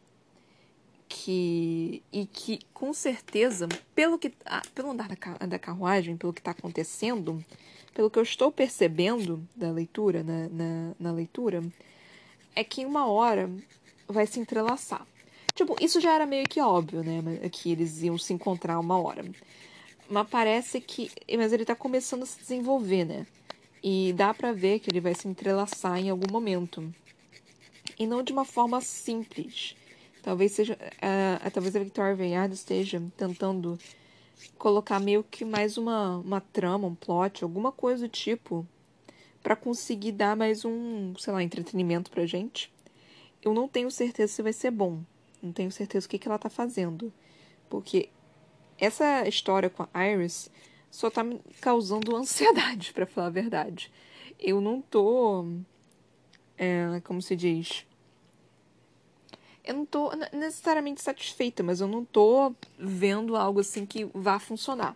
que 1.18 2.04
e 2.12 2.26
que 2.26 2.60
com 2.74 2.94
certeza 2.94 3.70
pelo 3.96 4.20
que 4.20 4.34
ah, 4.46 4.62
pelo 4.76 4.92
andar 4.92 5.08
da, 5.08 5.46
da 5.46 5.58
carruagem 5.58 6.18
pelo 6.18 6.34
que 6.34 6.42
está 6.42 6.52
acontecendo 6.52 7.44
pelo 7.94 8.10
que 8.10 8.20
eu 8.20 8.24
estou 8.24 8.52
percebendo 8.52 9.42
da 9.56 9.72
leitura 9.72 10.24
na, 10.24 10.50
na, 10.50 10.92
na 11.00 11.12
leitura 11.14 11.64
é 12.54 12.66
que 12.66 12.86
uma 12.86 13.08
hora 13.08 13.50
vai 14.08 14.28
se 14.28 14.40
entrelaçar. 14.42 15.08
Tipo 15.54 15.78
isso 15.80 16.02
já 16.02 16.14
era 16.14 16.26
meio 16.26 16.44
que 16.50 16.60
óbvio 16.60 17.02
né 17.02 17.22
que 17.50 17.72
eles 17.72 18.04
iam 18.04 18.18
se 18.18 18.34
encontrar 18.34 18.78
uma 18.78 19.00
hora. 19.00 19.24
Mas 20.10 20.28
parece 20.28 20.82
que 20.82 21.10
mas 21.38 21.54
ele 21.54 21.64
está 21.64 21.76
começando 21.76 22.24
a 22.24 22.26
se 22.26 22.38
desenvolver 22.40 23.06
né? 23.06 23.26
E 23.82 24.12
dá 24.12 24.34
para 24.34 24.52
ver 24.52 24.80
que 24.80 24.90
ele 24.90 25.00
vai 25.00 25.16
se 25.16 25.30
entrelaçar 25.30 25.98
em 25.98 26.10
algum 26.10 26.30
momento. 26.30 26.94
E 27.98 28.06
não 28.06 28.22
de 28.22 28.34
uma 28.34 28.44
forma 28.44 28.82
simples 28.82 29.78
Talvez 30.26 30.54
seja. 30.54 30.74
Uh, 30.74 31.52
talvez 31.52 31.76
a 31.76 31.80
Victoria 31.80 32.16
Veyard 32.16 32.52
esteja 32.52 33.00
tentando 33.16 33.78
colocar 34.58 35.00
meio 35.00 35.24
que 35.24 35.46
mais 35.46 35.78
uma, 35.78 36.18
uma 36.18 36.42
trama, 36.42 36.88
um 36.88 36.96
plot, 36.96 37.44
alguma 37.44 37.72
coisa 37.72 38.08
do 38.08 38.10
tipo, 38.10 38.68
para 39.44 39.56
conseguir 39.56 40.14
dar 40.14 40.36
mais 40.36 40.66
um, 40.66 41.14
sei 41.16 41.32
lá, 41.32 41.44
entretenimento 41.44 42.10
pra 42.10 42.26
gente. 42.26 42.74
Eu 43.40 43.54
não 43.54 43.68
tenho 43.68 43.92
certeza 43.92 44.34
se 44.34 44.42
vai 44.42 44.52
ser 44.52 44.72
bom. 44.72 45.04
Não 45.44 45.52
tenho 45.52 45.72
certeza 45.72 46.08
o 46.08 46.10
que, 46.10 46.18
que 46.18 46.28
ela 46.28 46.40
tá 46.40 46.50
fazendo. 46.50 47.14
Porque 47.70 48.10
essa 48.80 49.28
história 49.28 49.70
com 49.70 49.86
a 49.94 50.08
Iris 50.08 50.50
só 50.90 51.12
tá 51.12 51.24
me 51.24 51.40
causando 51.62 52.16
ansiedade, 52.18 52.94
para 52.94 53.06
falar 53.06 53.28
a 53.28 53.30
verdade. 53.30 53.92
Eu 54.40 54.60
não 54.60 54.82
tô. 54.82 55.46
É, 56.58 57.00
como 57.04 57.22
se 57.22 57.36
diz? 57.36 57.86
Eu 59.66 59.74
não 59.74 59.86
tô 59.86 60.12
necessariamente 60.34 61.02
satisfeita, 61.02 61.64
mas 61.64 61.82
eu 61.82 61.88
não 61.88 62.06
tô 62.06 62.54
vendo 62.78 63.36
algo 63.36 63.60
assim 63.60 63.86
que 63.86 64.06
vá 64.14 64.40
funcionar. 64.40 64.96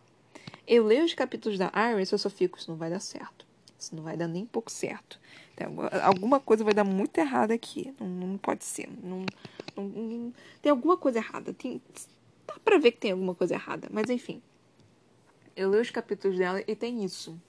Eu 0.67 0.86
leio 0.86 1.03
os 1.03 1.13
capítulos 1.13 1.57
da 1.57 1.72
Iris 1.91 2.11
eu 2.11 2.17
só 2.17 2.30
fico, 2.30 2.57
isso 2.57 2.70
não 2.70 2.78
vai 2.78 2.89
dar 2.89 2.99
certo. 2.99 3.45
Isso 3.78 3.95
não 3.95 4.03
vai 4.03 4.17
dar 4.17 4.28
nem 4.28 4.45
pouco 4.45 4.70
certo. 4.70 5.20
Tem 5.55 5.67
alguma 6.03 6.39
coisa 6.39 6.63
vai 6.63 6.74
dar 6.74 6.84
muito 6.84 7.17
errada 7.17 7.53
aqui. 7.53 7.93
Não, 7.99 8.07
não 8.07 8.38
pode 8.38 8.65
ser. 8.65 8.89
Não, 9.01 9.26
não, 9.76 10.34
tem 10.61 10.70
alguma 10.70 10.97
coisa 10.97 11.20
errada. 11.20 11.53
Tem, 11.53 11.82
dá 12.45 12.55
pra 12.63 12.78
ver 12.78 12.91
que 12.91 12.99
tem 12.99 13.11
alguma 13.11 13.34
coisa 13.34 13.55
errada. 13.55 13.88
Mas 13.91 14.09
enfim. 14.09 14.41
Eu 15.55 15.70
leio 15.70 15.82
os 15.82 15.91
capítulos 15.91 16.38
dela 16.38 16.61
e 16.67 16.76
tem 16.76 17.03
isso. 17.03 17.39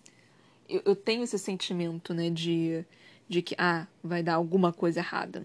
Eu, 0.68 0.82
eu 0.84 0.96
tenho 0.96 1.22
esse 1.22 1.38
sentimento, 1.38 2.14
né, 2.14 2.30
de, 2.30 2.84
de 3.28 3.42
que, 3.42 3.54
ah, 3.58 3.86
vai 4.02 4.22
dar 4.22 4.34
alguma 4.34 4.72
coisa 4.72 5.00
errada. 5.00 5.44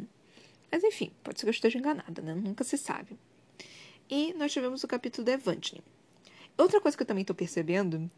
Mas 0.71 0.83
enfim, 0.83 1.11
pode 1.23 1.39
ser 1.39 1.45
que 1.45 1.49
eu 1.49 1.53
esteja 1.53 1.79
enganada, 1.79 2.21
né? 2.21 2.33
Nunca 2.33 2.63
se 2.63 2.77
sabe. 2.77 3.17
E 4.09 4.33
nós 4.33 4.51
tivemos 4.51 4.83
o 4.83 4.87
capítulo 4.87 5.25
da 5.25 5.33
Evangeline. 5.33 5.83
Outra 6.57 6.79
coisa 6.79 6.95
que 6.95 7.03
eu 7.03 7.07
também 7.07 7.21
estou 7.21 7.35
percebendo 7.35 8.09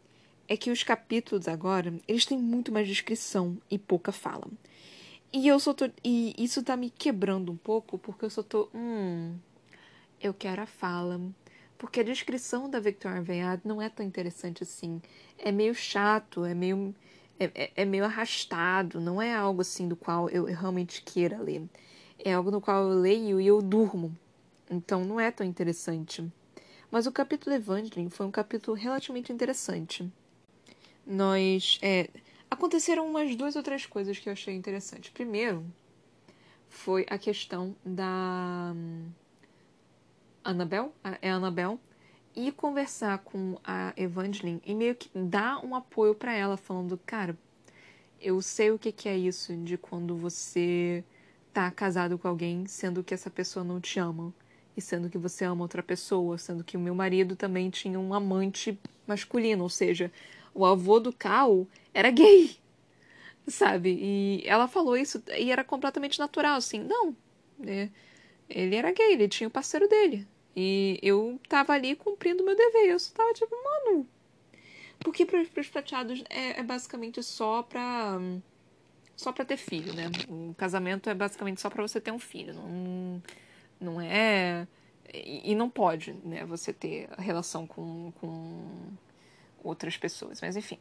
é 0.46 0.56
que 0.56 0.70
os 0.70 0.82
capítulos 0.82 1.48
agora, 1.48 1.92
eles 2.06 2.24
têm 2.24 2.38
muito 2.38 2.72
mais 2.72 2.86
descrição 2.86 3.58
e 3.70 3.78
pouca 3.78 4.12
fala. 4.12 4.46
E 5.32 5.46
eu 5.46 5.58
só 5.60 5.74
tô, 5.74 5.90
e 6.02 6.34
isso 6.38 6.62
tá 6.62 6.76
me 6.76 6.90
quebrando 6.90 7.52
um 7.52 7.56
pouco, 7.56 7.98
porque 7.98 8.24
eu 8.24 8.30
só 8.30 8.42
tô, 8.42 8.68
hum, 8.74 9.36
eu 10.20 10.32
quero 10.32 10.62
a 10.62 10.66
fala. 10.66 11.20
Porque 11.76 12.00
a 12.00 12.04
descrição 12.04 12.68
da 12.68 12.80
Victoria 12.80 13.18
Aveyard 13.18 13.62
não 13.64 13.80
é 13.80 13.88
tão 13.88 14.04
interessante 14.04 14.62
assim. 14.62 15.00
É 15.38 15.52
meio 15.52 15.74
chato, 15.74 16.44
é 16.44 16.54
meio 16.54 16.94
é, 17.38 17.50
é, 17.54 17.70
é 17.76 17.84
meio 17.84 18.04
arrastado, 18.04 19.00
não 19.00 19.22
é 19.22 19.32
algo 19.34 19.60
assim 19.60 19.88
do 19.88 19.94
qual 19.94 20.28
eu 20.28 20.44
realmente 20.44 21.02
queira 21.02 21.40
ler 21.40 21.62
é 22.18 22.32
algo 22.32 22.50
no 22.50 22.60
qual 22.60 22.90
eu 22.90 22.98
leio 22.98 23.40
e 23.40 23.46
eu 23.46 23.62
durmo. 23.62 24.16
Então 24.70 25.04
não 25.04 25.18
é 25.18 25.30
tão 25.30 25.46
interessante. 25.46 26.26
Mas 26.90 27.06
o 27.06 27.12
capítulo 27.12 27.54
Evangeline 27.54 28.10
foi 28.10 28.26
um 28.26 28.30
capítulo 28.30 28.76
relativamente 28.76 29.32
interessante. 29.32 30.10
Nós. 31.06 31.78
É, 31.82 32.08
aconteceram 32.50 33.06
umas 33.06 33.34
duas 33.36 33.56
ou 33.56 33.62
três 33.62 33.86
coisas 33.86 34.18
que 34.18 34.28
eu 34.28 34.32
achei 34.32 34.54
interessante. 34.54 35.10
Primeiro, 35.10 35.64
foi 36.68 37.06
a 37.08 37.18
questão 37.18 37.74
da. 37.84 38.72
Hum, 38.74 39.08
Annabel, 40.44 40.94
é 41.20 41.30
a 41.30 41.34
Annabel, 41.34 41.78
e 42.34 42.50
conversar 42.52 43.18
com 43.18 43.58
a 43.62 43.92
Evangeline 43.96 44.62
e 44.64 44.74
meio 44.74 44.94
que 44.94 45.10
dar 45.14 45.62
um 45.64 45.74
apoio 45.74 46.14
para 46.14 46.32
ela, 46.32 46.56
falando: 46.56 46.98
Cara, 47.04 47.36
eu 48.20 48.40
sei 48.40 48.70
o 48.70 48.78
que 48.78 49.08
é 49.08 49.16
isso 49.16 49.54
de 49.56 49.76
quando 49.76 50.16
você 50.16 51.04
tá 51.58 51.68
casado 51.72 52.16
com 52.16 52.28
alguém 52.28 52.66
sendo 52.68 53.02
que 53.02 53.12
essa 53.12 53.28
pessoa 53.28 53.64
não 53.64 53.80
te 53.80 53.98
ama 53.98 54.32
e 54.76 54.80
sendo 54.80 55.10
que 55.10 55.18
você 55.18 55.44
ama 55.44 55.62
outra 55.62 55.82
pessoa, 55.82 56.38
sendo 56.38 56.62
que 56.62 56.76
o 56.76 56.80
meu 56.80 56.94
marido 56.94 57.34
também 57.34 57.68
tinha 57.68 57.98
um 57.98 58.14
amante 58.14 58.78
masculino, 59.08 59.64
ou 59.64 59.68
seja, 59.68 60.12
o 60.54 60.64
avô 60.64 61.00
do 61.00 61.12
Cal 61.12 61.66
era 61.92 62.12
gay, 62.12 62.56
sabe? 63.48 63.98
E 64.00 64.42
ela 64.46 64.68
falou 64.68 64.96
isso 64.96 65.20
e 65.36 65.50
era 65.50 65.64
completamente 65.64 66.20
natural, 66.20 66.56
assim, 66.56 66.78
não, 66.78 67.16
é, 67.66 67.88
ele 68.48 68.76
era 68.76 68.92
gay, 68.92 69.14
ele 69.14 69.26
tinha 69.26 69.48
o 69.48 69.50
parceiro 69.50 69.88
dele. 69.88 70.28
E 70.54 71.00
eu 71.02 71.40
tava 71.48 71.72
ali 71.72 71.96
cumprindo 71.96 72.44
meu 72.44 72.56
dever. 72.56 72.90
Eu 72.90 72.98
só 72.98 73.12
tava 73.14 73.32
tipo, 73.32 73.54
mano. 73.62 74.08
Porque 75.00 75.24
para 75.24 75.40
os 75.40 75.68
prateados 75.68 76.22
é, 76.28 76.60
é 76.60 76.62
basicamente 76.62 77.22
só 77.22 77.62
pra 77.62 78.18
só 79.18 79.32
para 79.32 79.44
ter 79.44 79.56
filho, 79.56 79.92
né? 79.92 80.04
O 80.28 80.54
casamento 80.54 81.10
é 81.10 81.14
basicamente 81.14 81.60
só 81.60 81.68
para 81.68 81.82
você 81.82 82.00
ter 82.00 82.12
um 82.12 82.20
filho, 82.20 82.54
não, 82.54 83.22
não 83.80 84.00
é 84.00 84.66
e, 85.12 85.54
não 85.56 85.68
pode, 85.68 86.12
né? 86.24 86.44
Você 86.44 86.72
ter 86.72 87.08
relação 87.18 87.66
com, 87.66 88.12
com 88.20 88.92
outras 89.62 89.96
pessoas, 89.96 90.40
mas 90.40 90.56
enfim. 90.56 90.78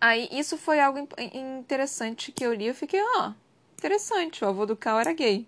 Aí 0.00 0.28
isso 0.32 0.58
foi 0.58 0.80
algo 0.80 1.06
interessante 1.32 2.32
que 2.32 2.44
eu 2.44 2.52
li, 2.52 2.66
eu 2.66 2.74
fiquei, 2.74 3.00
ah, 3.00 3.34
interessante, 3.78 4.44
o 4.44 4.48
avô 4.48 4.66
do 4.66 4.76
Cal 4.76 4.98
era 4.98 5.12
gay. 5.12 5.46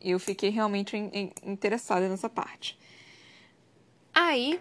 Eu 0.00 0.18
fiquei 0.18 0.50
realmente 0.50 0.96
interessada 1.44 2.08
nessa 2.08 2.28
parte. 2.28 2.76
Aí 4.12 4.60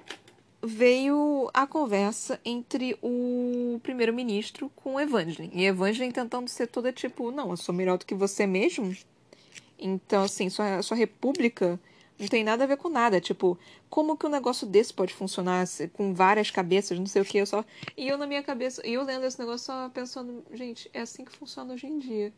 veio 0.63 1.49
a 1.53 1.65
conversa 1.65 2.39
entre 2.45 2.97
o 3.01 3.79
primeiro-ministro 3.81 4.71
com 4.75 4.99
Evangeline. 4.99 5.51
E 5.53 5.65
Evangeline 5.65 6.13
tentando 6.13 6.47
ser 6.47 6.67
toda 6.67 6.93
tipo, 6.93 7.31
não, 7.31 7.51
eu 7.51 7.57
sou 7.57 7.73
melhor 7.73 7.97
do 7.97 8.05
que 8.05 8.13
você 8.13 8.45
mesmo. 8.45 8.95
Então, 9.79 10.23
assim, 10.23 10.49
sua, 10.49 10.81
sua 10.83 10.95
república 10.95 11.79
não 12.19 12.27
tem 12.27 12.43
nada 12.43 12.63
a 12.63 12.67
ver 12.67 12.77
com 12.77 12.89
nada. 12.89 13.19
Tipo, 13.19 13.57
como 13.89 14.15
que 14.15 14.27
um 14.27 14.29
negócio 14.29 14.67
desse 14.67 14.93
pode 14.93 15.13
funcionar 15.13 15.65
com 15.93 16.13
várias 16.13 16.51
cabeças, 16.51 16.99
não 16.99 17.07
sei 17.07 17.23
o 17.23 17.25
que. 17.25 17.39
Eu 17.39 17.47
só... 17.47 17.65
E 17.97 18.07
eu 18.07 18.17
na 18.17 18.27
minha 18.27 18.43
cabeça, 18.43 18.85
e 18.85 18.93
eu 18.93 19.03
lendo 19.03 19.25
esse 19.25 19.39
negócio 19.39 19.65
só 19.65 19.89
pensando, 19.89 20.43
gente, 20.53 20.89
é 20.93 21.01
assim 21.01 21.25
que 21.25 21.31
funciona 21.31 21.73
hoje 21.73 21.87
em 21.87 21.97
dia. 21.97 22.31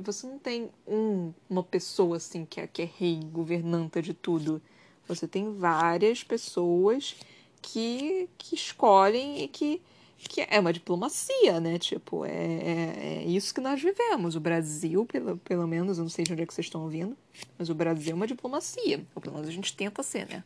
Você 0.00 0.26
não 0.26 0.38
tem 0.38 0.70
um, 0.86 1.32
uma 1.48 1.62
pessoa 1.62 2.18
assim 2.18 2.44
que 2.44 2.60
é, 2.60 2.66
que 2.66 2.82
é 2.82 2.90
rei, 2.98 3.20
governanta 3.32 4.02
de 4.02 4.12
tudo. 4.12 4.60
Você 5.08 5.26
tem 5.26 5.54
várias 5.54 6.22
pessoas 6.22 7.16
que, 7.62 8.28
que 8.36 8.54
escolhem 8.54 9.44
e 9.44 9.48
que, 9.48 9.80
que 10.18 10.44
é 10.50 10.58
uma 10.58 10.72
diplomacia, 10.72 11.60
né? 11.60 11.78
Tipo, 11.78 12.26
é, 12.26 12.30
é, 12.30 13.22
é, 13.22 13.24
isso 13.24 13.54
que 13.54 13.60
nós 13.60 13.80
vivemos. 13.80 14.34
O 14.34 14.40
Brasil, 14.40 15.06
pelo, 15.06 15.38
pelo 15.38 15.66
menos, 15.66 15.96
eu 15.96 16.02
não 16.02 16.10
sei 16.10 16.24
de 16.24 16.32
onde 16.32 16.42
é 16.42 16.46
que 16.46 16.52
vocês 16.52 16.66
estão 16.66 16.82
ouvindo, 16.82 17.16
mas 17.56 17.70
o 17.70 17.74
Brasil 17.74 18.12
é 18.12 18.14
uma 18.14 18.26
diplomacia. 18.26 19.06
Ou 19.14 19.22
pelo 19.22 19.34
menos 19.34 19.48
a 19.48 19.52
gente 19.52 19.74
tenta 19.74 20.02
ser, 20.02 20.28
né? 20.28 20.44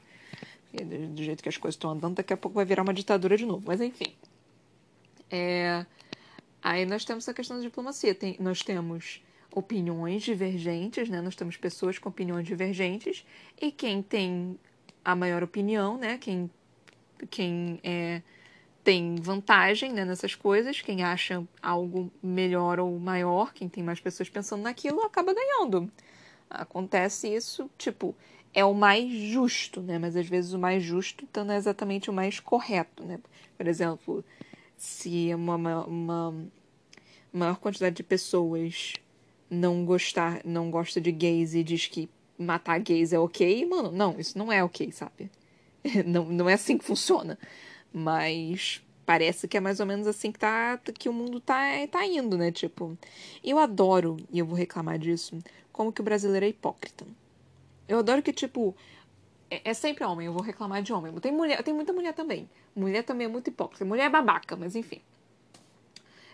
Do, 0.72 1.14
do 1.14 1.22
jeito 1.22 1.42
que 1.42 1.48
as 1.48 1.56
coisas 1.56 1.74
estão 1.74 1.90
andando, 1.90 2.16
daqui 2.16 2.34
a 2.34 2.36
pouco 2.36 2.54
vai 2.54 2.64
virar 2.64 2.82
uma 2.82 2.92
ditadura 2.92 3.36
de 3.36 3.46
novo. 3.46 3.64
Mas 3.66 3.80
enfim. 3.80 4.12
É... 5.30 5.86
Aí 6.62 6.84
nós 6.84 7.04
temos 7.04 7.28
a 7.28 7.32
questão 7.34 7.56
da 7.56 7.62
diplomacia. 7.62 8.14
Tem, 8.14 8.36
nós 8.38 8.62
temos 8.62 9.22
opiniões 9.54 10.22
divergentes, 10.22 11.08
né? 11.08 11.22
Nós 11.22 11.34
temos 11.34 11.56
pessoas 11.56 11.98
com 11.98 12.10
opiniões 12.10 12.46
divergentes 12.46 13.24
e 13.60 13.72
quem 13.72 14.02
tem 14.02 14.58
a 15.02 15.14
maior 15.14 15.42
opinião, 15.42 15.96
né? 15.96 16.18
Quem 16.18 16.50
quem 17.30 17.80
é, 17.82 18.22
tem 18.84 19.16
vantagem 19.16 19.92
né, 19.92 20.04
nessas 20.04 20.34
coisas, 20.34 20.80
quem 20.80 21.02
acha 21.02 21.42
algo 21.62 22.10
melhor 22.22 22.78
ou 22.78 22.98
maior, 22.98 23.52
quem 23.52 23.68
tem 23.68 23.82
mais 23.82 24.00
pessoas 24.00 24.28
pensando 24.28 24.62
naquilo, 24.62 25.02
acaba 25.02 25.34
ganhando. 25.34 25.90
Acontece 26.48 27.28
isso, 27.34 27.68
tipo, 27.76 28.14
é 28.54 28.64
o 28.64 28.72
mais 28.72 29.12
justo, 29.12 29.82
né? 29.82 29.98
Mas 29.98 30.16
às 30.16 30.26
vezes 30.26 30.52
o 30.52 30.58
mais 30.58 30.82
justo 30.82 31.28
não 31.34 31.52
é 31.52 31.56
exatamente 31.56 32.08
o 32.08 32.12
mais 32.12 32.38
correto, 32.38 33.04
né? 33.04 33.18
Por 33.56 33.66
exemplo, 33.66 34.24
se 34.76 35.34
uma, 35.34 35.84
uma 35.84 36.34
maior 37.32 37.56
quantidade 37.56 37.96
de 37.96 38.02
pessoas 38.02 38.94
não 39.50 39.84
gostar, 39.84 40.40
não 40.44 40.70
gosta 40.70 41.00
de 41.00 41.12
gays 41.12 41.54
e 41.54 41.62
diz 41.62 41.86
que 41.86 42.08
matar 42.38 42.78
gays 42.78 43.12
é 43.12 43.18
ok, 43.18 43.66
mano, 43.66 43.90
não, 43.90 44.18
isso 44.18 44.38
não 44.38 44.52
é 44.52 44.62
ok, 44.62 44.90
sabe? 44.92 45.30
não, 46.06 46.24
não 46.24 46.48
é 46.48 46.54
assim 46.54 46.78
que 46.78 46.84
funciona. 46.84 47.38
Mas 47.92 48.82
parece 49.04 49.46
que 49.46 49.56
é 49.56 49.60
mais 49.60 49.80
ou 49.80 49.86
menos 49.86 50.06
assim 50.06 50.32
que, 50.32 50.38
tá, 50.38 50.78
que 50.98 51.08
o 51.08 51.12
mundo 51.12 51.40
tá, 51.40 51.62
tá 51.90 52.04
indo, 52.04 52.36
né? 52.36 52.50
Tipo, 52.50 52.98
eu 53.42 53.58
adoro, 53.58 54.16
e 54.30 54.38
eu 54.38 54.46
vou 54.46 54.56
reclamar 54.56 54.98
disso, 54.98 55.38
como 55.72 55.92
que 55.92 56.00
o 56.00 56.04
brasileiro 56.04 56.44
é 56.44 56.48
hipócrita. 56.48 57.06
Eu 57.88 58.00
adoro 58.00 58.22
que, 58.22 58.32
tipo, 58.32 58.74
é, 59.50 59.70
é, 59.70 59.74
sempre 59.74 60.04
homem, 60.04 60.26
eu 60.26 60.32
vou 60.32 60.42
reclamar 60.42 60.82
de 60.82 60.92
homem. 60.92 61.12
Tem 61.14 61.32
mulher, 61.32 61.62
tem 61.62 61.72
muita 61.72 61.92
mulher 61.92 62.12
também. 62.12 62.48
Mulher 62.74 63.04
também 63.04 63.26
é 63.26 63.30
muito 63.30 63.48
hipócrita. 63.48 63.84
Mulher 63.84 64.06
é 64.06 64.10
babaca, 64.10 64.56
mas 64.56 64.74
enfim. 64.74 65.00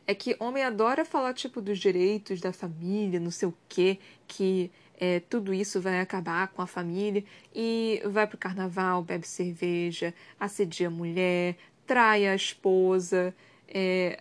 É 0.07 0.15
que 0.15 0.35
homem 0.41 0.65
adora 0.65 1.05
falar, 1.05 1.33
tipo, 1.35 1.61
dos 1.61 1.79
direitos 1.79 2.41
da 2.41 2.53
família, 2.53 3.21
não 3.21 3.31
sei 3.31 3.49
o 3.49 3.55
quê, 3.69 3.99
que 4.27 4.71
é, 5.05 5.19
tudo 5.19 5.53
isso 5.53 5.81
vai 5.81 5.99
acabar 5.99 6.47
com 6.47 6.63
a 6.63 6.67
família 6.67 7.25
e 7.53 8.01
vai 8.05 8.25
pro 8.25 8.39
carnaval, 8.39 9.03
bebe 9.03 9.27
cerveja, 9.27 10.15
assedia 10.39 10.87
a 10.87 10.91
mulher, 10.91 11.57
trai 11.85 12.29
a 12.29 12.37
esposa, 12.37 13.35
é, 13.67 14.21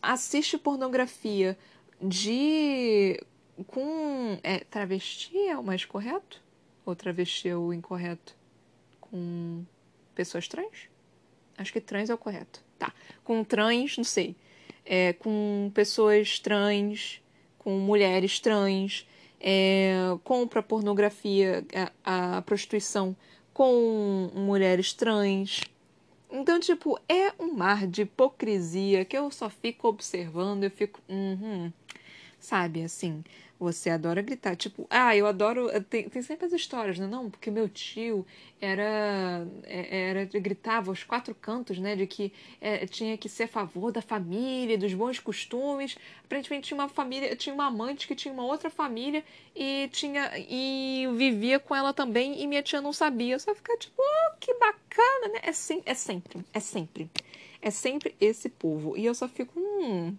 assiste 0.00 0.56
pornografia. 0.56 1.58
De 2.00 3.20
com 3.66 4.38
é, 4.44 4.60
travesti 4.60 5.36
é 5.48 5.58
o 5.58 5.64
mais 5.64 5.84
correto? 5.84 6.40
Ou 6.86 6.94
travesti 6.94 7.48
é 7.48 7.56
o 7.56 7.72
incorreto? 7.72 8.36
Com 9.00 9.64
pessoas 10.14 10.46
trans? 10.46 10.88
Acho 11.58 11.72
que 11.72 11.80
trans 11.80 12.08
é 12.08 12.14
o 12.14 12.18
correto. 12.18 12.62
Tá. 12.78 12.94
Com 13.24 13.42
trans 13.42 13.96
não 13.96 14.04
sei. 14.04 14.36
É, 14.84 15.12
com 15.14 15.72
pessoas 15.74 16.38
trans 16.38 17.20
com 17.58 17.80
mulheres 17.80 18.38
trans 18.38 19.04
é, 19.40 19.94
compra 20.24 20.62
pornografia 20.62 21.64
a, 22.04 22.36
a 22.36 22.42
prostituição 22.42 23.16
com 23.52 24.30
mulheres 24.34 24.92
trans 24.92 25.62
então, 26.36 26.58
tipo, 26.58 26.98
é 27.08 27.32
um 27.38 27.54
mar 27.54 27.86
de 27.86 28.02
hipocrisia 28.02 29.04
que 29.04 29.16
eu 29.16 29.30
só 29.30 29.48
fico 29.48 29.86
observando, 29.86 30.64
eu 30.64 30.70
fico. 30.70 31.00
Uhum. 31.08 31.72
Sabe, 32.40 32.82
assim, 32.82 33.22
você 33.64 33.90
adora 33.90 34.22
gritar. 34.22 34.54
Tipo, 34.54 34.86
ah, 34.90 35.16
eu 35.16 35.26
adoro. 35.26 35.68
Tem, 35.84 36.08
tem 36.08 36.22
sempre 36.22 36.46
as 36.46 36.52
histórias, 36.52 36.98
né? 36.98 37.06
Não, 37.06 37.30
porque 37.30 37.50
meu 37.50 37.68
tio 37.68 38.26
era. 38.60 39.46
É, 39.64 40.10
era 40.10 40.24
gritava 40.24 40.90
aos 40.90 41.02
quatro 41.02 41.34
cantos, 41.34 41.78
né? 41.78 41.96
De 41.96 42.06
que 42.06 42.32
é, 42.60 42.86
tinha 42.86 43.16
que 43.16 43.28
ser 43.28 43.44
a 43.44 43.48
favor 43.48 43.90
da 43.90 44.02
família, 44.02 44.78
dos 44.78 44.92
bons 44.94 45.18
costumes. 45.18 45.96
Aparentemente 46.24 46.68
tinha 46.68 46.78
uma 46.78 46.88
família, 46.88 47.34
tinha 47.34 47.54
uma 47.54 47.66
amante 47.66 48.06
que 48.06 48.14
tinha 48.14 48.32
uma 48.32 48.44
outra 48.44 48.70
família 48.70 49.24
e 49.56 49.88
tinha. 49.92 50.30
E 50.36 51.08
vivia 51.16 51.58
com 51.58 51.74
ela 51.74 51.92
também 51.92 52.40
e 52.42 52.46
minha 52.46 52.62
tia 52.62 52.80
não 52.80 52.92
sabia. 52.92 53.38
Só 53.38 53.54
ficar 53.54 53.76
tipo, 53.78 53.94
oh, 53.98 54.36
que 54.38 54.54
bacana, 54.54 55.28
né? 55.32 55.40
É, 55.42 55.52
sem, 55.52 55.82
é 55.86 55.94
sempre, 55.94 56.44
é 56.52 56.60
sempre. 56.60 57.10
É 57.62 57.70
sempre 57.70 58.14
esse 58.20 58.50
povo. 58.50 58.96
E 58.96 59.06
eu 59.06 59.14
só 59.14 59.26
fico, 59.26 59.58
hum, 59.58 60.14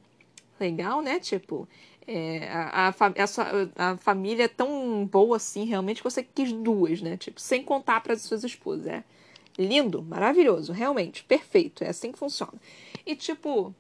legal, 0.60 1.02
né? 1.02 1.20
Tipo, 1.20 1.68
é, 2.08 2.48
a, 2.50 2.88
a, 2.88 2.90
a, 2.90 3.92
a, 3.92 3.98
família 3.98 4.44
é 4.44 4.48
tão 4.48 5.06
boa 5.06 5.38
assim, 5.38 5.66
realmente, 5.66 5.98
que 5.98 6.10
você 6.10 6.24
quis 6.24 6.52
duas, 6.52 7.02
né? 7.02 7.18
Tipo, 7.18 7.40
sem 7.42 7.64
contar 7.64 8.02
para 8.02 8.14
as 8.14 8.22
suas 8.22 8.44
esposas. 8.44 8.88
É 8.88 9.04
lindo, 9.58 10.04
maravilhoso, 10.04 10.74
realmente, 10.74 11.24
perfeito. 11.24 11.84
É 11.84 11.90
assim 11.90 12.12
que 12.12 12.20
funciona. 12.20 12.54
E, 13.06 13.16
tipo, 13.16 13.74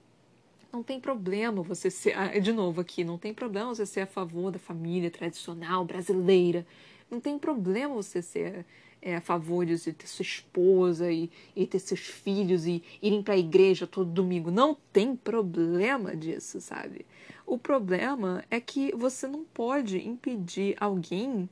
não 0.72 0.84
tem 0.84 1.00
problema 1.00 1.62
você 1.62 1.90
ser. 1.90 2.18
Ah, 2.18 2.40
de 2.40 2.52
novo 2.52 2.82
aqui, 2.82 3.04
não 3.04 3.18
tem 3.18 3.34
problema 3.34 3.74
você 3.74 3.86
ser 3.86 4.02
a 4.02 4.08
favor 4.08 4.52
da 4.52 4.60
família 4.60 5.12
tradicional 5.12 5.86
brasileira. 5.86 6.66
Não 7.10 7.20
tem 7.20 7.38
problema 7.38 7.94
você 7.96 8.22
ser 8.22 8.66
é, 9.06 9.18
a 9.18 9.22
favor 9.22 9.64
de 9.68 9.78
ter 9.94 10.08
sua 10.08 10.24
esposa 10.24 11.12
e, 11.12 11.30
e 11.56 11.68
ter 11.68 11.78
seus 11.78 12.00
filhos 12.00 12.66
e 12.66 12.82
irem 13.00 13.22
para 13.22 13.36
a 13.36 13.38
igreja 13.38 13.86
todo 13.86 14.10
domingo. 14.10 14.50
Não 14.50 14.76
tem 14.92 15.16
problema 15.16 16.16
disso, 16.16 16.60
sabe? 16.60 17.06
O 17.46 17.56
problema 17.56 18.44
é 18.50 18.60
que 18.60 18.92
você 18.96 19.28
não 19.28 19.44
pode 19.44 20.00
impedir 20.00 20.76
alguém 20.80 21.48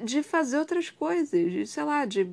de 0.00 0.22
fazer 0.22 0.60
outras 0.60 0.88
coisas, 0.88 1.50
de, 1.50 1.66
sei 1.66 1.82
lá, 1.82 2.04
de 2.04 2.30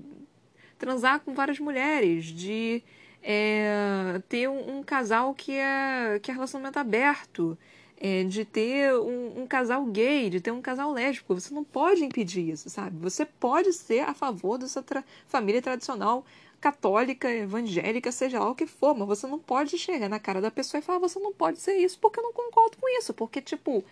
transar 0.78 1.22
com 1.22 1.34
várias 1.34 1.58
mulheres, 1.58 2.26
de 2.26 2.84
é, 3.24 4.22
ter 4.30 4.48
um, 4.48 4.78
um, 4.78 4.84
casal 4.84 5.34
que 5.34 5.54
é, 5.54 6.20
que 6.22 6.30
é 6.30 6.34
relacionamento 6.36 6.78
aberto, 6.78 7.58
é, 7.98 8.24
de 8.24 8.46
ter 8.46 8.94
um, 8.94 9.42
um, 9.42 9.48
casal 9.48 9.86
gay, 9.86 10.30
de 10.30 10.42
ter 10.42 10.52
um 10.52 10.62
casal 10.62 10.92
lésbico. 10.92 11.34
Você 11.34 11.54
não 11.54 11.64
pode 11.64 12.04
impedir 12.04 12.50
isso, 12.50 12.70
sabe? 12.70 12.98
Você 13.00 13.26
pode 13.26 13.74
ser 13.74 14.02
a 14.02 14.14
favor 14.14 14.58
dessa 14.58 14.82
tra 14.84 15.04
família 15.28 15.62
tradicional 15.62 16.26
católica, 16.60 17.32
evangélica, 17.32 18.12
seja 18.12 18.40
lá 18.40 18.50
o 18.50 18.56
que 18.56 18.66
for, 18.66 18.96
mas 18.96 19.08
você 19.08 19.28
não 19.28 19.38
pode 19.38 19.78
chegar 19.78 20.10
na 20.10 20.20
cara 20.20 20.42
da 20.42 20.50
pessoa 20.50 20.80
e 20.80 20.82
falar, 20.82 21.00
você 21.00 21.20
não 21.20 21.32
pode 21.32 21.60
ser 21.60 21.76
isso 21.76 22.00
porque 22.00 22.20
eu 22.20 22.24
não 22.24 22.34
concordo 22.34 22.78
com 22.78 22.90
isso, 22.98 23.14
porque, 23.14 23.42
tipo, 23.42 23.84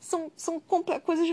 são, 0.00 0.30
são 0.36 0.60
coisas 0.60 1.26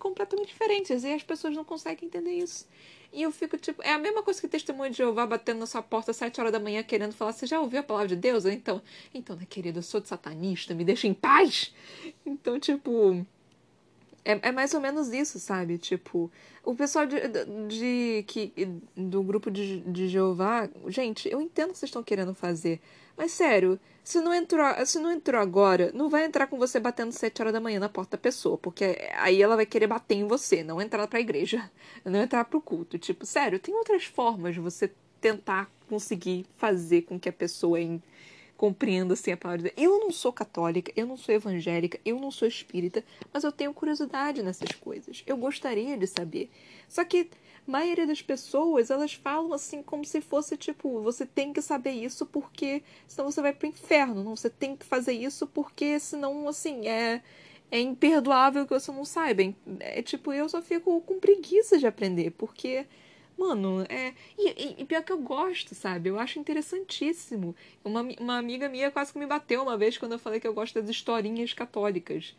completamente 0.00 0.48
diferentes 0.48 1.04
e 1.04 1.12
as 1.12 1.22
pessoas 1.22 1.54
não 1.54 1.64
conseguem 1.64 2.06
entender 2.08 2.32
isso. 2.32 2.66
E 3.12 3.22
eu 3.22 3.30
fico, 3.30 3.56
tipo, 3.58 3.82
é 3.82 3.92
a 3.92 3.98
mesma 3.98 4.22
coisa 4.22 4.40
que 4.40 4.48
testemunho 4.48 4.90
de 4.90 4.96
Jeová 4.96 5.26
batendo 5.26 5.60
na 5.60 5.66
sua 5.66 5.82
porta 5.82 6.10
às 6.10 6.16
sete 6.16 6.40
horas 6.40 6.52
da 6.52 6.58
manhã 6.58 6.82
querendo 6.82 7.12
falar, 7.12 7.32
você 7.32 7.46
já 7.46 7.60
ouviu 7.60 7.80
a 7.80 7.82
palavra 7.82 8.08
de 8.08 8.16
Deus? 8.16 8.44
Então, 8.46 8.80
então, 9.12 9.36
né, 9.36 9.46
querido, 9.48 9.78
eu 9.78 9.82
sou 9.82 10.00
de 10.00 10.08
satanista, 10.08 10.74
me 10.74 10.84
deixa 10.84 11.06
em 11.06 11.14
paz. 11.14 11.74
Então, 12.24 12.58
tipo, 12.58 13.26
é, 14.24 14.48
é 14.48 14.52
mais 14.52 14.74
ou 14.74 14.80
menos 14.80 15.08
isso, 15.12 15.38
sabe? 15.38 15.76
Tipo, 15.78 16.30
o 16.64 16.74
pessoal 16.74 17.06
de, 17.06 17.16
de, 17.68 18.24
que, 18.26 18.52
do 18.96 19.22
grupo 19.22 19.50
de, 19.50 19.80
de 19.80 20.08
Jeová, 20.08 20.68
gente, 20.88 21.28
eu 21.28 21.40
entendo 21.40 21.70
o 21.70 21.72
que 21.72 21.78
vocês 21.78 21.88
estão 21.88 22.02
querendo 22.02 22.34
fazer. 22.34 22.80
Mas 23.20 23.32
sério, 23.32 23.78
se 24.02 24.18
não 24.18 24.32
entrou, 24.32 24.64
se 24.86 24.98
não 24.98 25.12
entrou 25.12 25.38
agora, 25.38 25.90
não 25.92 26.08
vai 26.08 26.24
entrar 26.24 26.46
com 26.46 26.56
você 26.56 26.80
batendo 26.80 27.12
sete 27.12 27.42
horas 27.42 27.52
da 27.52 27.60
manhã 27.60 27.78
na 27.78 27.86
porta 27.86 28.16
da 28.16 28.22
pessoa, 28.22 28.56
porque 28.56 28.96
aí 29.14 29.42
ela 29.42 29.56
vai 29.56 29.66
querer 29.66 29.88
bater 29.88 30.14
em 30.14 30.26
você, 30.26 30.64
não 30.64 30.80
entrar 30.80 31.06
pra 31.06 31.20
igreja, 31.20 31.70
não 32.02 32.18
entrar 32.18 32.46
pro 32.46 32.62
culto. 32.62 32.98
Tipo, 32.98 33.26
sério, 33.26 33.58
tem 33.58 33.74
outras 33.74 34.06
formas 34.06 34.54
de 34.54 34.60
você 34.60 34.90
tentar 35.20 35.70
conseguir 35.86 36.46
fazer 36.56 37.02
com 37.02 37.20
que 37.20 37.28
a 37.28 37.32
pessoa 37.32 37.78
compreendo 38.60 39.14
assim 39.14 39.32
a 39.32 39.38
palavra 39.38 39.62
de 39.62 39.74
Deus. 39.74 39.74
Eu 39.78 40.00
não 40.00 40.12
sou 40.12 40.30
católica, 40.30 40.92
eu 40.94 41.06
não 41.06 41.16
sou 41.16 41.34
evangélica, 41.34 41.98
eu 42.04 42.20
não 42.20 42.30
sou 42.30 42.46
espírita, 42.46 43.02
mas 43.32 43.42
eu 43.42 43.50
tenho 43.50 43.72
curiosidade 43.72 44.42
nessas 44.42 44.72
coisas. 44.72 45.24
Eu 45.26 45.38
gostaria 45.38 45.96
de 45.96 46.06
saber. 46.06 46.50
Só 46.86 47.02
que 47.02 47.30
a 47.66 47.70
maioria 47.70 48.06
das 48.06 48.20
pessoas, 48.20 48.90
elas 48.90 49.14
falam 49.14 49.54
assim 49.54 49.82
como 49.82 50.04
se 50.04 50.20
fosse 50.20 50.58
tipo, 50.58 51.00
você 51.00 51.24
tem 51.24 51.54
que 51.54 51.62
saber 51.62 51.92
isso 51.92 52.26
porque 52.26 52.82
senão 53.08 53.30
você 53.30 53.40
vai 53.40 53.54
pro 53.54 53.66
inferno. 53.66 54.22
Não, 54.22 54.36
você 54.36 54.50
tem 54.50 54.76
que 54.76 54.84
fazer 54.84 55.14
isso 55.14 55.46
porque 55.46 55.98
senão 55.98 56.46
assim, 56.46 56.86
é 56.86 57.22
é 57.70 57.80
imperdoável 57.80 58.66
que 58.66 58.74
você 58.74 58.92
não 58.92 59.06
saiba. 59.06 59.42
É, 59.42 59.54
é 60.00 60.02
tipo, 60.02 60.34
eu 60.34 60.50
só 60.50 60.60
fico 60.60 61.00
com 61.00 61.18
preguiça 61.18 61.78
de 61.78 61.86
aprender, 61.86 62.32
porque 62.32 62.84
Mano, 63.36 63.84
é. 63.88 64.12
E, 64.38 64.82
e, 64.82 64.84
pior 64.84 65.02
que 65.02 65.12
eu 65.12 65.18
gosto, 65.18 65.74
sabe? 65.74 66.10
Eu 66.10 66.18
acho 66.18 66.38
interessantíssimo. 66.38 67.54
Uma, 67.84 68.02
uma 68.20 68.38
amiga 68.38 68.68
minha 68.68 68.90
quase 68.90 69.12
que 69.12 69.18
me 69.18 69.26
bateu 69.26 69.62
uma 69.62 69.76
vez 69.76 69.96
quando 69.96 70.12
eu 70.12 70.18
falei 70.18 70.40
que 70.40 70.46
eu 70.46 70.54
gosto 70.54 70.74
das 70.80 70.90
historinhas 70.90 71.52
católicas. 71.54 72.34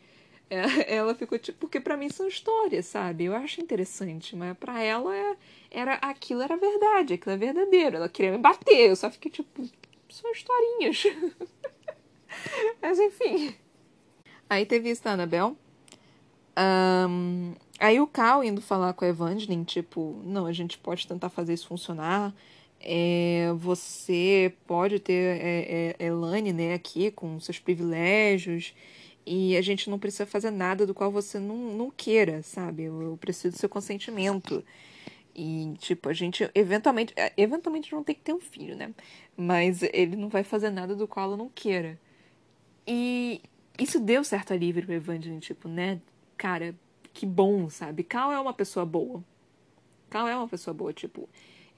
É, 0.48 0.60
ela 0.96 1.14
ficou 1.14 1.38
tipo, 1.38 1.58
porque 1.58 1.80
para 1.80 1.96
mim 1.96 2.08
são 2.08 2.28
histórias, 2.28 2.86
sabe? 2.86 3.24
Eu 3.24 3.34
acho 3.34 3.60
interessante, 3.60 4.36
mas 4.36 4.56
para 4.58 4.82
ela 4.82 5.16
é, 5.16 5.36
era 5.70 5.94
aquilo 5.94 6.42
era 6.42 6.56
verdade, 6.56 7.14
aquilo 7.14 7.34
é 7.34 7.38
verdadeiro. 7.38 7.96
Ela 7.96 8.08
queria 8.08 8.32
me 8.32 8.38
bater, 8.38 8.90
eu 8.90 8.96
só 8.96 9.10
fiquei 9.10 9.30
tipo, 9.30 9.68
são 10.08 10.30
historinhas. 10.30 11.04
mas 12.80 12.98
enfim. 12.98 13.54
Aí 14.48 14.66
teve 14.66 14.90
isso 14.90 15.02
da 15.02 15.12
Anabel. 15.12 15.56
Um, 17.08 17.54
Aí 17.82 18.00
o 18.00 18.06
Cal 18.06 18.44
indo 18.44 18.62
falar 18.62 18.92
com 18.92 19.04
a 19.04 19.08
Evangeline, 19.08 19.64
tipo, 19.64 20.22
não, 20.24 20.46
a 20.46 20.52
gente 20.52 20.78
pode 20.78 21.04
tentar 21.04 21.28
fazer 21.30 21.52
isso 21.54 21.66
funcionar. 21.66 22.32
É, 22.80 23.52
você 23.56 24.54
pode 24.68 25.00
ter 25.00 25.12
é, 25.12 25.96
é, 25.98 26.06
Elane, 26.06 26.52
né, 26.52 26.74
aqui 26.74 27.10
com 27.10 27.40
seus 27.40 27.58
privilégios. 27.58 28.72
E 29.26 29.56
a 29.56 29.62
gente 29.62 29.90
não 29.90 29.98
precisa 29.98 30.24
fazer 30.24 30.52
nada 30.52 30.86
do 30.86 30.94
qual 30.94 31.10
você 31.10 31.40
não, 31.40 31.56
não 31.76 31.90
queira, 31.90 32.40
sabe? 32.44 32.84
Eu, 32.84 33.02
eu 33.02 33.16
preciso 33.16 33.56
do 33.56 33.58
seu 33.58 33.68
consentimento. 33.68 34.64
E, 35.34 35.74
tipo, 35.78 36.08
a 36.08 36.12
gente 36.12 36.48
eventualmente. 36.54 37.12
É, 37.16 37.32
eventualmente 37.36 37.92
não 37.92 38.04
tem 38.04 38.14
que 38.14 38.22
ter 38.22 38.32
um 38.32 38.40
filho, 38.40 38.76
né? 38.76 38.94
Mas 39.36 39.82
ele 39.82 40.14
não 40.16 40.28
vai 40.28 40.44
fazer 40.44 40.70
nada 40.70 40.94
do 40.94 41.08
qual 41.08 41.26
ela 41.26 41.36
não 41.36 41.48
queira. 41.48 41.98
E 42.86 43.40
isso 43.78 43.98
deu 44.00 44.22
certo 44.22 44.52
alívio 44.52 44.84
pro 44.84 44.94
Evangeline, 44.94 45.40
tipo, 45.40 45.68
né? 45.68 46.00
Cara, 46.36 46.74
que 47.12 47.26
bom, 47.26 47.68
sabe? 47.68 48.02
Cal 48.02 48.32
é 48.32 48.40
uma 48.40 48.52
pessoa 48.52 48.84
boa. 48.86 49.22
Cal 50.10 50.28
é 50.28 50.36
uma 50.36 50.48
pessoa 50.48 50.74
boa, 50.74 50.92
tipo, 50.92 51.28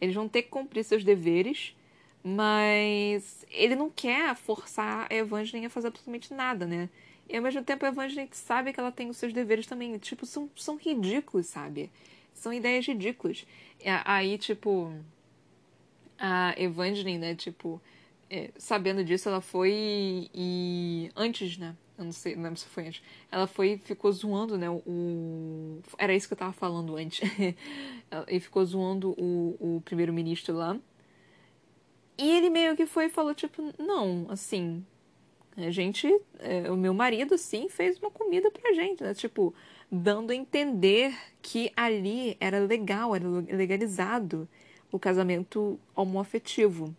eles 0.00 0.14
vão 0.14 0.28
ter 0.28 0.42
que 0.42 0.48
cumprir 0.48 0.84
seus 0.84 1.04
deveres, 1.04 1.74
mas 2.22 3.46
ele 3.50 3.76
não 3.76 3.90
quer 3.90 4.34
forçar 4.34 5.06
a 5.10 5.14
Evangeline 5.14 5.66
a 5.66 5.70
fazer 5.70 5.88
absolutamente 5.88 6.34
nada, 6.34 6.66
né? 6.66 6.88
E 7.28 7.36
ao 7.36 7.42
mesmo 7.42 7.62
tempo 7.62 7.84
a 7.84 7.88
Evangeline 7.88 8.28
sabe 8.32 8.72
que 8.72 8.80
ela 8.80 8.92
tem 8.92 9.08
os 9.08 9.16
seus 9.16 9.32
deveres 9.32 9.66
também. 9.66 9.96
Tipo, 9.98 10.26
são, 10.26 10.50
são 10.56 10.76
ridículos, 10.76 11.46
sabe? 11.46 11.90
São 12.34 12.52
ideias 12.52 12.86
ridículas. 12.86 13.46
Aí, 14.04 14.36
tipo, 14.36 14.92
a 16.18 16.54
Evangeline, 16.58 17.18
né, 17.18 17.34
tipo, 17.34 17.80
é, 18.28 18.50
sabendo 18.56 19.04
disso, 19.04 19.28
ela 19.28 19.40
foi 19.40 20.28
e, 20.34 21.10
antes, 21.14 21.56
né, 21.56 21.76
Eu 21.96 22.04
não 22.04 22.12
sei, 22.12 22.34
não 22.34 22.42
lembro 22.42 22.58
se 22.58 22.66
foi 22.66 22.88
antes. 22.88 23.02
Ela 23.30 23.46
foi 23.46 23.78
ficou 23.78 24.10
zoando, 24.10 24.58
né? 24.58 24.68
O. 24.68 25.80
Era 25.96 26.14
isso 26.14 26.26
que 26.26 26.34
eu 26.34 26.38
tava 26.38 26.52
falando 26.52 26.96
antes. 26.96 27.20
e 28.28 28.40
ficou 28.40 28.64
zoando 28.64 29.10
o, 29.10 29.76
o 29.76 29.82
primeiro-ministro 29.84 30.54
lá. 30.54 30.78
E 32.18 32.30
ele 32.30 32.50
meio 32.50 32.76
que 32.76 32.86
foi 32.86 33.06
e 33.06 33.10
falou, 33.10 33.34
tipo, 33.34 33.72
não, 33.78 34.26
assim. 34.28 34.84
A 35.56 35.70
gente. 35.70 36.08
É, 36.40 36.70
o 36.70 36.76
meu 36.76 36.92
marido, 36.92 37.34
assim, 37.34 37.68
fez 37.68 37.98
uma 37.98 38.10
comida 38.10 38.50
pra 38.50 38.72
gente, 38.72 39.02
né? 39.04 39.14
Tipo, 39.14 39.54
dando 39.90 40.32
a 40.32 40.34
entender 40.34 41.16
que 41.40 41.72
ali 41.76 42.36
era 42.40 42.58
legal, 42.58 43.14
era 43.14 43.28
legalizado 43.28 44.48
o 44.90 44.98
casamento 44.98 45.78
homoafetivo. 45.94 46.94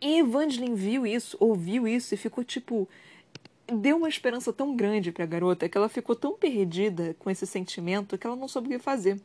E 0.00 0.18
Evangeline 0.18 0.74
viu 0.74 1.06
isso, 1.06 1.36
ouviu 1.38 1.86
isso 1.86 2.14
e 2.14 2.16
ficou 2.16 2.42
tipo 2.42 2.88
deu 3.70 3.96
uma 3.96 4.08
esperança 4.08 4.52
tão 4.52 4.74
grande 4.74 5.12
para 5.12 5.24
a 5.24 5.26
garota 5.26 5.68
que 5.68 5.76
ela 5.76 5.88
ficou 5.88 6.14
tão 6.16 6.34
perdida 6.34 7.14
com 7.18 7.30
esse 7.30 7.46
sentimento 7.46 8.18
que 8.18 8.26
ela 8.26 8.36
não 8.36 8.48
soube 8.48 8.68
o 8.68 8.70
que 8.70 8.78
fazer. 8.78 9.20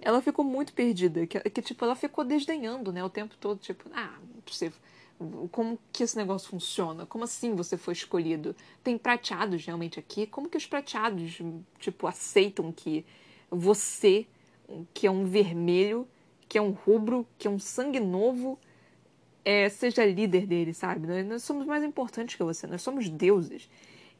Ela 0.00 0.22
ficou 0.22 0.44
muito 0.44 0.72
perdida, 0.72 1.26
que, 1.26 1.38
que 1.38 1.62
tipo, 1.62 1.84
ela 1.84 1.94
ficou 1.94 2.24
desdenhando, 2.24 2.92
né, 2.92 3.04
o 3.04 3.10
tempo 3.10 3.36
todo, 3.38 3.58
tipo, 3.58 3.84
ah, 3.92 4.18
você, 4.46 4.72
como 5.50 5.78
que 5.92 6.02
esse 6.02 6.16
negócio 6.16 6.48
funciona? 6.48 7.04
Como 7.04 7.24
assim 7.24 7.54
você 7.54 7.76
foi 7.76 7.92
escolhido? 7.92 8.56
Tem 8.82 8.96
prateados 8.96 9.64
realmente 9.64 9.98
aqui? 9.98 10.26
Como 10.26 10.48
que 10.48 10.56
os 10.56 10.66
prateados, 10.66 11.38
tipo, 11.78 12.06
aceitam 12.06 12.72
que 12.72 13.04
você, 13.50 14.26
que 14.94 15.06
é 15.06 15.10
um 15.10 15.26
vermelho, 15.26 16.08
que 16.48 16.56
é 16.56 16.62
um 16.62 16.70
rubro, 16.70 17.26
que 17.38 17.46
é 17.46 17.50
um 17.50 17.58
sangue 17.58 18.00
novo, 18.00 18.58
é, 19.44 19.68
seja 19.68 20.04
líder 20.04 20.46
dele, 20.46 20.74
sabe? 20.74 21.06
Nós, 21.06 21.26
nós, 21.26 21.42
somos 21.42 21.66
mais 21.66 21.82
importantes 21.82 22.36
que 22.36 22.42
você, 22.42 22.66
nós 22.66 22.82
somos 22.82 23.08
deuses. 23.08 23.68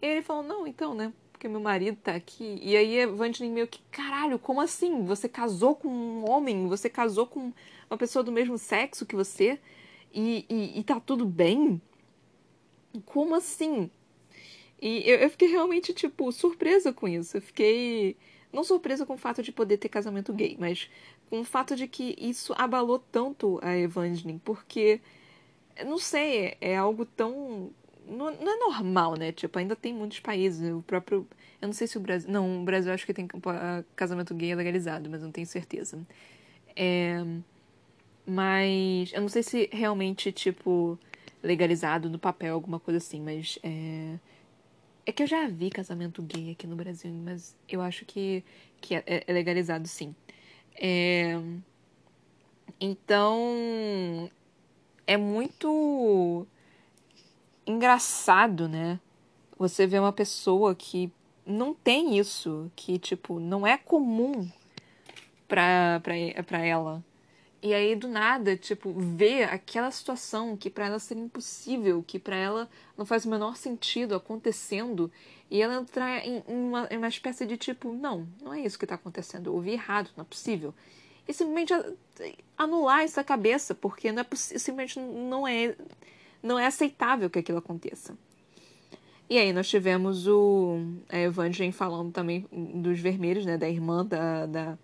E 0.01 0.07
ele 0.07 0.23
falou, 0.23 0.43
não, 0.43 0.67
então, 0.67 0.95
né? 0.95 1.13
Porque 1.33 1.49
meu 1.49 1.61
marido 1.61 1.97
tá 2.03 2.15
aqui. 2.15 2.59
E 2.63 2.77
aí 2.77 2.99
Evangeline 2.99 3.55
meio 3.55 3.69
que, 3.69 3.81
caralho, 3.91 4.39
como 4.39 4.61
assim? 4.61 5.05
Você 5.05 5.29
casou 5.29 5.75
com 5.75 5.89
um 5.89 6.29
homem? 6.29 6.67
Você 6.69 6.89
casou 6.89 7.27
com 7.27 7.53
uma 7.89 7.97
pessoa 7.99 8.23
do 8.23 8.33
mesmo 8.33 8.59
sexo 8.59 9.07
que 9.07 9.17
você? 9.17 9.59
E, 10.13 10.45
e, 10.49 10.81
e 10.81 10.85
tá 10.85 11.01
tudo 11.01 11.25
bem? 11.25 11.81
Como 13.07 13.35
assim? 13.35 13.91
E 14.81 15.09
eu, 15.09 15.19
eu 15.19 15.31
fiquei 15.31 15.49
realmente, 15.49 15.93
tipo, 15.93 16.31
surpresa 16.33 16.93
com 16.93 17.07
isso. 17.07 17.37
Eu 17.37 17.43
fiquei. 17.43 18.17
Não 18.53 18.65
surpresa 18.65 19.07
com 19.07 19.15
o 19.15 19.19
fato 19.19 19.43
de 19.43 19.53
poder 19.53 19.77
ter 19.77 19.89
casamento 19.89 20.33
gay, 20.33 20.57
mas 20.59 20.91
com 21.31 21.41
o 21.41 21.45
fato 21.45 21.77
de 21.77 21.87
que 21.87 22.17
isso 22.19 22.53
abalou 22.59 22.99
tanto 22.99 23.61
a 23.63 23.77
Evangeline, 23.77 24.41
porque, 24.45 25.01
não 25.87 25.97
sei, 25.97 26.57
é 26.61 26.77
algo 26.77 27.07
tão. 27.07 27.71
Não, 28.07 28.33
não, 28.33 28.53
é 28.53 28.59
normal, 28.59 29.15
né? 29.17 29.31
Tipo, 29.31 29.61
ainda 29.61 29.77
tem 29.77 29.95
muitos 29.95 30.19
países, 30.19 30.73
o 30.75 30.83
próprio. 30.83 31.27
Eu 31.63 31.69
não 31.69 31.73
sei 31.73 31.87
se 31.87 31.97
o 31.97 32.01
Brasil. 32.01 32.29
Não, 32.31 32.63
o 32.63 32.65
Brasil 32.65 32.93
acho 32.93 33.07
que 33.07 33.15
tem 33.15 33.29
casamento 33.95 34.35
gay 34.35 34.55
legalizado, 34.55 35.09
mas 35.09 35.23
não 35.23 35.31
tenho 35.31 35.47
certeza. 35.47 36.05
É. 36.75 37.25
Mas. 38.27 39.13
Eu 39.13 39.21
não 39.23 39.29
sei 39.29 39.43
se 39.45 39.69
realmente, 39.73 40.33
tipo, 40.33 40.99
legalizado 41.43 42.11
no 42.11 42.19
papel, 42.19 42.55
alguma 42.55 42.81
coisa 42.81 42.99
assim, 42.99 43.21
mas. 43.21 43.59
É, 43.63 44.19
é 45.07 45.13
que 45.13 45.23
eu 45.23 45.27
já 45.27 45.47
vi 45.49 45.71
casamento 45.71 46.23
gay 46.23 46.51
aqui 46.53 46.67
no 46.67 46.77
Brasil, 46.77 47.13
mas 47.13 47.57
eu 47.69 47.81
acho 47.81 48.05
que, 48.05 48.45
que 48.81 48.97
é, 48.97 49.05
é 49.07 49.33
legalizado 49.33 49.87
sim. 49.89 50.15
É... 50.81 51.39
Então, 52.81 54.31
é 55.07 55.19
muito 55.19 56.47
engraçado, 57.67 58.67
né? 58.67 58.99
Você 59.59 59.87
vê 59.87 59.99
uma 59.99 60.13
pessoa 60.13 60.75
que 60.75 61.13
não 61.45 61.75
tem 61.75 62.19
isso, 62.19 62.73
que, 62.75 62.99
tipo, 62.99 63.39
não 63.39 63.67
é 63.67 63.77
comum 63.77 64.51
pra, 65.47 66.01
pra, 66.03 66.15
pra 66.45 66.65
ela. 66.65 67.05
E 67.63 67.75
aí, 67.75 67.95
do 67.95 68.09
nada, 68.09 68.57
tipo, 68.57 68.91
ver 68.91 69.45
aquela 69.45 69.91
situação 69.91 70.57
que 70.57 70.71
para 70.71 70.87
ela 70.87 70.99
seria 70.99 71.23
impossível, 71.23 72.03
que 72.07 72.19
para 72.19 72.37
ela 72.37 72.71
não 72.97 73.05
faz 73.05 73.27
o 73.27 73.29
menor 73.29 73.57
sentido 73.57 74.15
acontecendo, 74.15 75.13
e 75.51 75.61
ela 75.61 75.75
entrar 75.75 76.25
em 76.25 76.43
uma, 76.47 76.87
em 76.91 76.97
uma 76.97 77.09
espécie 77.09 77.45
de 77.45 77.57
tipo, 77.57 77.93
não, 77.93 78.27
não 78.41 78.55
é 78.55 78.61
isso 78.61 78.79
que 78.79 78.85
está 78.85 78.95
acontecendo, 78.95 79.47
eu 79.47 79.55
ouvi 79.55 79.73
errado, 79.73 80.11
não 80.17 80.23
é 80.23 80.27
possível. 80.27 80.73
E 81.27 81.33
simplesmente 81.33 81.73
anular 82.57 83.03
essa 83.03 83.23
cabeça, 83.25 83.75
porque 83.75 84.13
não 84.13 84.23
é 84.23 84.27
simplesmente 84.35 84.99
não 84.99 85.47
é, 85.47 85.77
não 86.43 86.59
é 86.59 86.67
aceitável 86.67 87.29
que 87.29 87.39
aquilo 87.39 87.59
aconteça. 87.59 88.17
E 89.29 89.39
aí 89.39 89.53
nós 89.53 89.69
tivemos 89.69 90.27
o 90.27 90.81
a 91.09 91.19
Evangeline 91.19 91.73
falando 91.73 92.13
também 92.13 92.47
dos 92.51 92.99
vermelhos, 92.99 93.45
né, 93.45 93.57
da 93.57 93.69
irmã 93.69 94.05
da, 94.05 94.47
da 94.47 94.79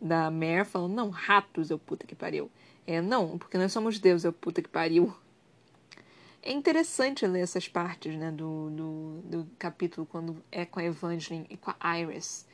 da 0.00 0.30
Mare 0.30 0.64
falando, 0.64 0.94
não, 0.94 1.10
ratos, 1.10 1.70
eu 1.70 1.78
puta 1.78 2.06
que 2.06 2.14
pariu. 2.14 2.50
É, 2.86 3.00
não, 3.02 3.36
porque 3.36 3.58
nós 3.58 3.72
somos 3.72 3.98
Deus, 3.98 4.24
eu 4.24 4.32
puta 4.32 4.62
que 4.62 4.68
pariu. 4.68 5.12
É 6.48 6.50
interessante 6.50 7.26
ler 7.26 7.40
essas 7.40 7.68
partes, 7.68 8.16
né, 8.16 8.32
do, 8.32 8.70
do, 8.70 9.20
do 9.22 9.50
capítulo, 9.58 10.06
quando 10.06 10.42
é 10.50 10.64
com 10.64 10.80
a 10.80 10.84
Evangeline 10.84 11.44
e 11.50 11.58
com 11.58 11.74
a 11.78 12.00
Iris. 12.00 12.46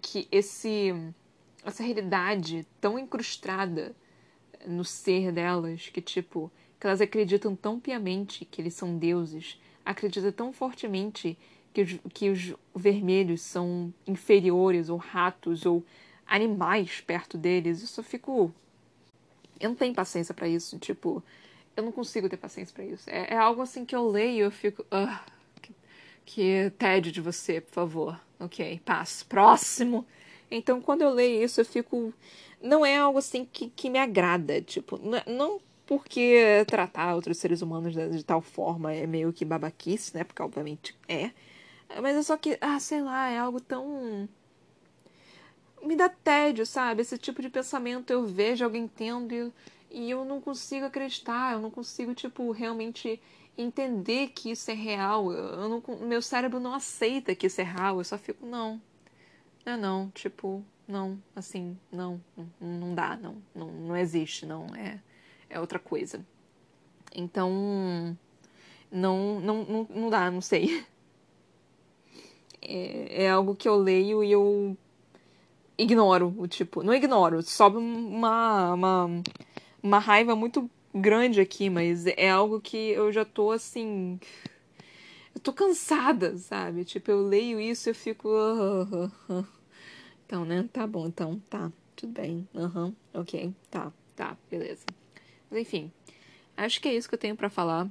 Que 0.00 0.26
esse, 0.32 0.94
essa 1.62 1.82
realidade 1.82 2.66
tão 2.80 2.98
incrustada 2.98 3.94
no 4.66 4.82
ser 4.82 5.30
delas, 5.30 5.90
que, 5.90 6.00
tipo, 6.00 6.50
que 6.80 6.86
elas 6.86 7.02
acreditam 7.02 7.54
tão 7.54 7.78
piamente 7.78 8.46
que 8.46 8.62
eles 8.62 8.72
são 8.72 8.96
deuses, 8.96 9.60
acreditam 9.84 10.32
tão 10.32 10.50
fortemente 10.50 11.36
que 11.74 11.82
os, 11.82 11.98
que 12.14 12.30
os 12.30 12.54
vermelhos 12.74 13.42
são 13.42 13.92
inferiores, 14.06 14.88
ou 14.88 14.96
ratos, 14.96 15.66
ou 15.66 15.84
animais 16.26 17.02
perto 17.02 17.36
deles. 17.36 17.94
Eu 17.94 18.02
fico. 18.02 18.50
Eu 19.60 19.68
não 19.68 19.76
tenho 19.76 19.92
paciência 19.92 20.32
para 20.32 20.48
isso. 20.48 20.78
Tipo, 20.78 21.22
eu 21.78 21.84
não 21.84 21.92
consigo 21.92 22.28
ter 22.28 22.36
paciência 22.36 22.74
para 22.74 22.84
isso. 22.84 23.08
É, 23.08 23.34
é, 23.34 23.36
algo 23.36 23.62
assim 23.62 23.84
que 23.84 23.94
eu 23.94 24.08
leio 24.08 24.36
e 24.36 24.40
eu 24.40 24.50
fico. 24.50 24.82
Uh, 24.82 25.18
que, 25.62 25.72
que 26.24 26.72
tédio 26.76 27.12
de 27.12 27.20
você, 27.20 27.60
por 27.60 27.72
favor. 27.72 28.20
Ok, 28.40 28.80
passo. 28.84 29.24
Próximo. 29.26 30.04
Então, 30.50 30.80
quando 30.82 31.02
eu 31.02 31.10
leio 31.10 31.44
isso, 31.44 31.60
eu 31.60 31.64
fico. 31.64 32.12
Não 32.60 32.84
é 32.84 32.96
algo 32.96 33.18
assim 33.18 33.44
que, 33.44 33.70
que 33.70 33.88
me 33.88 33.98
agrada. 33.98 34.60
Tipo, 34.60 34.98
não 35.26 35.60
porque 35.86 36.64
tratar 36.66 37.14
outros 37.14 37.38
seres 37.38 37.62
humanos 37.62 37.94
de, 37.94 38.10
de 38.10 38.24
tal 38.24 38.42
forma 38.42 38.92
é 38.92 39.06
meio 39.06 39.32
que 39.32 39.44
babaquice, 39.44 40.16
né? 40.16 40.24
Porque, 40.24 40.42
obviamente, 40.42 40.96
é. 41.06 41.30
Mas 42.02 42.16
é 42.16 42.22
só 42.22 42.36
que, 42.36 42.58
ah, 42.60 42.80
sei 42.80 43.02
lá, 43.02 43.30
é 43.30 43.38
algo 43.38 43.60
tão 43.60 44.28
me 45.82 45.94
dá 45.94 46.08
tédio, 46.08 46.66
sabe? 46.66 47.02
Esse 47.02 47.16
tipo 47.16 47.40
de 47.40 47.48
pensamento 47.48 48.10
eu 48.10 48.26
vejo 48.26 48.64
alguém 48.64 48.88
tendo 48.88 49.32
e, 49.32 49.52
e 49.90 50.10
eu 50.10 50.24
não 50.24 50.40
consigo 50.40 50.86
acreditar, 50.86 51.52
eu 51.52 51.60
não 51.60 51.70
consigo, 51.70 52.14
tipo, 52.14 52.50
realmente 52.50 53.20
entender 53.56 54.28
que 54.28 54.50
isso 54.50 54.70
é 54.70 54.74
real. 54.74 55.32
Eu 55.32 55.68
não, 55.68 55.82
meu 56.06 56.22
cérebro 56.22 56.60
não 56.60 56.74
aceita 56.74 57.34
que 57.34 57.46
isso 57.46 57.60
é 57.60 57.64
real, 57.64 57.98
eu 57.98 58.04
só 58.04 58.18
fico, 58.18 58.46
não. 58.46 58.80
Não, 59.64 59.76
não, 59.76 60.10
tipo, 60.10 60.64
não, 60.86 61.22
assim, 61.36 61.76
não, 61.92 62.20
não, 62.36 62.48
não 62.60 62.94
dá, 62.94 63.16
não, 63.16 63.36
não, 63.54 63.70
não 63.70 63.96
existe, 63.96 64.46
não, 64.46 64.66
é, 64.74 65.00
é 65.50 65.60
outra 65.60 65.78
coisa. 65.78 66.24
Então, 67.14 68.16
não, 68.90 69.40
não, 69.40 69.64
não, 69.64 69.86
não 69.90 70.10
dá, 70.10 70.30
não 70.30 70.40
sei. 70.40 70.84
É, 72.60 73.24
é 73.24 73.30
algo 73.30 73.54
que 73.54 73.68
eu 73.68 73.76
leio 73.76 74.22
e 74.22 74.32
eu 74.32 74.76
ignoro 75.78 76.34
o 76.36 76.48
tipo. 76.48 76.82
Não 76.82 76.92
ignoro, 76.92 77.40
sobe 77.42 77.76
uma, 77.76 78.74
uma, 78.74 79.22
uma 79.82 79.98
raiva 79.98 80.34
muito 80.34 80.70
grande 80.94 81.40
aqui, 81.40 81.70
mas 81.70 82.06
é 82.06 82.30
algo 82.30 82.60
que 82.60 82.76
eu 82.76 83.12
já 83.12 83.24
tô 83.24 83.50
assim. 83.50 84.18
Eu 85.34 85.40
tô 85.40 85.52
cansada, 85.52 86.36
sabe? 86.36 86.84
Tipo, 86.84 87.10
eu 87.10 87.22
leio 87.26 87.60
isso 87.60 87.88
e 87.88 87.90
eu 87.90 87.94
fico. 87.94 88.28
Então, 90.26 90.44
né? 90.44 90.68
Tá 90.72 90.86
bom, 90.86 91.06
então, 91.06 91.40
tá. 91.48 91.72
Tudo 91.96 92.12
bem. 92.12 92.46
Aham, 92.54 92.84
uhum, 92.84 92.94
ok. 93.14 93.54
Tá, 93.70 93.90
tá, 94.14 94.36
beleza. 94.50 94.84
Mas 95.50 95.60
enfim, 95.60 95.90
acho 96.56 96.80
que 96.80 96.88
é 96.88 96.94
isso 96.94 97.08
que 97.08 97.14
eu 97.14 97.18
tenho 97.18 97.34
para 97.34 97.48
falar. 97.48 97.88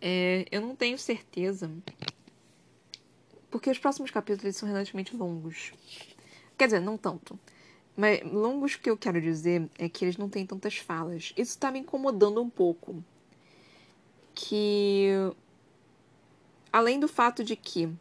É, 0.00 0.44
eu 0.50 0.60
não 0.60 0.76
tenho 0.76 0.98
certeza. 0.98 1.70
Porque 3.50 3.70
os 3.70 3.78
próximos 3.78 4.10
capítulos 4.10 4.56
são 4.56 4.68
relativamente 4.68 5.16
longos. 5.16 5.72
Quer 6.56 6.66
dizer, 6.66 6.80
não 6.80 6.98
tanto. 6.98 7.38
Mas 7.98 8.22
longos 8.22 8.76
que 8.76 8.88
eu 8.88 8.96
quero 8.96 9.20
dizer 9.20 9.68
é 9.76 9.88
que 9.88 10.04
eles 10.04 10.16
não 10.16 10.28
têm 10.28 10.46
tantas 10.46 10.76
falas. 10.76 11.32
Isso 11.36 11.58
tá 11.58 11.68
me 11.68 11.80
incomodando 11.80 12.40
um 12.40 12.48
pouco. 12.48 13.02
Que. 14.32 15.08
Além 16.72 17.00
do 17.00 17.08
fato 17.08 17.42
de 17.42 17.56
que 17.56 17.92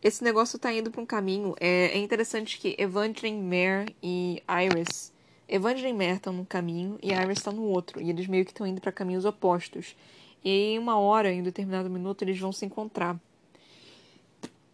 esse 0.00 0.22
negócio 0.22 0.56
tá 0.56 0.72
indo 0.72 0.88
para 0.88 1.00
um 1.00 1.06
caminho. 1.06 1.56
É, 1.58 1.86
é, 1.86 1.98
interessante 1.98 2.60
que 2.60 2.76
Evangeline 2.78 3.42
Mare 3.42 3.96
e 4.00 4.40
Iris. 4.48 5.12
Evangeline 5.48 5.98
Mare 5.98 6.18
estão 6.18 6.32
num 6.32 6.44
caminho 6.44 6.96
e 7.02 7.10
Iris 7.12 7.38
está 7.38 7.50
no 7.50 7.64
outro. 7.64 8.00
E 8.00 8.08
eles 8.08 8.28
meio 8.28 8.44
que 8.44 8.52
estão 8.52 8.64
indo 8.64 8.80
para 8.80 8.92
caminhos 8.92 9.24
opostos. 9.24 9.96
E 10.44 10.74
em 10.74 10.78
uma 10.78 10.96
hora, 10.96 11.32
em 11.32 11.40
um 11.40 11.44
determinado 11.44 11.90
minuto, 11.90 12.22
eles 12.22 12.38
vão 12.38 12.52
se 12.52 12.64
encontrar. 12.64 13.18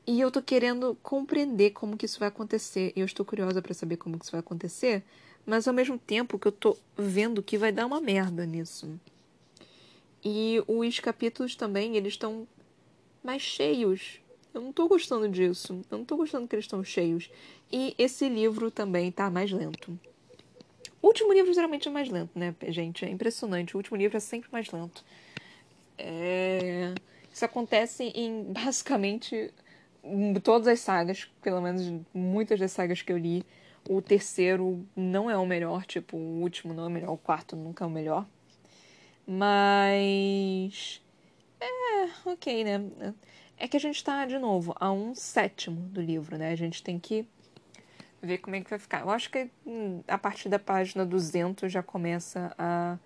E 0.06 0.20
eu 0.20 0.30
tô 0.30 0.40
querendo 0.40 0.96
compreender 1.02 1.70
como 1.70 1.96
que 1.96 2.06
isso 2.06 2.20
vai 2.20 2.28
acontecer. 2.28 2.92
E 2.94 3.00
eu 3.00 3.06
estou 3.06 3.26
curiosa 3.26 3.60
para 3.60 3.74
saber 3.74 3.96
como 3.96 4.18
que 4.18 4.24
isso 4.24 4.32
vai 4.32 4.40
acontecer, 4.40 5.02
mas 5.44 5.66
ao 5.66 5.74
mesmo 5.74 5.98
tempo 5.98 6.38
que 6.38 6.46
eu 6.46 6.52
tô 6.52 6.76
vendo 6.96 7.42
que 7.42 7.58
vai 7.58 7.72
dar 7.72 7.86
uma 7.86 8.00
merda 8.00 8.46
nisso. 8.46 8.88
E 10.24 10.62
os 10.66 11.00
capítulos 11.00 11.56
também, 11.56 11.96
eles 11.96 12.14
estão 12.14 12.46
mais 13.22 13.42
cheios. 13.42 14.20
Eu 14.54 14.60
não 14.60 14.72
tô 14.72 14.88
gostando 14.88 15.28
disso. 15.28 15.84
Eu 15.90 15.98
não 15.98 16.04
tô 16.04 16.16
gostando 16.16 16.46
que 16.46 16.54
eles 16.54 16.64
estão 16.64 16.82
cheios. 16.82 17.30
E 17.70 17.94
esse 17.98 18.28
livro 18.28 18.70
também 18.70 19.10
tá 19.10 19.28
mais 19.28 19.50
lento. 19.50 19.98
O 21.02 21.08
último 21.08 21.32
livro 21.32 21.52
geralmente 21.52 21.88
é 21.88 21.90
mais 21.90 22.08
lento, 22.08 22.30
né, 22.34 22.54
gente? 22.68 23.04
É 23.04 23.08
impressionante. 23.08 23.76
O 23.76 23.78
último 23.78 23.96
livro 23.96 24.16
é 24.16 24.20
sempre 24.20 24.48
mais 24.50 24.70
lento. 24.70 25.04
É... 25.98 26.94
Isso 27.32 27.44
acontece 27.44 28.04
em 28.14 28.44
basicamente 28.52 29.52
todas 30.42 30.68
as 30.68 30.80
sagas, 30.80 31.30
pelo 31.42 31.60
menos 31.60 31.92
muitas 32.12 32.58
das 32.58 32.72
sagas 32.72 33.02
que 33.02 33.12
eu 33.12 33.18
li. 33.18 33.44
O 33.88 34.02
terceiro 34.02 34.84
não 34.96 35.30
é 35.30 35.36
o 35.36 35.46
melhor, 35.46 35.84
tipo, 35.86 36.16
o 36.16 36.40
último 36.40 36.74
não 36.74 36.84
é 36.84 36.86
o 36.86 36.90
melhor, 36.90 37.12
o 37.12 37.16
quarto 37.16 37.54
nunca 37.54 37.84
é 37.84 37.86
o 37.86 37.90
melhor. 37.90 38.26
Mas. 39.26 41.00
É, 41.60 42.28
ok, 42.28 42.64
né? 42.64 43.14
É 43.56 43.66
que 43.66 43.76
a 43.76 43.80
gente 43.80 44.02
tá, 44.04 44.26
de 44.26 44.38
novo, 44.38 44.74
a 44.78 44.92
um 44.92 45.14
sétimo 45.14 45.80
do 45.88 46.00
livro, 46.00 46.36
né? 46.36 46.50
A 46.50 46.56
gente 46.56 46.82
tem 46.82 46.98
que 46.98 47.26
ver 48.22 48.38
como 48.38 48.56
é 48.56 48.60
que 48.60 48.70
vai 48.70 48.78
ficar. 48.78 49.00
Eu 49.00 49.10
acho 49.10 49.30
que 49.30 49.48
hum, 49.64 50.02
a 50.06 50.18
partir 50.18 50.48
da 50.48 50.58
página 50.58 51.06
200 51.06 51.72
já 51.72 51.82
começa 51.82 52.54
a 52.58 52.98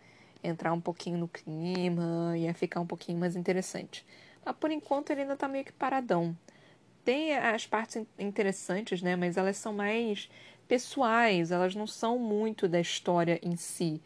entrar 0.43 0.73
um 0.73 0.81
pouquinho 0.81 1.19
no 1.19 1.29
clima 1.29 2.35
e 2.37 2.49
a 2.49 2.55
ficar 2.55 2.81
um 2.81 2.87
pouquinho 2.87 3.19
mais 3.19 3.37
interessante. 3.37 4.05
Mas 4.45 4.57
por 4.57 4.71
enquanto 4.71 5.11
ele 5.11 5.23
ainda 5.23 5.37
tá 5.37 5.47
meio 5.47 5.65
que 5.65 5.73
paradão. 5.73 6.37
Tem 7.05 7.37
as 7.37 7.67
partes 7.67 8.05
interessantes, 8.19 9.03
né? 9.03 9.17
Mas 9.17 9.37
elas 9.37 9.57
são 9.57 9.73
mais 9.73 10.29
pessoais, 10.69 11.51
elas 11.51 11.75
não 11.75 11.87
são 11.87 12.19
muito 12.19 12.69
da 12.69 12.81
história 12.81 13.41
em 13.43 13.57
si. 13.57 14.01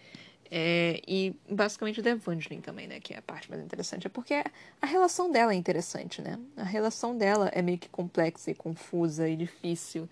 É, 0.51 1.01
e 1.07 1.35
basicamente 1.51 2.01
da 2.01 2.11
Evangeline 2.11 2.63
também, 2.63 2.87
né? 2.87 3.01
Que 3.01 3.13
é 3.13 3.19
a 3.19 3.23
parte 3.23 3.51
mais 3.51 3.63
interessante. 3.63 4.07
É 4.07 4.11
porque 4.11 4.35
a 4.81 4.87
relação 4.87 5.31
dela 5.31 5.53
é 5.53 5.57
interessante, 5.57 6.23
né? 6.23 6.39
A 6.57 6.63
relação 6.63 7.19
dela 7.19 7.51
é 7.53 7.61
meio 7.61 7.77
que 7.77 7.89
complexa 7.89 8.51
e 8.51 8.55
confusa 8.55 9.29
e 9.29 9.37
difícil. 9.37 10.09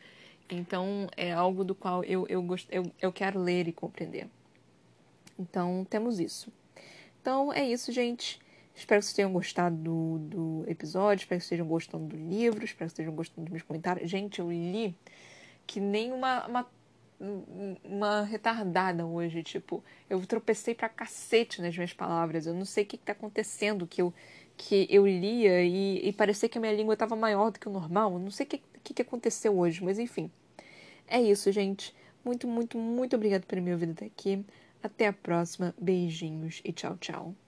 Então 0.51 1.07
é 1.17 1.33
algo 1.33 1.65
do 1.65 1.75
qual 1.75 2.03
eu, 2.05 2.27
eu, 2.29 2.43
gost... 2.43 2.69
eu, 2.71 2.91
eu 3.01 3.13
quero 3.13 3.41
ler 3.41 3.69
e 3.69 3.73
compreender. 3.73 4.29
Então 5.39 5.87
temos 5.89 6.19
isso. 6.19 6.53
Então 7.21 7.53
é 7.53 7.65
isso, 7.65 7.93
gente. 7.93 8.42
Espero 8.75 9.01
que 9.01 9.07
vocês 9.07 9.15
tenham 9.15 9.33
gostado 9.33 9.77
do, 9.77 10.19
do 10.19 10.65
episódio, 10.67 11.23
espero 11.23 11.39
que 11.39 11.45
vocês 11.45 11.53
estejam 11.53 11.67
gostando 11.67 12.07
do 12.07 12.17
livro, 12.17 12.65
espero 12.65 12.69
que 12.69 12.77
vocês 12.79 12.93
estejam 12.93 13.15
gostando 13.15 13.45
dos 13.45 13.51
meus 13.51 13.63
comentários. 13.63 14.11
Gente, 14.11 14.41
eu 14.41 14.51
li 14.51 14.97
que 15.67 15.79
nem 15.81 16.13
uma, 16.13 16.47
uma, 16.47 16.67
uma 17.85 18.23
retardada 18.23 19.07
hoje. 19.07 19.43
Tipo, 19.43 19.83
eu 20.09 20.25
tropecei 20.27 20.75
pra 20.75 20.89
cacete 20.89 21.61
nas 21.61 21.75
minhas 21.75 21.93
palavras. 21.93 22.47
Eu 22.47 22.55
não 22.55 22.65
sei 22.65 22.85
o 22.85 22.87
que, 22.87 22.97
que 22.97 23.05
tá 23.05 23.13
acontecendo, 23.13 23.87
que 23.87 24.03
eu, 24.03 24.13
que 24.57 24.87
eu 24.91 25.07
lia 25.07 25.63
e, 25.63 26.09
e 26.09 26.13
parecia 26.13 26.49
que 26.49 26.59
a 26.59 26.61
minha 26.61 26.73
língua 26.73 26.95
estava 26.95 27.15
maior 27.17 27.51
do 27.51 27.61
que 27.61 27.69
o 27.69 27.73
normal. 27.73 28.13
Eu 28.15 28.19
não 28.19 28.31
sei 28.31 28.47
o 28.47 28.49
que, 28.49 28.63
que, 28.83 28.95
que 28.95 29.03
aconteceu 29.03 29.59
hoje, 29.59 29.83
mas 29.85 29.99
enfim. 29.99 30.31
É 31.07 31.21
isso, 31.21 31.51
gente. 31.53 31.95
Muito, 32.25 32.47
muito, 32.47 32.79
muito 32.79 33.17
obrigado 33.17 33.45
por 33.45 33.61
me 33.61 33.73
ouvir 33.73 33.91
até 33.91 34.07
aqui. 34.07 34.45
Até 34.83 35.07
a 35.07 35.13
próxima. 35.13 35.75
Beijinhos 35.79 36.61
e 36.65 36.73
tchau, 36.73 36.97
tchau. 36.99 37.42